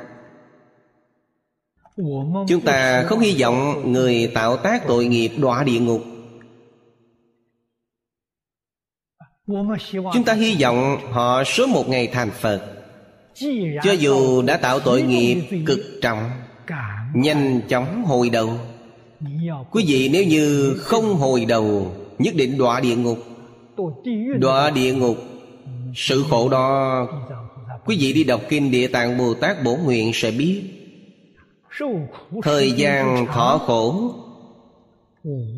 Chúng 2.48 2.60
ta 2.64 3.02
không 3.02 3.20
hy 3.20 3.36
vọng 3.40 3.82
người 3.93 4.31
tạo 4.35 4.56
tác 4.56 4.86
tội 4.86 5.06
nghiệp 5.06 5.31
đọa 5.36 5.62
địa 5.64 5.81
ngục. 5.81 6.02
Chúng 10.12 10.24
ta 10.27 10.32
hy 10.32 10.56
vọng 10.60 10.98
họ 11.10 11.43
sớm 11.47 11.73
một 11.73 11.89
ngày 11.89 12.06
thành 12.06 12.31
phật. 12.31 12.60
Cho 13.82 13.93
dù 13.93 14.43
đã 14.43 14.56
tạo 14.56 14.81
tội 14.81 15.02
nghiệp 15.02 15.36
cực 15.66 15.81
trọng 16.02 16.31
nhanh 17.14 17.60
chóng 17.68 18.05
hồi 18.05 18.31
đầu. 18.31 18.51
Quý 19.70 19.85
vị 19.86 20.09
nếu 20.12 20.24
như 20.24 20.74
không 20.78 21.14
hồi 21.14 21.44
đầu 21.44 21.93
nhất 22.18 22.35
định 22.35 22.59
đọa 22.59 22.81
địa 22.81 22.97
ngục. 22.97 23.18
Đọa 24.39 24.70
địa 24.70 24.94
ngục 24.94 25.16
sự 25.94 26.24
khổ 26.31 26.48
đó 26.48 27.06
quý 27.86 27.97
vị 28.01 28.12
đi 28.12 28.24
đọc 28.24 28.40
kinh 28.48 28.70
địa 28.70 28.86
tạng 28.86 29.18
bồ 29.18 29.35
tát 29.35 29.64
bổ 29.64 29.77
nguyện 29.77 30.10
sẽ 30.14 30.31
biết. 30.31 30.62
Thời 32.43 32.73
gian 32.73 33.27
thọ 33.27 33.59
khổ 33.66 34.14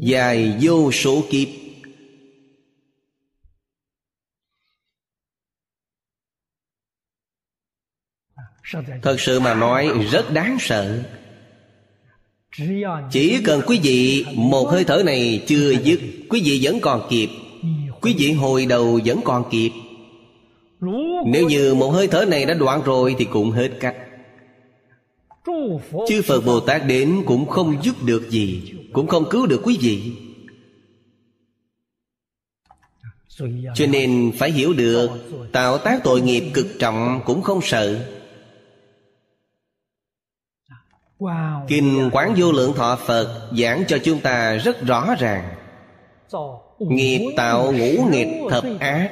dài 0.00 0.54
vô 0.60 0.92
số 0.92 1.22
kiếp 1.30 1.48
thật 9.02 9.20
sự 9.20 9.40
mà 9.40 9.54
nói 9.54 9.90
rất 10.12 10.32
đáng 10.32 10.56
sợ. 10.60 11.02
Chỉ 13.10 13.38
cần 13.44 13.60
quý 13.66 13.80
vị 13.82 14.26
một 14.34 14.68
hơi 14.70 14.84
thở 14.84 15.02
này 15.06 15.44
chưa 15.46 15.70
dứt 15.70 16.00
quý 16.28 16.42
vị 16.44 16.60
vẫn 16.62 16.80
còn 16.80 17.06
kịp. 17.10 17.28
Quý 18.00 18.14
vị 18.18 18.32
hồi 18.32 18.66
đầu 18.66 19.00
vẫn 19.04 19.20
còn 19.24 19.44
kịp. 19.50 19.70
Nếu 21.26 21.48
như 21.48 21.74
một 21.74 21.90
hơi 21.90 22.08
thở 22.08 22.24
này 22.24 22.46
đã 22.46 22.54
đoạn 22.54 22.82
rồi 22.84 23.14
thì 23.18 23.24
cũng 23.24 23.50
hết 23.50 23.70
cách. 23.80 23.96
Chư 26.08 26.22
phật 26.22 26.40
bồ 26.40 26.60
tát 26.60 26.86
đến 26.86 27.22
cũng 27.26 27.46
không 27.46 27.76
giúp 27.82 28.02
được 28.02 28.30
gì 28.30 28.72
cũng 28.92 29.06
không 29.06 29.24
cứu 29.30 29.46
được 29.46 29.60
quý 29.64 29.78
vị. 29.80 30.12
Cho 33.74 33.86
nên 33.86 34.32
phải 34.38 34.50
hiểu 34.50 34.72
được 34.72 35.10
tạo 35.52 35.78
tác 35.78 36.00
tội 36.04 36.20
nghiệp 36.20 36.44
cực 36.54 36.66
trọng 36.78 37.20
cũng 37.26 37.42
không 37.42 37.60
sợ 37.62 38.17
Kinh 41.68 42.10
Quán 42.12 42.34
Vô 42.36 42.52
Lượng 42.52 42.72
Thọ 42.76 42.96
Phật 42.96 43.50
giảng 43.58 43.84
cho 43.88 43.98
chúng 44.04 44.20
ta 44.20 44.54
rất 44.54 44.82
rõ 44.86 45.14
ràng. 45.18 45.54
Nghiệp 46.78 47.32
tạo 47.36 47.72
ngũ 47.72 48.04
nghịch 48.10 48.28
thập 48.50 48.64
ác. 48.80 49.10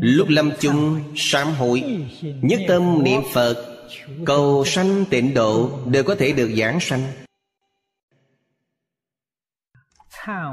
Lúc 0.00 0.28
lâm 0.28 0.50
chung 0.60 1.00
sám 1.16 1.54
hội 1.54 1.82
Nhất 2.22 2.60
tâm 2.68 3.02
niệm 3.02 3.20
Phật 3.32 3.64
Cầu 4.26 4.64
sanh 4.64 5.04
tịnh 5.10 5.34
độ 5.34 5.70
Đều 5.86 6.04
có 6.04 6.14
thể 6.14 6.32
được 6.32 6.50
giảng 6.56 6.80
sanh. 6.80 7.02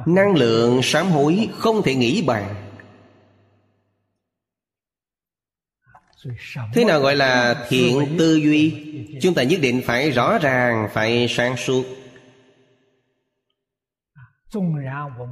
Năng 0.05 0.35
lượng 0.35 0.79
sám 0.83 1.07
hối 1.07 1.49
không 1.53 1.81
thể 1.81 1.95
nghĩ 1.95 2.21
bàn 2.21 2.68
thế 6.73 6.85
nào 6.85 6.99
gọi 6.99 7.15
là 7.15 7.65
thiện 7.69 8.15
tư 8.17 8.35
duy? 8.35 8.73
chúng 9.21 9.33
ta 9.33 9.43
nhất 9.43 9.59
định 9.61 9.81
phải 9.85 10.11
rõ 10.11 10.37
ràng 10.37 10.87
phải 10.93 11.27
sáng 11.29 11.57
suốt. 11.57 11.85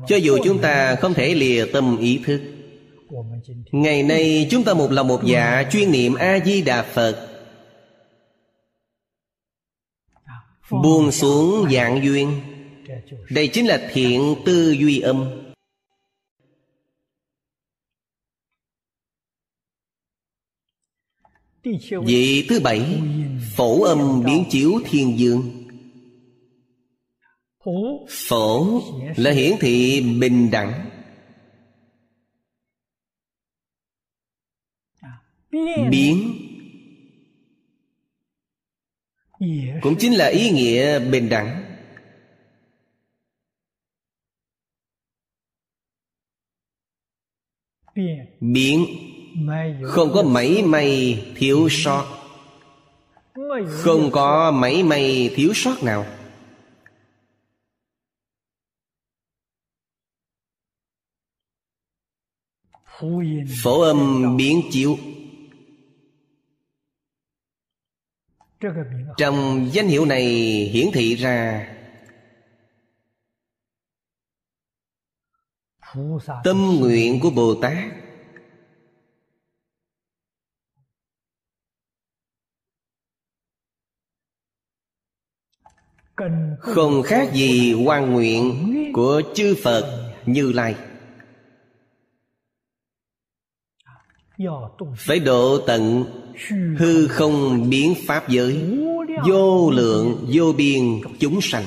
Cho 0.07 0.15
dù 0.15 0.38
chúng 0.43 0.61
ta 0.61 0.95
không 0.95 1.14
thể 1.14 1.35
lìa 1.35 1.65
tâm 1.73 1.97
ý 1.97 2.22
thức 2.26 2.41
ngày 3.72 4.03
nay 4.03 4.47
chúng 4.51 4.64
ta 4.64 4.73
một 4.73 4.91
lòng 4.91 5.07
một 5.07 5.23
dạ 5.23 5.64
chuyên 5.72 5.91
niệm 5.91 6.15
a 6.15 6.39
di 6.45 6.61
đà 6.61 6.84
phật. 6.84 7.27
Buông 10.72 11.11
xuống 11.11 11.69
dạng 11.72 12.03
duyên. 12.03 12.41
Đây 13.30 13.47
chính 13.47 13.68
là 13.68 13.89
thiện 13.93 14.35
tư 14.45 14.72
duy 14.72 14.99
âm 14.99 15.47
Vị 22.05 22.45
thứ 22.49 22.59
bảy, 22.59 23.01
Phổ 23.55 23.84
âm 23.84 24.23
biến 24.25 24.43
chiếu 24.49 24.71
thiên 24.85 25.19
dương. 25.19 25.67
Phổ 28.09 28.81
là 29.15 29.31
hiển 29.31 29.51
thị 29.59 30.01
bình 30.19 30.51
đẳng. 30.51 30.89
Biến 35.89 36.34
Cũng 39.81 39.95
chính 39.99 40.13
là 40.13 40.27
ý 40.27 40.49
nghĩa 40.49 40.99
bình 40.99 41.29
đẳng. 41.29 41.63
Biến 48.39 48.85
không 49.84 50.11
có 50.14 50.23
mảy 50.23 50.64
may 50.64 51.22
thiếu 51.35 51.68
sót. 51.72 52.05
Không 53.69 54.11
có 54.11 54.51
mảy 54.51 54.84
may 54.84 55.34
thiếu 55.35 55.51
sót 55.55 55.84
nào. 55.84 56.05
Phổ 63.64 63.81
âm 63.81 64.38
biến 64.38 64.61
chiếu 64.72 64.97
trong 69.18 69.69
danh 69.73 69.88
hiệu 69.88 70.05
này 70.05 70.26
hiển 70.73 70.88
thị 70.93 71.15
ra 71.15 71.68
tâm 76.43 76.77
nguyện 76.80 77.19
của 77.19 77.30
bồ 77.30 77.55
tát. 77.61 78.06
Không 86.60 87.03
khác 87.03 87.34
gì 87.34 87.73
quan 87.73 88.14
nguyện 88.14 88.73
của 88.94 89.22
chư 89.35 89.56
phật 89.64 90.14
như 90.26 90.52
lai. 90.52 90.76
Phải 94.98 95.19
độ 95.19 95.60
tận 95.68 96.06
hư 96.77 97.07
không 97.07 97.69
biến 97.69 97.94
pháp 98.07 98.30
giới. 98.30 98.77
vô 99.26 99.72
lượng 99.72 100.27
vô 100.34 100.53
biên 100.57 101.02
chúng 101.19 101.39
sanh. 101.41 101.64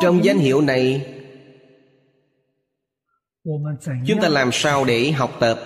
Trong 0.00 0.24
danh 0.24 0.38
hiệu 0.38 0.60
này 0.60 1.06
chúng 4.06 4.20
ta 4.22 4.28
làm 4.28 4.50
sao 4.52 4.84
để 4.84 5.10
học 5.10 5.36
tập? 5.40 5.58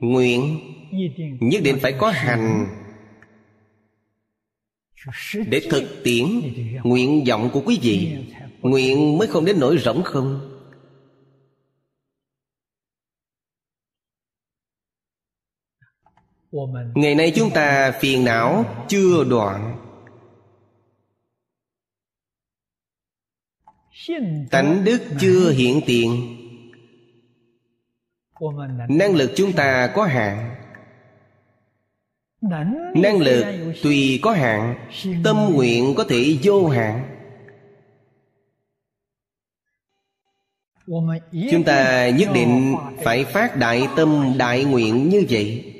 Nguyện. 0.00 0.60
Nhất 1.40 1.62
định 1.64 1.78
phải 1.82 1.92
có 1.98 2.10
hành. 2.10 2.66
Để 5.48 5.60
thực 5.70 6.00
tiễn 6.04 6.26
Nguyện 6.84 7.24
vọng 7.28 7.50
của 7.52 7.62
quý 7.66 7.78
vị 7.82 8.16
Nguyện 8.60 9.18
mới 9.18 9.28
không 9.28 9.44
đến 9.44 9.56
nỗi 9.60 9.78
rỗng 9.78 10.02
không? 10.04 10.54
Ngày 16.94 17.14
nay 17.14 17.32
chúng 17.36 17.50
ta 17.54 17.92
phiền 18.00 18.24
não 18.24 18.64
chưa 18.88 19.24
đoạn 19.24 19.87
Tánh 24.50 24.84
đức 24.84 24.98
chưa 25.20 25.50
hiện 25.50 25.80
tiền. 25.86 26.36
Năng 28.88 29.14
lực 29.14 29.30
chúng 29.36 29.52
ta 29.52 29.92
có 29.94 30.04
hạn. 30.04 30.54
Năng 32.94 33.18
lực 33.18 33.44
tùy 33.82 34.18
có 34.22 34.32
hạn. 34.32 34.88
Tâm 35.24 35.36
nguyện 35.52 35.94
có 35.96 36.04
thể 36.08 36.38
vô 36.42 36.68
hạn. 36.68 37.14
Chúng 41.50 41.64
ta 41.66 42.08
nhất 42.08 42.28
định 42.34 42.76
phải 43.04 43.24
phát 43.24 43.56
đại 43.56 43.88
tâm 43.96 44.34
đại 44.38 44.64
nguyện 44.64 45.08
như 45.08 45.26
vậy. 45.30 45.74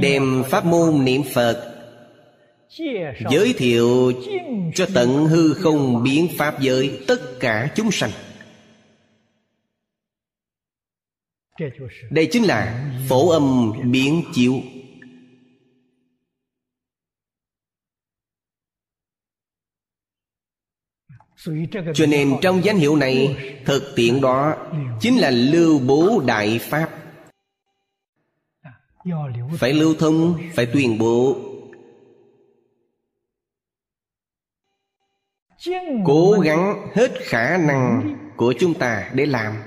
Đem 0.00 0.42
pháp 0.50 0.64
môn 0.64 1.04
niệm 1.04 1.22
Phật 1.34 1.69
Giới 3.30 3.54
thiệu 3.56 4.12
cho 4.74 4.86
tận 4.94 5.26
hư 5.26 5.54
không 5.54 6.02
biến 6.02 6.28
pháp 6.38 6.60
giới 6.60 7.00
tất 7.08 7.20
cả 7.40 7.72
chúng 7.74 7.90
sanh. 7.90 8.10
Đây 12.10 12.28
chính 12.32 12.44
là 12.44 12.90
phổ 13.08 13.28
âm 13.28 13.72
biến 13.92 14.24
chiếu. 14.34 14.54
Cho 21.94 22.06
nên 22.06 22.36
trong 22.42 22.64
danh 22.64 22.76
hiệu 22.76 22.96
này, 22.96 23.36
Thực 23.64 23.92
tiện 23.96 24.20
đó 24.20 24.56
Chính 25.00 25.18
là 25.18 25.30
lưu 25.30 25.78
bố 25.78 26.22
đại 26.26 26.58
pháp. 26.58 26.90
Phải 29.58 29.72
lưu 29.72 29.94
thông, 29.98 30.38
Phải 30.54 30.66
tuyên 30.66 30.98
bố. 30.98 31.49
Cố 36.06 36.40
gắng 36.44 36.90
hết 36.94 37.12
khả 37.20 37.58
năng 37.58 38.16
của 38.36 38.54
chúng 38.58 38.78
ta 38.78 39.10
để 39.14 39.26
làm. 39.26 39.62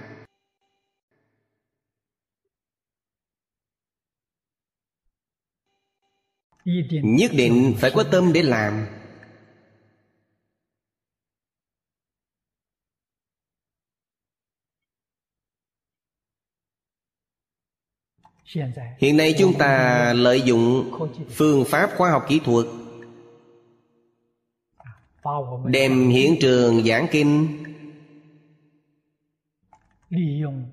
Nhất 7.03 7.31
định 7.33 7.75
phải 7.79 7.91
có 7.95 8.03
tâm 8.11 8.33
để 8.33 8.41
làm. 8.41 8.87
Hiện 18.97 19.17
nay 19.17 19.35
chúng 19.39 19.53
ta 19.59 20.13
lợi 20.13 20.41
dụng 20.41 20.91
phương 21.29 21.65
pháp 21.67 21.89
khoa 21.97 22.11
học 22.11 22.25
kỹ 22.29 22.41
thuật 22.45 22.65
Đem 25.65 26.09
hiện 26.09 26.35
trường 26.41 26.83
giảng 26.83 27.07
kinh. 27.11 27.63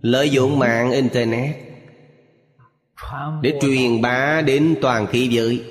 Lợi 0.00 0.30
dụng 0.30 0.58
mạng 0.58 0.92
Internet 0.92 1.56
Để 3.42 3.58
truyền 3.60 4.02
bá 4.02 4.42
đến 4.46 4.74
toàn 4.82 5.06
thế 5.12 5.28
giới. 5.30 5.64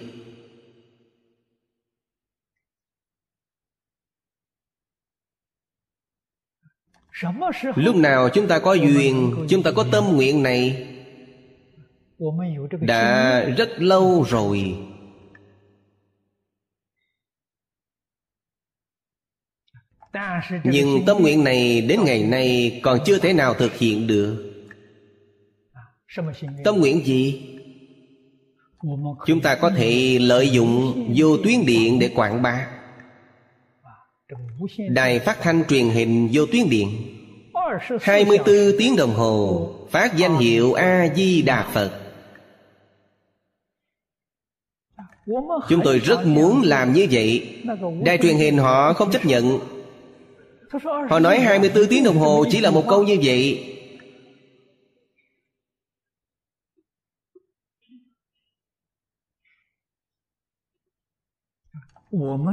Lúc 7.76 7.96
nào 7.96 8.30
chúng 8.30 8.48
ta 8.48 8.60
có 8.60 8.74
duyên 8.74 9.46
Chúng 9.50 9.64
ta 9.64 9.72
có 9.72 9.86
tâm 9.92 10.04
nguyện 10.16 10.44
này 10.44 10.88
Đã 12.82 13.44
rất 13.58 13.70
lâu 13.78 14.26
rồi 14.30 14.78
Nhưng 20.64 21.06
tâm 21.06 21.18
nguyện 21.20 21.44
này 21.44 21.82
đến 21.82 22.00
ngày 22.06 22.24
nay 22.24 22.80
Còn 22.84 23.00
chưa 23.06 23.20
thể 23.20 23.34
nào 23.34 23.54
thực 23.54 23.76
hiện 23.76 24.08
được. 24.08 24.46
Tâm 26.64 26.80
nguyện 26.80 27.06
gì? 27.06 27.42
Chúng 29.26 29.42
ta 29.42 29.56
có 29.56 29.70
thể 29.70 30.18
lợi 30.22 30.50
dụng 30.50 30.94
vô 31.16 31.38
tuyến 31.38 31.66
điện 31.66 32.00
để 32.00 32.10
quảng 32.16 32.42
bá. 32.42 32.68
Đài 34.90 35.20
phát 35.20 35.38
thanh 35.42 35.64
truyền 35.68 35.90
hình 35.90 36.30
vô 36.34 36.46
tuyến 36.52 36.70
điện. 36.70 36.90
24 38.02 38.46
tiếng 38.78 38.96
đồng 38.96 39.14
hồ 39.14 39.70
Phát 39.92 40.18
danh 40.18 40.38
hiệu 40.38 40.74
A-di-đà 40.74 41.68
Phật. 41.74 41.92
Chúng 45.70 45.82
tôi 45.84 46.00
rất 46.00 46.26
muốn 46.26 46.62
làm 46.64 46.94
như 46.94 47.08
vậy. 47.12 47.62
Đài 48.04 48.18
truyền 48.18 48.36
hình 48.36 48.58
họ 48.58 48.94
không 48.94 49.12
chấp 49.12 49.26
nhận 49.26 49.60
Họ 51.10 51.20
nói 51.20 51.40
24 51.40 51.88
tiếng 51.90 52.04
đồng 52.04 52.18
hồ 52.18 52.46
chỉ 52.50 52.62
là 52.62 52.72
một 52.72 52.84
câu 52.90 53.04
như 53.04 53.18
vậy. 53.24 53.76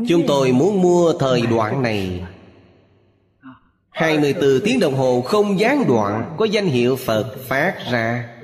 Chúng 0.09 0.27
tôi 0.27 0.53
muốn 0.53 0.83
mua 0.83 1.13
thời 1.13 1.43
đoạn 1.47 1.83
này. 1.83 2.25
24 3.91 4.61
tiếng 4.65 4.81
đồng 4.81 4.95
hồ 4.95 5.21
không 5.21 5.61
gián 5.61 5.85
đoạn 5.89 6.35
Có 6.39 6.45
danh 6.45 6.67
hiệu 6.67 6.97
Phật 6.97 7.35
phát 7.49 7.75
ra. 7.91 8.39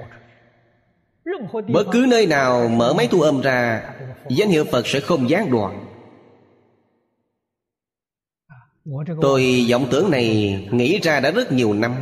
Bất 1.69 1.87
cứ 1.93 2.07
nơi 2.09 2.27
nào 2.27 2.69
mở 2.69 2.95
máy 2.95 3.09
thu 3.11 3.21
âm 3.21 3.41
ra 3.41 3.91
Danh 4.29 4.49
hiệu 4.49 4.65
Phật 4.65 4.87
sẽ 4.87 5.01
không 5.01 5.31
gián 5.31 5.51
đoạn 5.51 5.92
Tôi 9.21 9.67
vọng 9.71 9.89
tưởng 9.91 10.11
này 10.11 10.59
nghĩ 10.73 11.01
ra 11.03 11.21
đã 11.21 11.31
rất 11.31 11.53
nhiều 11.53 11.73
năm. 11.73 11.95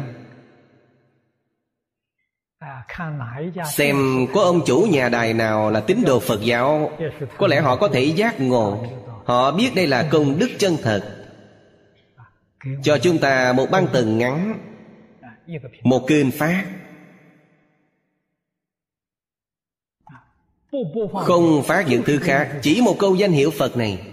Xem 3.72 4.26
có 4.34 4.42
ông 4.42 4.60
chủ 4.66 4.86
nhà 4.90 5.08
đài 5.08 5.34
nào 5.34 5.70
là 5.70 5.80
tín 5.80 6.02
đồ 6.06 6.20
Phật 6.20 6.40
giáo 6.42 6.90
Có 7.38 7.46
lẽ 7.46 7.60
họ 7.60 7.76
có 7.76 7.88
thể 7.88 8.04
giác 8.04 8.40
ngộ. 8.40 8.84
Họ 9.24 9.50
biết 9.50 9.70
đây 9.76 9.86
là 9.86 10.08
công 10.10 10.38
đức 10.38 10.50
chân 10.58 10.76
thật. 10.82 11.26
Cho 12.82 12.98
chúng 12.98 13.18
ta 13.18 13.52
một 13.52 13.66
băng 13.70 13.86
tầng 13.92 14.18
ngắn 14.18 14.58
Một 15.82 16.04
kinh 16.08 16.30
phát. 16.30 16.64
Không 21.12 21.62
phát 21.62 21.86
những 21.88 22.02
thứ 22.06 22.18
khác 22.18 22.58
Chỉ 22.62 22.80
một 22.80 22.96
câu 22.98 23.14
danh 23.14 23.32
hiệu 23.32 23.50
Phật 23.50 23.76
này 23.76 24.09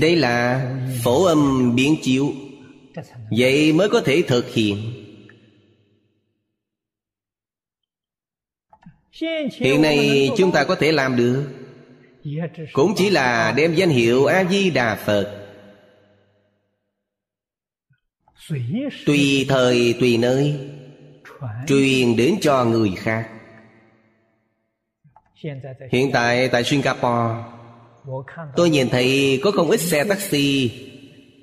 đây 0.00 0.16
là 0.16 0.66
phổ 1.02 1.24
âm 1.24 1.74
biến 1.76 1.96
chiếu. 2.02 2.32
Vậy 3.38 3.72
mới 3.72 3.88
có 3.88 4.00
thể 4.00 4.22
thực 4.28 4.54
hiện. 4.54 4.92
Hiện 9.52 9.82
nay 9.82 10.30
chúng 10.36 10.52
ta 10.52 10.64
có 10.64 10.74
thể 10.74 10.92
làm 10.92 11.16
được. 11.16 11.46
Cũng 12.72 12.94
chỉ 12.96 13.10
là 13.10 13.52
đem 13.56 13.74
danh 13.74 13.88
hiệu 13.88 14.26
a 14.26 14.44
di 14.44 14.70
đà 14.70 14.94
phật. 14.94 15.36
Tùy 19.06 19.46
thời, 19.48 19.94
tùy 20.00 20.18
nơi. 20.18 20.70
Truyền 21.66 22.16
đến 22.16 22.34
cho 22.40 22.64
người 22.64 22.90
khác. 22.96 23.30
Hiện 25.90 26.10
tại 26.12 26.48
tại 26.48 26.64
singapore 26.64 27.59
Tôi 28.56 28.70
nhìn 28.70 28.88
thấy 28.88 29.40
có 29.42 29.50
không 29.50 29.70
ít 29.70 29.80
xe 29.80 30.04
taxi, 30.04 30.70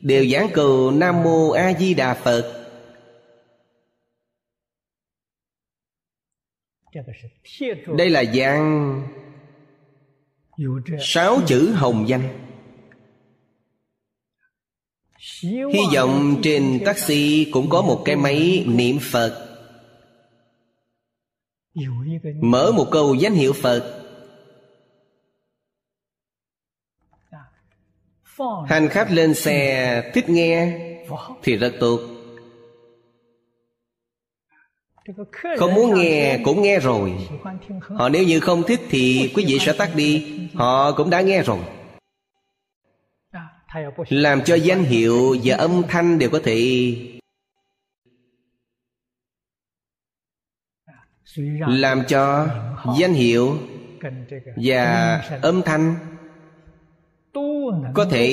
Đều 0.02 0.24
dán 0.24 0.50
cầu 0.54 0.92
Nam 0.92 1.24
Mô 1.24 1.50
A 1.50 1.74
Di 1.80 1.94
Đà 1.94 2.14
Phật. 2.14 2.54
Đây 7.98 8.10
là 8.10 8.24
giang 8.24 9.02
Sáu 11.00 11.40
chữ 11.48 11.72
hồng 11.72 12.10
danh. 12.10 12.48
Hy 15.44 15.82
vọng 15.96 16.40
trên 16.44 16.80
taxi 16.86 17.50
cũng 17.52 17.70
có 17.70 17.82
một 17.82 18.02
cái 18.06 18.16
máy 18.16 18.66
niệm 18.68 18.98
Phật. 19.02 19.44
Mở 22.42 22.72
một 22.72 22.88
câu 22.92 23.16
danh 23.16 23.34
hiệu 23.34 23.54
Phật. 23.54 23.97
Hành 28.68 28.88
khách 28.90 29.12
lên 29.12 29.34
xe 29.34 30.12
thích 30.14 30.30
nghe 30.30 30.80
Thì 31.44 31.58
rất 31.58 31.74
tốt. 31.80 32.00
Không 35.58 35.74
muốn 35.74 35.94
nghe 35.94 36.40
cũng 36.46 36.62
nghe 36.62 36.80
rồi. 36.80 37.14
Họ 37.82 38.10
nếu 38.10 38.24
như 38.24 38.40
không 38.40 38.64
thích 38.64 38.80
thì 38.90 39.32
quý 39.36 39.46
vị 39.48 39.60
sẽ 39.60 39.74
tắt 39.78 39.90
đi. 39.96 40.40
Họ 40.54 40.92
cũng 40.92 41.10
đã 41.10 41.22
nghe 41.22 41.44
rồi. 41.44 41.60
Làm 44.10 44.42
cho 44.44 44.56
danh 44.56 44.84
hiệu 44.84 45.36
và 45.44 45.56
âm 45.56 45.84
thanh 45.88 46.20
đều 46.20 46.30
có 46.30 46.40
thể 46.44 46.96
Làm 51.68 52.04
cho 52.08 52.48
danh 53.00 53.14
hiệu 53.14 53.58
và 54.56 55.18
âm 55.42 55.62
thanh 55.62 55.96
có 57.94 58.06
thể 58.06 58.28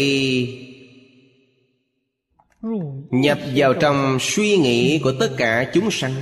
nhập 3.10 3.38
vào 3.54 3.74
trong 3.74 4.18
suy 4.20 4.56
nghĩ 4.56 5.00
của 5.04 5.12
tất 5.20 5.30
cả 5.36 5.70
chúng 5.74 5.90
sanh. 5.90 6.12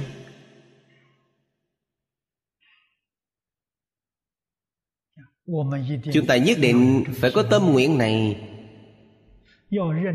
Chúng 6.13 6.27
ta 6.27 6.37
nhất 6.37 6.59
định 6.61 7.05
phải 7.15 7.31
có 7.35 7.43
tâm 7.51 7.73
nguyện 7.73 7.99
này. 7.99 8.49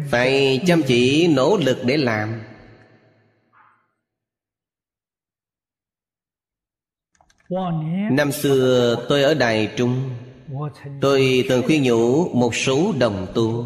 Phải 0.10 0.61
chăm 0.65 0.82
chỉ, 0.88 1.28
nỗ 1.28 1.57
lực 1.57 1.78
để 1.86 1.98
làm. 1.98 2.41
Năm 8.11 8.32
xưa 8.32 8.95
tôi 9.10 9.24
ở 9.24 9.34
đài 9.34 9.74
trung 9.78 10.10
tôi 11.02 11.45
từng 11.49 11.64
khuyên 11.65 11.84
nhủ 11.84 12.30
một 12.34 12.56
số 12.56 12.94
đồng 12.99 13.28
tu. 13.34 13.65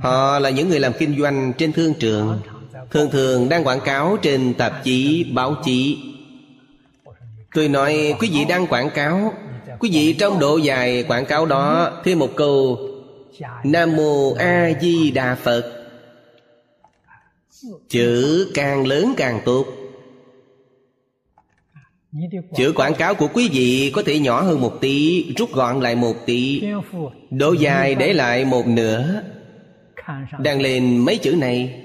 Họ 0.00 0.38
là 0.38 0.50
những 0.50 0.68
người 0.68 0.80
làm 0.80 0.92
kinh 0.98 1.20
doanh 1.20 1.52
trên 1.58 1.72
thương 1.72 1.94
trường. 1.94 2.40
Thường 2.90 3.10
thường 3.10 3.48
đang 3.48 3.64
quảng 3.64 3.80
cáo 3.80 4.16
trên 4.22 4.54
tạp 4.54 4.84
chí, 4.84 5.24
báo 5.34 5.54
chí. 5.64 5.98
Tôi 7.54 7.68
nói, 7.68 8.14
quý 8.20 8.30
vị 8.32 8.44
đang 8.48 8.66
quảng 8.66 8.90
cáo. 8.94 9.34
Quý 9.78 9.90
vị 9.92 10.12
trong 10.18 10.38
độ 10.38 10.56
dài 10.56 11.04
quảng 11.08 11.26
cáo 11.26 11.46
đó 11.46 11.92
thêm 12.04 12.18
một 12.18 12.30
câu, 12.36 12.78
nam 13.64 13.96
mô 13.96 14.34
a 14.34 14.70
di 14.80 15.10
đà 15.10 15.34
phật. 15.34 15.86
Chữ 17.88 18.50
càng 18.54 18.86
lớn 18.86 19.14
càng 19.16 19.40
tốt. 19.44 19.66
Chữ 22.56 22.72
quảng 22.76 22.94
cáo 22.94 23.14
của 23.14 23.28
quý 23.34 23.48
vị 23.52 23.92
có 23.94 24.02
thể 24.06 24.18
nhỏ 24.18 24.40
hơn 24.40 24.60
một 24.60 24.72
tí, 24.80 25.24
Rút 25.36 25.52
gọn 25.52 25.80
lại 25.80 25.96
một 25.96 26.14
tí 26.26 26.62
Độ 27.30 27.52
dài 27.52 27.94
để 27.94 28.12
lại 28.12 28.44
một 28.44 28.66
nửa. 28.66 29.22
Đang 30.38 30.60
lên 30.60 30.98
mấy 30.98 31.18
chữ 31.18 31.36
này. 31.36 31.84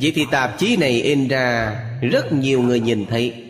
Vậy 0.00 0.12
thì 0.14 0.22
tạp 0.30 0.58
chí 0.58 0.76
này 0.76 1.02
in 1.02 1.28
ra, 1.28 1.76
Rất 2.02 2.32
nhiều 2.32 2.62
người 2.62 2.80
nhìn 2.80 3.06
thấy. 3.06 3.46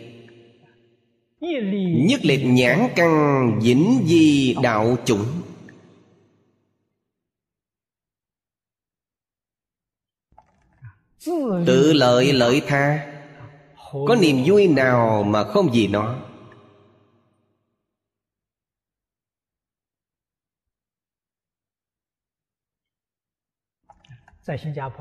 Nhất 2.07 2.19
liệt 2.23 2.45
nhãn 2.45 2.87
căn 2.95 3.59
dĩnh 3.61 4.01
di 4.05 4.55
đạo 4.63 4.97
chủng. 5.05 5.25
Tự 11.65 11.93
lợi 11.93 12.33
lợi 12.33 12.61
tha 12.67 13.10
có 13.91 14.15
niềm 14.21 14.43
vui 14.45 14.67
nào 14.67 15.23
mà 15.23 15.43
không 15.43 15.69
vì 15.73 15.87
nó? 15.87 16.15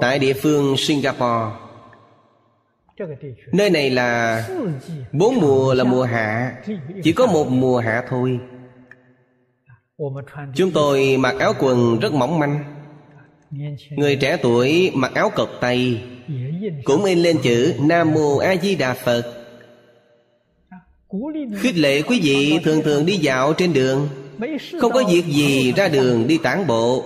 Tại 0.00 0.18
địa 0.18 0.32
phương 0.42 0.76
singapore. 0.76 1.56
Nơi 3.52 3.70
này 3.70 3.90
là 3.90 4.48
bốn 5.12 5.34
mùa 5.40 5.74
là 5.74 5.84
mùa 5.84 6.02
hạ. 6.02 6.62
chỉ 7.02 7.12
có 7.12 7.26
một 7.26 7.46
mùa 7.48 7.78
hạ 7.78 8.04
thôi. 8.08 8.40
Chúng 10.54 10.70
tôi 10.74 11.16
mặc 11.16 11.34
áo 11.38 11.52
quần 11.58 11.98
rất 12.00 12.12
mỏng 12.12 12.38
manh. 12.38 12.64
Người 13.90 14.16
trẻ 14.16 14.36
tuổi 14.42 14.92
mặc 14.94 15.14
áo 15.14 15.30
cộc 15.36 15.48
tay 15.60 16.09
cũng 16.84 17.04
in 17.04 17.18
lên 17.18 17.38
chữ 17.42 17.74
nam 17.80 18.12
mô 18.14 18.38
a 18.38 18.56
di 18.56 18.74
đà 18.74 18.94
phật. 18.94 19.36
Khích 21.56 21.76
lệ 21.76 22.02
quý 22.02 22.20
vị 22.22 22.58
thường 22.64 22.82
thường 22.82 23.06
đi 23.06 23.16
dạo 23.16 23.52
trên 23.52 23.72
đường. 23.72 24.08
Không 24.80 24.92
có 24.92 25.02
việc 25.10 25.24
gì 25.26 25.72
ra 25.72 25.88
đường 25.88 26.26
đi 26.26 26.38
tản 26.38 26.66
bộ. 26.66 27.04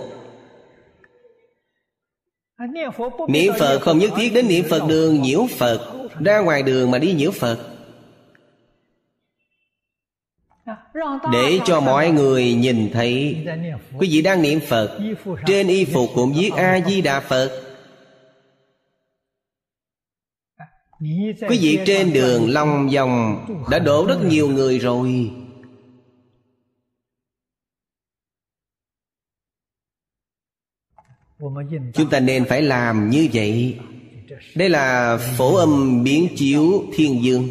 Niệm 3.27 3.53
phật 3.59 3.79
không 3.79 3.99
nhất 3.99 4.11
thiết 4.17 4.33
đến 4.33 4.47
niệm 4.47 4.65
phật 4.69 4.87
đường 4.87 5.21
nhiễu 5.21 5.47
phật, 5.57 6.09
ra 6.19 6.39
ngoài 6.39 6.63
đường 6.63 6.91
mà 6.91 6.97
đi 6.97 7.13
nhiễu 7.13 7.31
phật. 7.31 7.57
Để 11.31 11.59
cho 11.65 11.79
mọi 11.79 12.11
người 12.11 12.53
nhìn 12.53 12.89
thấy, 12.93 13.37
quý 13.99 14.09
vị 14.11 14.21
đang 14.21 14.41
niệm 14.41 14.59
phật, 14.59 14.99
trên 15.45 15.67
y 15.67 15.85
phục 15.85 16.09
cũng 16.15 16.33
viết 16.33 16.51
a 16.55 16.79
di 16.87 17.01
đà 17.01 17.19
phật. 17.19 17.64
Quý 21.49 21.59
vị 21.61 21.79
trên 21.85 22.13
đường 22.13 22.49
long 22.49 22.89
vòng 22.89 23.45
đã 23.71 23.79
đổ 23.79 24.05
rất 24.07 24.17
nhiều 24.29 24.47
người 24.47 24.79
rồi. 24.79 25.31
Chúng 31.93 32.09
ta 32.11 32.19
nên 32.19 32.45
phải 32.45 32.61
làm 32.61 33.09
như 33.09 33.27
vậy. 33.33 33.77
Đây 34.55 34.69
là 34.69 35.17
phổ 35.37 35.55
âm 35.55 36.03
biến 36.03 36.27
chiếu 36.35 36.83
thiên 36.93 37.23
dương. 37.23 37.47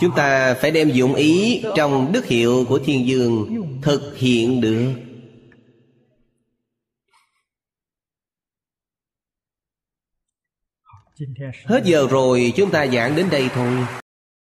Chúng 0.00 0.14
ta 0.16 0.54
phải 0.54 0.70
đem 0.70 0.90
dụng 0.90 1.14
ý 1.14 1.62
trong 1.76 2.12
đức 2.12 2.26
hiệu 2.26 2.64
của 2.68 2.78
thiên 2.78 3.06
dương 3.06 3.62
thực 3.82 4.18
hiện 4.18 4.60
được 4.60 4.92
Hết 11.66 11.82
giờ 11.84 12.06
rồi 12.10 12.52
chúng 12.56 12.70
ta 12.70 12.86
giảng 12.86 13.16
đến 13.16 13.26
đây 13.30 13.48
thôi. 13.54 13.86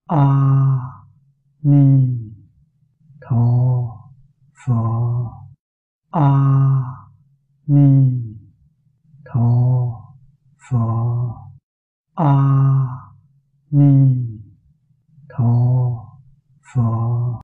A 0.07 0.79
Ni 1.63 2.09
Tho 3.21 3.47
Phở 4.67 4.75
A 6.11 6.31
Ni 7.67 8.11
Tho 9.25 9.51
Phở 10.71 10.77
A 12.15 12.35
Ni 13.71 14.17
Tho 15.29 15.45
Phở 16.75 17.29